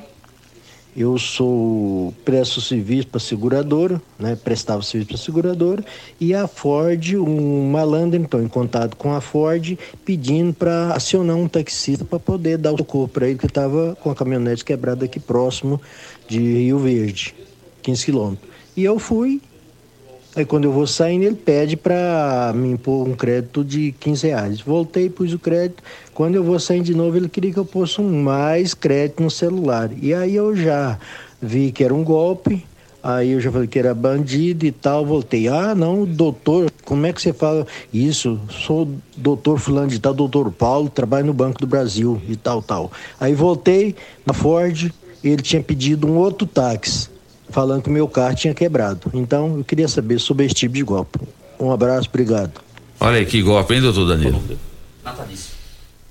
[0.99, 4.35] eu sou presto serviço para seguradora, né?
[4.35, 5.85] Prestava serviço para seguradora,
[6.21, 11.47] e a Ford, um malandro, então, em contato com a Ford, pedindo para acionar um
[11.47, 15.21] taxista para poder dar o socorro para ele, que estava com a caminhonete quebrada aqui
[15.21, 15.81] próximo
[16.27, 17.33] de Rio Verde,
[17.83, 18.51] 15 quilômetros.
[18.77, 19.41] E eu fui,
[20.37, 24.61] Aí quando eu vou saindo, ele pede para me impor um crédito de 15 reais.
[24.61, 25.83] Voltei, pus o crédito.
[26.15, 29.31] Quando eu vou saindo de novo, ele queria que eu pôsse um mais crédito no
[29.31, 29.91] celular.
[30.01, 30.99] E aí eu já
[31.41, 32.65] vi que era um golpe.
[33.03, 35.05] Aí eu já falei que era bandido e tal.
[35.05, 35.49] Voltei.
[35.49, 38.39] Ah, não, doutor, como é que você fala isso?
[38.51, 42.93] Sou doutor fulano de tal, doutor Paulo, trabalho no Banco do Brasil e tal, tal.
[43.19, 43.97] Aí voltei
[44.27, 44.93] na Ford,
[45.25, 47.09] ele tinha pedido um outro táxi
[47.51, 49.11] falando que o meu carro tinha quebrado.
[49.15, 51.19] Então, eu queria saber sobre esse tipo de golpe.
[51.59, 52.53] Um abraço, obrigado.
[53.01, 54.43] Olha aí que golpe, hein, doutor Danilo?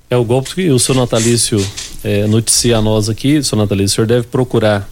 [0.09, 1.63] É o golpe que o seu Natalício
[2.03, 3.43] é, noticia a nós aqui.
[3.43, 4.89] Seu Natalício, o senhor deve procurar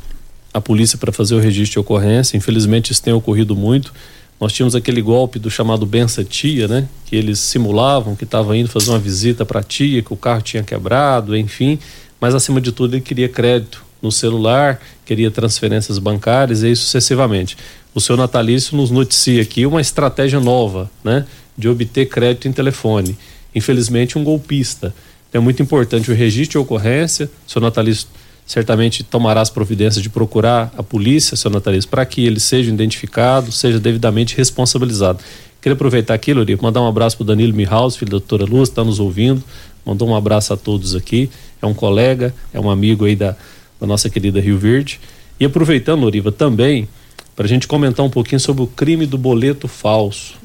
[0.53, 2.35] a polícia para fazer o registro de ocorrência.
[2.35, 3.93] Infelizmente, isso tem ocorrido muito.
[4.39, 6.89] Nós tínhamos aquele golpe do chamado bença tia, né?
[7.05, 10.41] Que eles simulavam que estava indo fazer uma visita para a tia, que o carro
[10.41, 11.80] tinha quebrado, enfim.
[12.19, 17.57] Mas acima de tudo, ele queria crédito no celular, queria transferências bancárias e aí sucessivamente.
[17.94, 21.26] O seu Natalício nos noticia aqui uma estratégia nova, né?
[21.57, 23.18] De obter crédito em telefone.
[23.53, 24.94] Infelizmente, um golpista.
[25.30, 27.30] Então, é muito importante o registro de ocorrência.
[27.48, 28.07] O seu Natalício
[28.45, 33.52] certamente tomará as providências de procurar a polícia, seu Natalício, para que ele seja identificado,
[33.52, 35.19] seja devidamente responsabilizado.
[35.61, 38.69] Queria aproveitar aqui, Lori, mandar um abraço para o Danilo Mihaus, filho da doutora Luz,
[38.69, 39.44] está nos ouvindo.
[39.84, 41.30] Mandou um abraço a todos aqui.
[41.61, 43.36] É um colega, é um amigo aí da,
[43.85, 44.99] da nossa querida Rio Verde.
[45.39, 46.87] E aproveitando, Loriva, também,
[47.35, 50.35] para a gente comentar um pouquinho sobre o crime do boleto falso.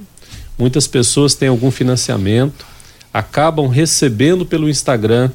[0.59, 2.67] Muitas pessoas têm algum financiamento,
[3.13, 5.31] acabam recebendo pelo Instagram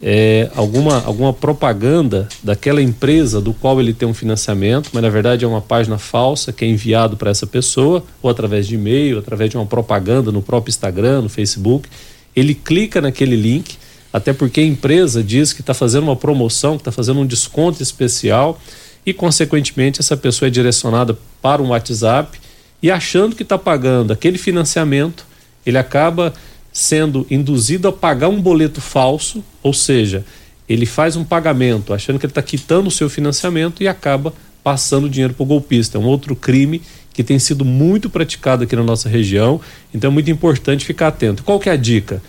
[0.00, 5.44] é, alguma, alguma propaganda daquela empresa do qual ele tem um financiamento, mas na verdade
[5.44, 9.50] é uma página falsa que é enviado para essa pessoa, ou através de e-mail, através
[9.50, 11.88] de uma propaganda no próprio Instagram, no Facebook.
[12.36, 13.76] Ele clica naquele link,
[14.12, 17.82] até porque a empresa diz que está fazendo uma promoção, que está fazendo um desconto
[17.82, 18.60] especial,
[19.04, 22.38] e consequentemente essa pessoa é direcionada para um WhatsApp
[22.82, 25.26] e achando que está pagando aquele financiamento,
[25.64, 26.32] ele acaba
[26.72, 30.24] sendo induzido a pagar um boleto falso, ou seja,
[30.68, 34.32] ele faz um pagamento achando que ele está quitando o seu financiamento e acaba
[34.62, 35.96] passando dinheiro para o golpista.
[35.96, 36.82] É um outro crime
[37.12, 39.60] que tem sido muito praticado aqui na nossa região,
[39.92, 41.42] então é muito importante ficar atento.
[41.42, 42.22] Qual que é a dica?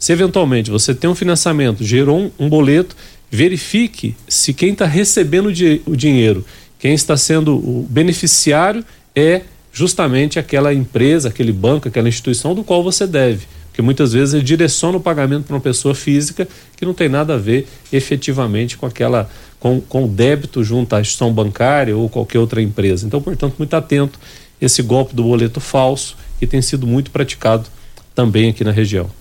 [0.00, 2.96] Se eventualmente você tem um financiamento, gerou um, um boleto,
[3.30, 6.42] verifique se quem está recebendo o, di o dinheiro,
[6.78, 8.82] quem está sendo o beneficiário
[9.14, 13.46] é justamente aquela empresa, aquele banco, aquela instituição do qual você deve.
[13.66, 16.48] Porque muitas vezes ele direciona o pagamento para uma pessoa física
[16.78, 21.00] que não tem nada a ver efetivamente com aquela com, com o débito junto à
[21.02, 23.06] instituição bancária ou qualquer outra empresa.
[23.06, 24.18] Então, portanto, muito atento
[24.58, 27.66] esse golpe do boleto falso que tem sido muito praticado
[28.14, 29.19] também aqui na região.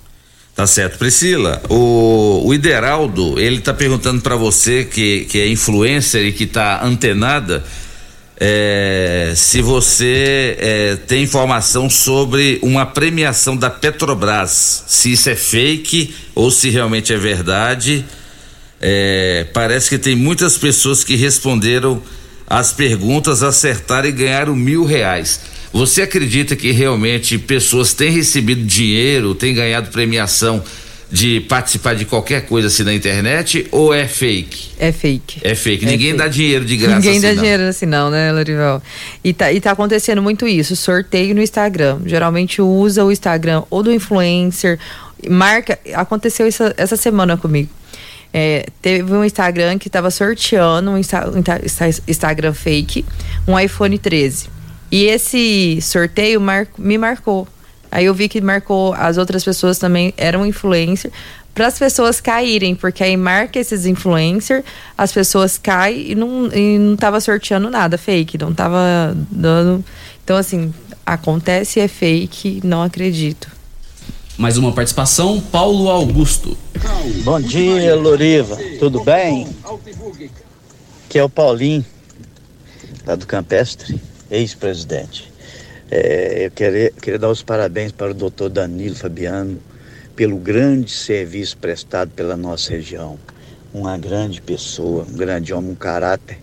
[0.55, 0.97] Tá certo.
[0.97, 6.45] Priscila, o, o Ideraldo, ele tá perguntando para você que, que é influencer e que
[6.45, 7.63] tá antenada,
[8.41, 16.15] é, se você é, tem informação sobre uma premiação da Petrobras, se isso é fake
[16.33, 18.05] ou se realmente é verdade.
[18.81, 22.01] É, parece que tem muitas pessoas que responderam
[22.47, 25.41] as perguntas, acertaram e ganharam mil reais.
[25.71, 30.63] Você acredita que realmente pessoas têm recebido dinheiro, têm ganhado premiação
[31.11, 34.69] de participar de qualquer coisa assim na internet ou é fake?
[34.79, 35.39] É fake.
[35.43, 35.85] É fake.
[35.85, 36.17] É Ninguém fake.
[36.17, 37.41] dá dinheiro de graça Ninguém assim, dá não.
[37.41, 38.81] dinheiro assim não, né, Lorival?
[39.23, 41.99] E tá, e tá acontecendo muito isso, sorteio no Instagram.
[42.05, 44.79] Geralmente usa o Instagram ou do influencer
[45.27, 45.79] marca.
[45.93, 47.69] Aconteceu isso essa semana comigo.
[48.31, 53.03] É, teve um Instagram que estava sorteando um, Insta, um Insta- Instagram fake,
[53.47, 54.45] um iPhone 13.
[54.91, 57.47] E esse sorteio mar- me marcou.
[57.91, 61.11] Aí eu vi que marcou as outras pessoas também eram influencer
[61.53, 64.63] para as pessoas caírem, porque aí marca esses influencer,
[64.97, 69.83] as pessoas caem e não, e não tava sorteando nada fake, não tava dando.
[70.23, 70.73] Então assim,
[71.05, 73.49] acontece é fake, não acredito.
[74.37, 76.55] Mais uma participação, Paulo Augusto.
[77.23, 78.55] Bom dia, Loriva.
[78.79, 79.47] Tudo bem?
[81.05, 81.83] Aqui é o Paulinho,
[83.05, 83.99] lá do Campestre,
[84.29, 85.31] ex-presidente.
[85.91, 89.57] É, eu queria, queria dar os parabéns para o doutor Danilo Fabiano
[90.15, 93.17] pelo grande serviço prestado pela nossa região.
[93.73, 96.37] Uma grande pessoa, um grande homem, um caráter,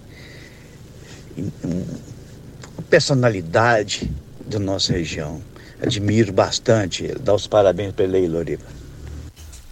[1.38, 4.10] um- uma personalidade
[4.46, 5.40] da nossa região.
[5.80, 7.18] Admiro bastante ele.
[7.22, 8.64] Dá os parabéns para ele aí, Loriva.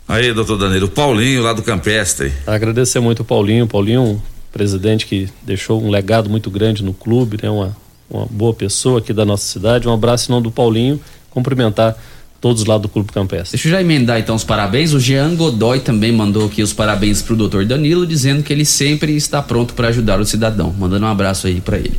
[0.06, 2.30] Aí, doutor Danilo, Paulinho lá do Campestre.
[2.46, 3.66] Agradecer muito o Paulinho.
[3.66, 4.20] Paulinho, um
[4.52, 7.48] presidente que deixou um legado muito grande no clube, né?
[7.48, 7.74] Uma,
[8.08, 9.88] uma boa pessoa aqui da nossa cidade.
[9.88, 11.00] Um abraço em nome do Paulinho.
[11.30, 11.96] Cumprimentar
[12.40, 13.52] todos lá do Clube Campestre.
[13.52, 14.92] Deixa eu já emendar então os parabéns.
[14.92, 19.16] O Jean Godoy também mandou aqui os parabéns pro doutor Danilo, dizendo que ele sempre
[19.16, 20.72] está pronto para ajudar o cidadão.
[20.72, 21.98] Mandando um abraço aí para ele.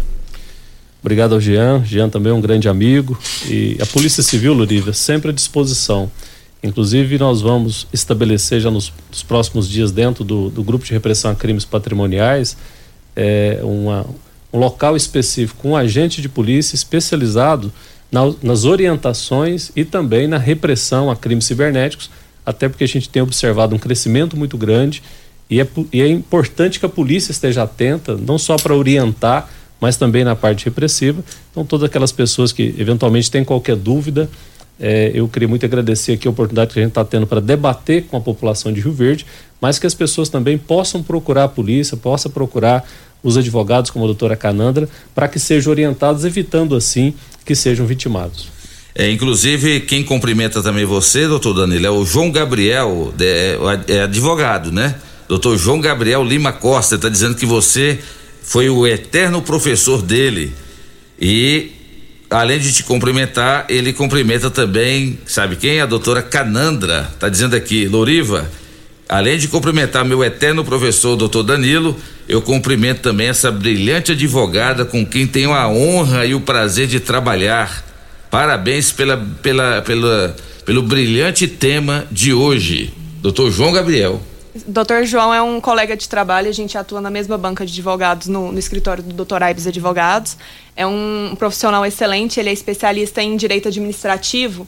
[1.02, 1.84] Obrigado ao Jean.
[1.84, 3.18] Jean também é um grande amigo.
[3.48, 6.12] E a Polícia Civil, Lurívia, sempre à disposição.
[6.64, 11.30] Inclusive, nós vamos estabelecer já nos, nos próximos dias, dentro do, do Grupo de Repressão
[11.30, 12.58] a Crimes Patrimoniais,
[13.16, 14.06] é, uma,
[14.56, 17.72] um local específico, um agente de polícia especializado
[18.12, 22.10] na- nas orientações e também na repressão a crimes cibernéticos,
[22.46, 25.04] até porque a gente tem observado um crescimento muito grande
[25.50, 29.50] e é, e é importante que a polícia esteja atenta, não só para orientar,
[29.80, 31.24] mas também na parte repressiva.
[31.52, 34.30] Então, todas aquelas pessoas que eventualmente têm qualquer dúvida,
[34.80, 38.04] eh, eu queria muito agradecer aqui a oportunidade que a gente está tendo para debater
[38.06, 39.26] com a população de Rio Verde,
[39.60, 42.88] mas que as pessoas também possam procurar a polícia, possam procurar
[43.26, 48.48] os advogados, como a doutora Canandra, para que sejam orientados, evitando assim que sejam vitimados.
[48.94, 53.58] É, inclusive, quem cumprimenta também você, doutor Danilo, é o João Gabriel, de-
[53.94, 54.96] é, advogado, né?
[55.28, 58.00] Doutor João Gabriel Lima Costa, está dizendo que você
[58.44, 60.54] foi o eterno professor dele.
[61.20, 61.72] E,
[62.30, 65.82] além de te cumprimentar, ele cumprimenta também, sabe quem?
[65.82, 68.48] A doutora Canandra, está dizendo aqui, Loriva,
[69.10, 71.98] além de cumprimentar meu eterno professor, doutor Danilo,
[72.28, 77.00] eu cumprimento também essa brilhante advogada com quem tenho a honra e o prazer de
[77.00, 77.84] trabalhar.
[78.32, 80.36] Parabéns pela, pela, pela,
[80.66, 82.94] pelo brilhante tema de hoje.
[83.22, 84.22] Doutor João Gabriel.
[84.66, 88.28] Doutor João é um colega de trabalho, a gente atua na mesma banca de advogados
[88.28, 89.44] no, no escritório do Dr.
[89.44, 90.38] Aibes Advogados.
[90.76, 94.66] É um profissional excelente, ele é especialista em direito administrativo.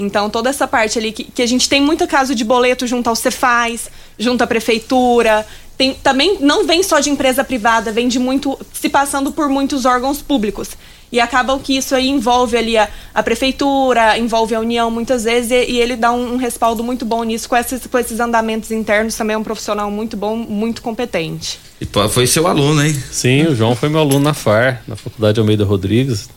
[0.00, 3.10] Então, toda essa parte ali, que, que a gente tem muito caso de boleto junto
[3.10, 5.46] ao Cefaz, junto à prefeitura.
[5.76, 8.58] Tem, também não vem só de empresa privada, vem de muito.
[8.72, 10.70] se passando por muitos órgãos públicos.
[11.12, 15.50] E acaba que isso aí envolve ali a, a prefeitura, envolve a União muitas vezes,
[15.50, 18.70] e, e ele dá um, um respaldo muito bom nisso, com esses, com esses andamentos
[18.70, 21.58] internos, também é um profissional muito bom, muito competente.
[21.80, 22.94] E foi seu aluno, hein?
[23.10, 26.28] Sim, o João foi meu aluno na FAR, na Faculdade Almeida Rodrigues.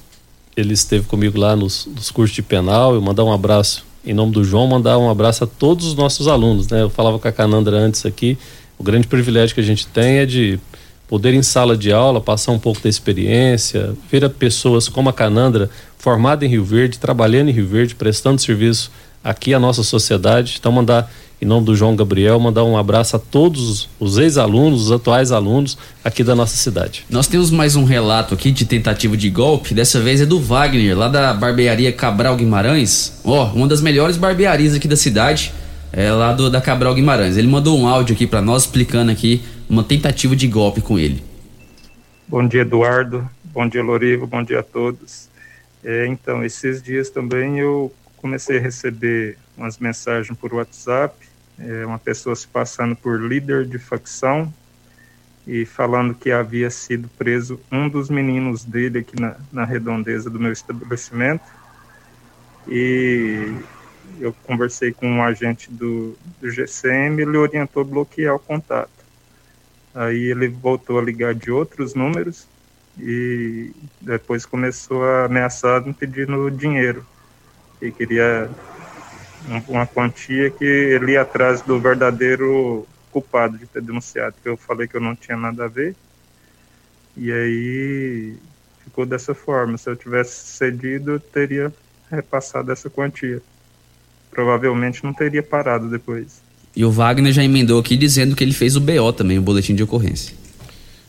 [0.56, 2.94] Ele esteve comigo lá nos, nos cursos de penal.
[2.94, 6.28] Eu mandar um abraço em nome do João, mandar um abraço a todos os nossos
[6.28, 6.68] alunos.
[6.68, 6.82] Né?
[6.82, 8.38] Eu falava com a Canandra antes aqui.
[8.78, 10.60] O grande privilégio que a gente tem é de
[11.08, 15.70] poder em sala de aula passar um pouco da experiência, ver pessoas como a Canandra,
[15.98, 18.92] formada em Rio Verde, trabalhando em Rio Verde, prestando serviço
[19.24, 20.58] aqui à nossa sociedade.
[20.60, 21.12] Então, mandar,
[21.44, 25.78] em nome do João Gabriel, mandar um abraço a todos os ex-alunos, os atuais alunos
[26.02, 27.06] aqui da nossa cidade.
[27.10, 29.74] Nós temos mais um relato aqui de tentativa de golpe.
[29.74, 33.20] Dessa vez é do Wagner, lá da barbearia Cabral Guimarães.
[33.26, 35.54] Ó, uma das melhores barbearias aqui da cidade,
[35.92, 37.36] é lá do, da Cabral Guimarães.
[37.36, 41.22] Ele mandou um áudio aqui para nós explicando aqui uma tentativa de golpe com ele.
[42.26, 43.30] Bom dia, Eduardo.
[43.44, 44.26] Bom dia, Lorivo.
[44.26, 45.28] Bom dia a todos.
[45.84, 51.14] É, então, esses dias também eu comecei a receber umas mensagens por WhatsApp,
[51.60, 54.52] é, uma pessoa se passando por líder de facção
[55.46, 60.40] e falando que havia sido preso um dos meninos dele aqui na, na redondeza do
[60.40, 61.44] meu estabelecimento.
[62.68, 63.54] E
[64.20, 68.90] eu conversei com um agente do, do GCM, ele orientou a bloquear o contato.
[69.94, 72.48] Aí ele voltou a ligar de outros números
[73.00, 73.72] e
[74.02, 77.06] depois começou a ameaçar me pedindo dinheiro.
[77.82, 78.50] E queria
[79.68, 84.88] uma quantia que ele ia atrás do verdadeiro culpado de ter denunciado, que eu falei
[84.88, 85.96] que eu não tinha nada a ver.
[87.16, 88.36] E aí
[88.84, 89.78] ficou dessa forma.
[89.78, 91.72] Se eu tivesse cedido, eu teria
[92.10, 93.42] repassado essa quantia.
[94.32, 96.42] provavelmente não teria parado depois.
[96.76, 99.76] E o Wagner já emendou aqui dizendo que ele fez o BO também, o boletim
[99.76, 100.36] de ocorrência.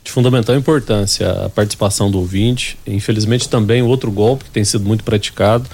[0.04, 2.78] De fundamental importância a participação do ouvinte.
[2.86, 5.68] Infelizmente, também outro golpe que tem sido muito praticado.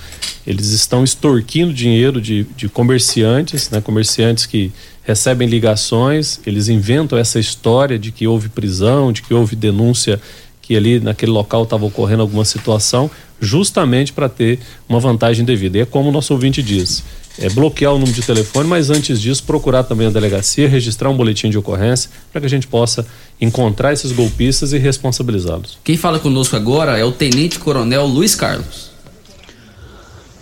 [0.47, 3.81] Eles estão extorquindo dinheiro de, de comerciantes, né?
[3.81, 9.57] comerciantes que recebem ligações, eles inventam essa história de que houve prisão, de que houve
[9.57, 10.20] denúncia
[10.62, 15.78] que ali naquele local estava ocorrendo alguma situação, justamente para ter uma vantagem devida.
[15.78, 17.02] E é como o nosso ouvinte diz:
[17.41, 21.17] é bloquear o número de telefone, mas antes disso, procurar também a delegacia, registrar um
[21.17, 23.07] boletim de ocorrência, para que a gente possa
[23.41, 25.79] encontrar esses golpistas e responsabilizá-los.
[25.83, 28.91] Quem fala conosco agora é o Tenente Coronel Luiz Carlos.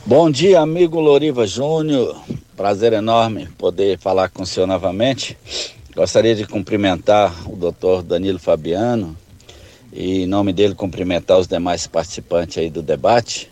[0.04, 2.16] Bom dia, amigo Loriva Júnior.
[2.56, 5.38] Prazer enorme poder falar com o senhor novamente.
[5.94, 9.16] Gostaria de cumprimentar o doutor Danilo Fabiano
[9.92, 13.48] e, em nome dele, cumprimentar os demais participantes aí do debate.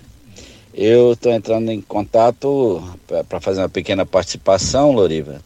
[0.79, 2.83] Eu estou entrando em contato
[3.27, 5.41] para fazer uma pequena participação, Loriva,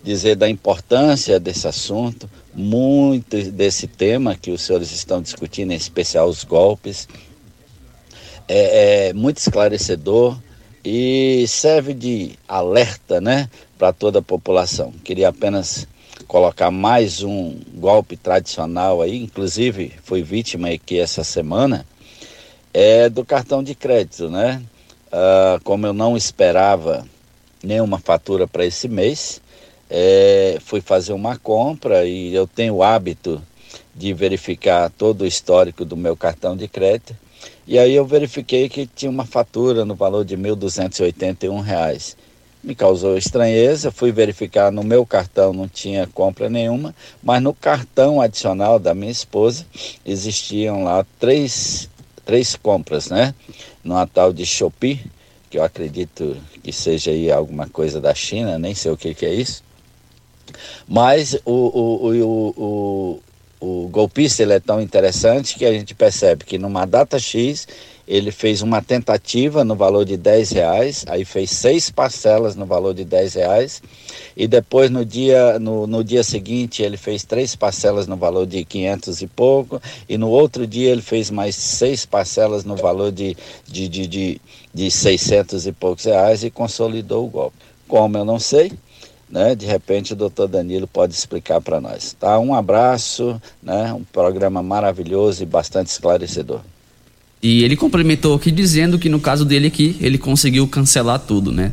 [0.00, 6.28] dizer da importância desse assunto, muito desse tema que os senhores estão discutindo, em especial
[6.28, 7.08] os golpes.
[8.46, 10.38] É, é muito esclarecedor
[10.84, 14.92] e serve de alerta, né, para toda a população.
[15.02, 15.88] Queria apenas
[16.28, 21.84] colocar mais um golpe tradicional aí, inclusive fui vítima aqui essa semana,
[22.72, 24.62] é do cartão de crédito, né?
[25.18, 27.02] Ah, como eu não esperava
[27.62, 29.40] nenhuma fatura para esse mês,
[29.88, 33.42] é, fui fazer uma compra e eu tenho o hábito
[33.94, 37.16] de verificar todo o histórico do meu cartão de crédito.
[37.66, 42.14] E aí eu verifiquei que tinha uma fatura no valor de R$ 1.281.
[42.62, 48.20] Me causou estranheza, fui verificar no meu cartão, não tinha compra nenhuma, mas no cartão
[48.20, 49.64] adicional da minha esposa
[50.04, 51.88] existiam lá três,
[52.26, 53.34] três compras, né?
[53.82, 55.00] Numa tal de Shopee,
[55.48, 59.24] que eu acredito que seja aí alguma coisa da China, nem sei o que, que
[59.24, 59.62] é isso.
[60.86, 63.22] Mas o, o, o,
[63.60, 67.66] o, o golpista ele é tão interessante que a gente percebe que numa data X
[68.06, 72.94] ele fez uma tentativa no valor de 10 reais, aí fez seis parcelas no valor
[72.94, 73.82] de 10 reais,
[74.36, 78.64] e depois no dia, no, no dia seguinte ele fez três parcelas no valor de
[78.64, 83.36] 500 e pouco, e no outro dia ele fez mais seis parcelas no valor de,
[83.66, 84.40] de, de, de,
[84.72, 87.56] de 600 e poucos reais e consolidou o golpe.
[87.88, 88.72] Como eu não sei,
[89.28, 89.54] né?
[89.54, 92.12] De repente o doutor Danilo pode explicar para nós.
[92.12, 92.38] Tá?
[92.38, 93.92] Um abraço, né?
[93.92, 96.60] Um programa maravilhoso e bastante esclarecedor.
[97.42, 101.72] E ele complementou aqui dizendo que no caso dele aqui, ele conseguiu cancelar tudo, né?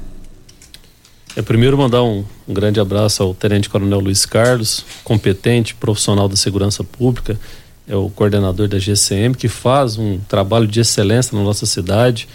[1.35, 6.35] É primeiro mandar um, um grande abraço ao Tenente Coronel Luiz Carlos, competente, profissional da
[6.35, 7.39] segurança pública,
[7.87, 12.27] é o coordenador da GCM, que faz um trabalho de excelência na nossa cidade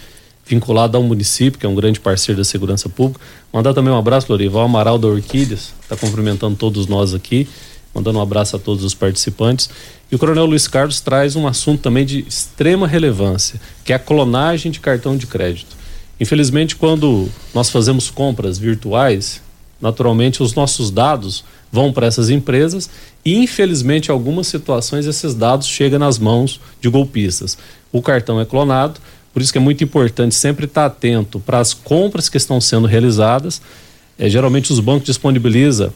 [0.45, 3.23] vinculado ao município, que é um grande parceiro da segurança pública.
[3.53, 7.47] Mandar também um abraço, Lorival Amaral da Orquídeas, está cumprimentando todos nós aqui,
[7.93, 9.69] mandando um abraço a todos os participantes.
[10.11, 13.99] E o Coronel Luiz Carlos traz um assunto também de extrema relevância, que é a
[13.99, 15.77] clonagem de cartão de crédito.
[16.19, 19.41] Infelizmente, quando nós fazemos compras virtuais,
[19.81, 22.89] naturalmente os nossos dados vão para essas empresas
[23.23, 27.57] e, infelizmente, em algumas situações esses dados chegam nas mãos de golpistas.
[27.91, 28.99] O cartão é clonado,
[29.33, 32.87] por isso que é muito importante sempre estar atento para as compras que estão sendo
[32.87, 33.61] realizadas.
[34.17, 35.93] É, geralmente os bancos disponibilizam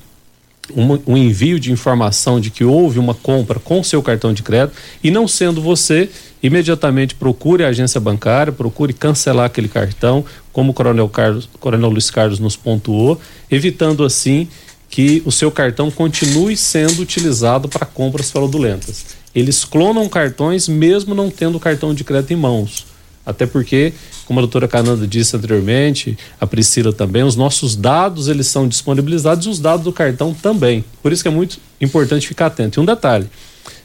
[0.76, 4.77] um, um, envio de informação de que houve uma compra com seu cartão de crédito
[5.03, 6.10] e não sendo você,
[6.41, 10.23] imediatamente procure a agência bancária, procure cancelar aquele cartão,
[10.53, 13.19] como o Coronel, Carlos, Coronel Luiz Carlos nos pontuou,
[13.52, 14.48] evitando assim
[14.90, 19.06] que o seu cartão continue sendo utilizado para compras fraudulentas.
[19.34, 22.85] Eles clonam cartões mesmo não tendo o cartão de crédito em mãos.
[23.26, 23.94] Até porque,
[24.26, 29.45] como a doutora Cananda disse anteriormente, a Priscila também, os nossos dados eles são disponibilizados
[29.45, 30.84] e os dados do cartão também.
[31.02, 32.80] Por isso que é muito importante ficar atento.
[32.80, 33.30] E um detalhe: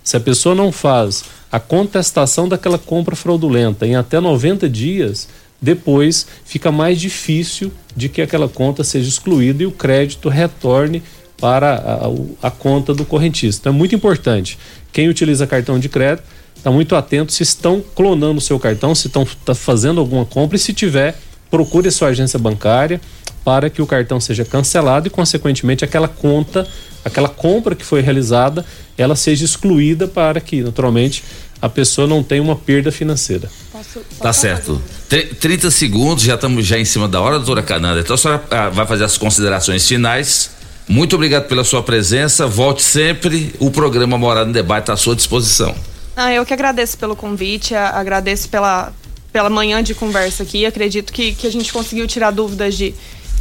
[0.03, 5.29] se a pessoa não faz a contestação daquela compra fraudulenta em até 90 dias,
[5.61, 11.03] depois fica mais difícil de que aquela conta seja excluída e o crédito retorne
[11.41, 13.63] para a, a, a conta do correntista.
[13.63, 14.59] Então é muito importante.
[14.93, 16.25] Quem utiliza cartão de crédito
[16.59, 20.57] está muito atento se estão clonando o seu cartão, se estão tá fazendo alguma compra
[20.57, 21.19] e se tiver,
[21.51, 23.01] procure a sua agência bancária
[23.45, 26.67] para que o cartão seja cancelado e, consequentemente, aquela conta,
[27.05, 28.65] aquela compra que foi realizada,
[28.97, 31.25] ela seja excluída para que, naturalmente,
[31.61, 33.49] a pessoa não tenha uma perda financeira.
[33.73, 34.83] Posso, posso tá certo.
[35.09, 38.01] Tr 30 segundos, já estamos já em cima da hora, doutora Cananda.
[38.01, 40.51] Então a senhora ah, vai fazer as considerações finais.
[40.87, 42.47] Muito obrigado pela sua presença.
[42.47, 43.55] Volte sempre.
[43.59, 45.75] O programa Morada no Debate está à sua disposição.
[46.21, 48.93] Ah, eu que agradeço pelo convite, agradeço pela,
[49.33, 50.67] pela manhã de conversa aqui.
[50.67, 52.93] Acredito que, que a gente conseguiu tirar dúvidas de,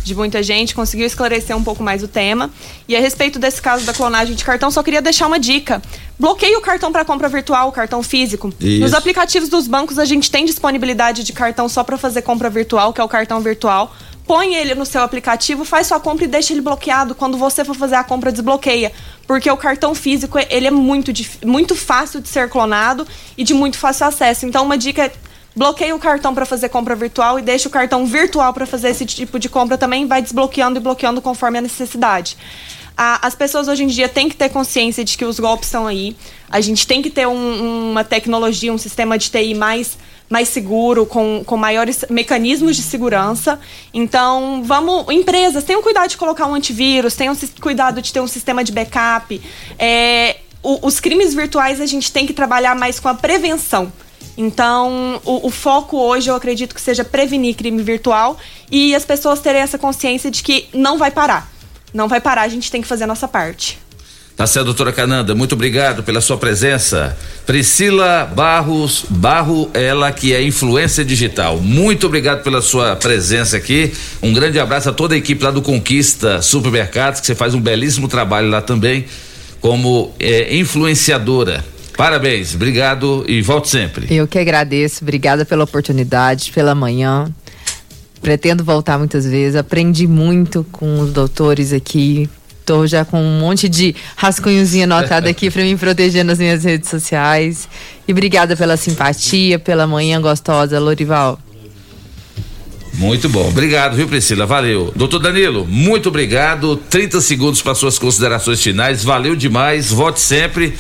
[0.04, 2.52] de muita gente, conseguiu esclarecer um pouco mais o tema.
[2.88, 5.82] E a respeito desse caso da clonagem de cartão, só queria deixar uma dica.
[6.20, 8.54] Bloqueie o cartão para compra virtual, o cartão físico.
[8.60, 8.80] Isso.
[8.80, 12.94] Nos aplicativos dos bancos a gente tem disponibilidade de cartão só para fazer compra virtual,
[12.94, 13.92] que é o cartão virtual.
[14.28, 17.16] Põe ele no seu aplicativo, faz sua compra e deixa ele bloqueado.
[17.16, 18.92] Quando você for fazer a compra, desbloqueia.
[19.26, 21.12] Porque o cartão físico, ele é muito,
[21.46, 24.46] muito fácil de ser clonado e de muito fácil acesso.
[24.46, 25.12] Então, uma dica é
[25.56, 29.06] bloqueia o cartão para fazer compra virtual e deixa o cartão virtual para fazer esse
[29.06, 30.06] tipo de compra também.
[30.06, 32.38] Vai desbloqueando e bloqueando conforme a necessidade.
[32.98, 36.16] As pessoas hoje em dia têm que ter consciência de que os golpes estão aí.
[36.50, 39.98] A gente tem que ter um- uma tecnologia, um sistema de TI mais,
[40.30, 43.60] mais seguro, com, com maiores mecanismos de segurança.
[43.94, 45.06] Então, vamos.
[45.14, 49.42] Empresas, tenham cuidado de colocar um antivírus, tenham cuidado de ter um sistema de backup.
[49.80, 53.92] É, o- os crimes virtuais a gente tem que trabalhar mais com a prevenção.
[54.38, 58.38] Então, o, o foco hoje eu acredito que seja prevenir crime virtual
[58.70, 61.50] e as pessoas terem essa consciência de que não vai parar.
[61.94, 63.80] Não vai parar, a gente tem que fazer a nossa parte.
[64.38, 67.18] Tá certo, doutora Cananda, muito obrigado pela sua presença.
[67.44, 71.60] Priscila Barros, Barro, ela que é influência digital.
[71.60, 73.92] Muito obrigado pela sua presença aqui.
[74.22, 77.60] Um grande abraço a toda a equipe lá do Conquista Supermercados, que você faz um
[77.60, 79.06] belíssimo trabalho lá também,
[79.60, 81.66] como eh, influenciadora.
[81.98, 84.06] Parabéns, obrigado e volte sempre.
[84.16, 87.28] Eu que agradeço, obrigada pela oportunidade, pela manhã.
[88.22, 89.56] Pretendo voltar muitas vezes.
[89.56, 92.30] Aprendi muito com os doutores aqui.
[92.86, 97.68] Já com um monte de rascunhozinho anotado aqui para me proteger nas minhas redes sociais.
[98.08, 101.40] E obrigada pela simpatia, pela manhã gostosa, Lorival.
[102.94, 103.48] Muito bom.
[103.48, 104.46] Obrigado, viu, Priscila?
[104.46, 104.92] Valeu.
[104.96, 106.76] Doutor Danilo, muito obrigado.
[106.76, 109.04] 30 segundos para suas considerações finais.
[109.04, 109.92] Valeu demais.
[109.92, 110.74] Volte sempre.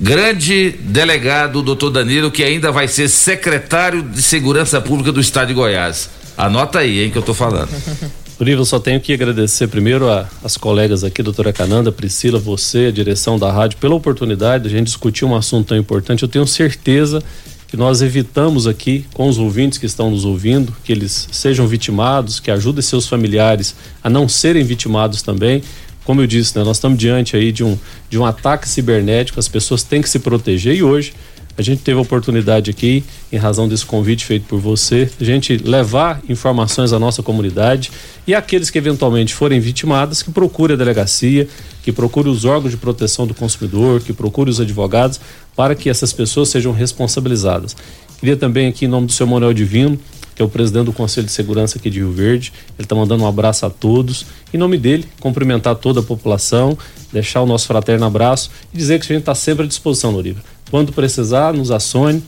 [0.00, 5.54] Grande delegado, doutor Danilo, que ainda vai ser secretário de Segurança Pública do Estado de
[5.54, 6.08] Goiás.
[6.36, 7.68] Anota aí, hein, que eu tô falando.
[8.38, 12.86] Loriva, eu só tenho que agradecer primeiro a- as colegas aqui, doutora Cananda, Priscila, você,
[12.86, 16.22] a direção da rádio, pela oportunidade de a gente discutir um assunto tão importante.
[16.22, 17.20] Eu tenho certeza
[17.66, 22.38] que nós evitamos aqui, com os ouvintes que estão nos ouvindo, que eles sejam vitimados,
[22.38, 25.60] que ajudem seus familiares a não serem vitimados também.
[26.04, 27.76] Como eu disse, né, nós estamos diante aí de um,
[28.08, 31.12] de um ataque cibernético, as pessoas têm que se proteger e hoje
[31.58, 33.02] a gente teve a oportunidade aqui,
[33.32, 37.90] em razão desse convite feito por você, a gente levar informações à nossa comunidade
[38.24, 41.48] e aqueles que eventualmente forem vitimados, que procure a delegacia,
[41.82, 45.20] que procure os órgãos de proteção do consumidor, que procure os advogados,
[45.56, 47.76] para que essas pessoas sejam responsabilizadas.
[48.20, 49.98] Queria também aqui, em nome do seu Manuel Divino,
[50.36, 52.52] que é o presidente do Conselho de Segurança aqui de Rio Verde.
[52.78, 54.24] Ele está mandando um abraço a todos.
[54.54, 56.78] Em nome dele, cumprimentar toda a população,
[57.12, 60.40] deixar o nosso fraterno abraço e dizer que a gente está sempre à disposição, Loriva.
[60.70, 62.22] Quando precisar, nos acione.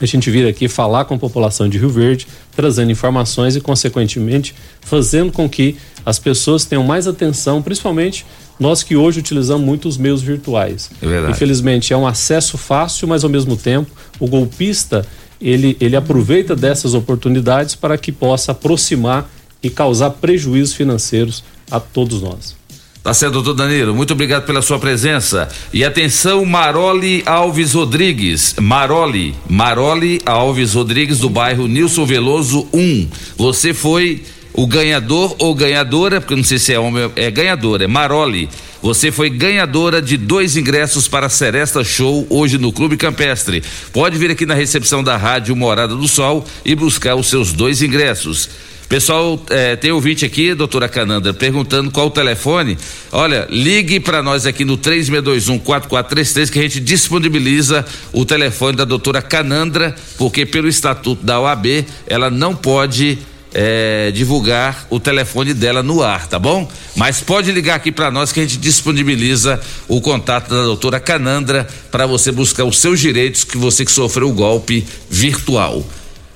[0.00, 2.26] A gente vir aqui falar com a população de Rio Verde,
[2.56, 8.26] trazendo informações e, consequentemente, fazendo com que as pessoas tenham mais atenção, principalmente
[8.58, 10.90] nós que hoje utilizamos muito os meios virtuais.
[11.00, 11.32] É verdade.
[11.32, 15.06] Infelizmente, é um acesso fácil, mas ao mesmo tempo, o golpista
[15.40, 19.28] ele, ele aproveita dessas oportunidades para que possa aproximar
[19.62, 22.56] e causar prejuízos financeiros a todos nós.
[23.02, 23.94] Tá certo, doutor Danilo.
[23.94, 25.48] Muito obrigado pela sua presença.
[25.72, 28.54] E atenção, Maroli Alves Rodrigues.
[28.60, 33.08] Maroli, Maroli Alves Rodrigues, do bairro Nilson Veloso 1.
[33.36, 34.22] Você foi
[34.54, 38.48] o ganhador ou ganhadora, porque não sei se é homem, é ganhadora, é Maroli.
[38.80, 43.64] Você foi ganhadora de dois ingressos para a Seresta Show hoje no Clube Campestre.
[43.92, 47.82] Pode vir aqui na recepção da Rádio Morada do Sol e buscar os seus dois
[47.82, 48.48] ingressos.
[48.92, 52.76] Pessoal, eh, tem ouvinte aqui, doutora Canandra, perguntando qual o telefone.
[53.10, 59.22] Olha, ligue para nós aqui no 3621-4433 que a gente disponibiliza o telefone da doutora
[59.22, 63.16] Canandra, porque pelo estatuto da OAB ela não pode
[63.54, 66.70] eh, divulgar o telefone dela no ar, tá bom?
[66.94, 69.58] Mas pode ligar aqui para nós que a gente disponibiliza
[69.88, 74.28] o contato da doutora Canandra para você buscar os seus direitos que você que sofreu
[74.28, 75.82] o golpe virtual.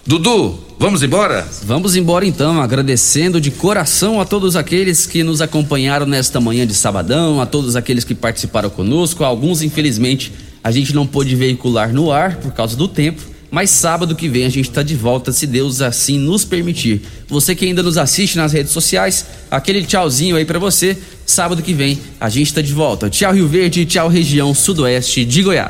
[0.06, 1.44] Dudu, vamos embora?
[1.64, 6.74] Vamos embora então, agradecendo de coração a todos aqueles que nos acompanharam nesta manhã de
[6.74, 9.24] sabadão, a todos aqueles que participaram conosco.
[9.24, 13.20] Alguns, infelizmente, a gente não pôde veicular no ar por causa do tempo,
[13.50, 17.02] mas sábado que vem a gente está de volta, se Deus assim nos permitir.
[17.26, 20.96] Você que ainda nos assiste nas redes sociais, aquele tchauzinho aí para você.
[21.26, 23.10] Sábado que vem a gente está de volta.
[23.10, 25.64] Tchau Rio Verde, tchau região sudoeste de Goiás.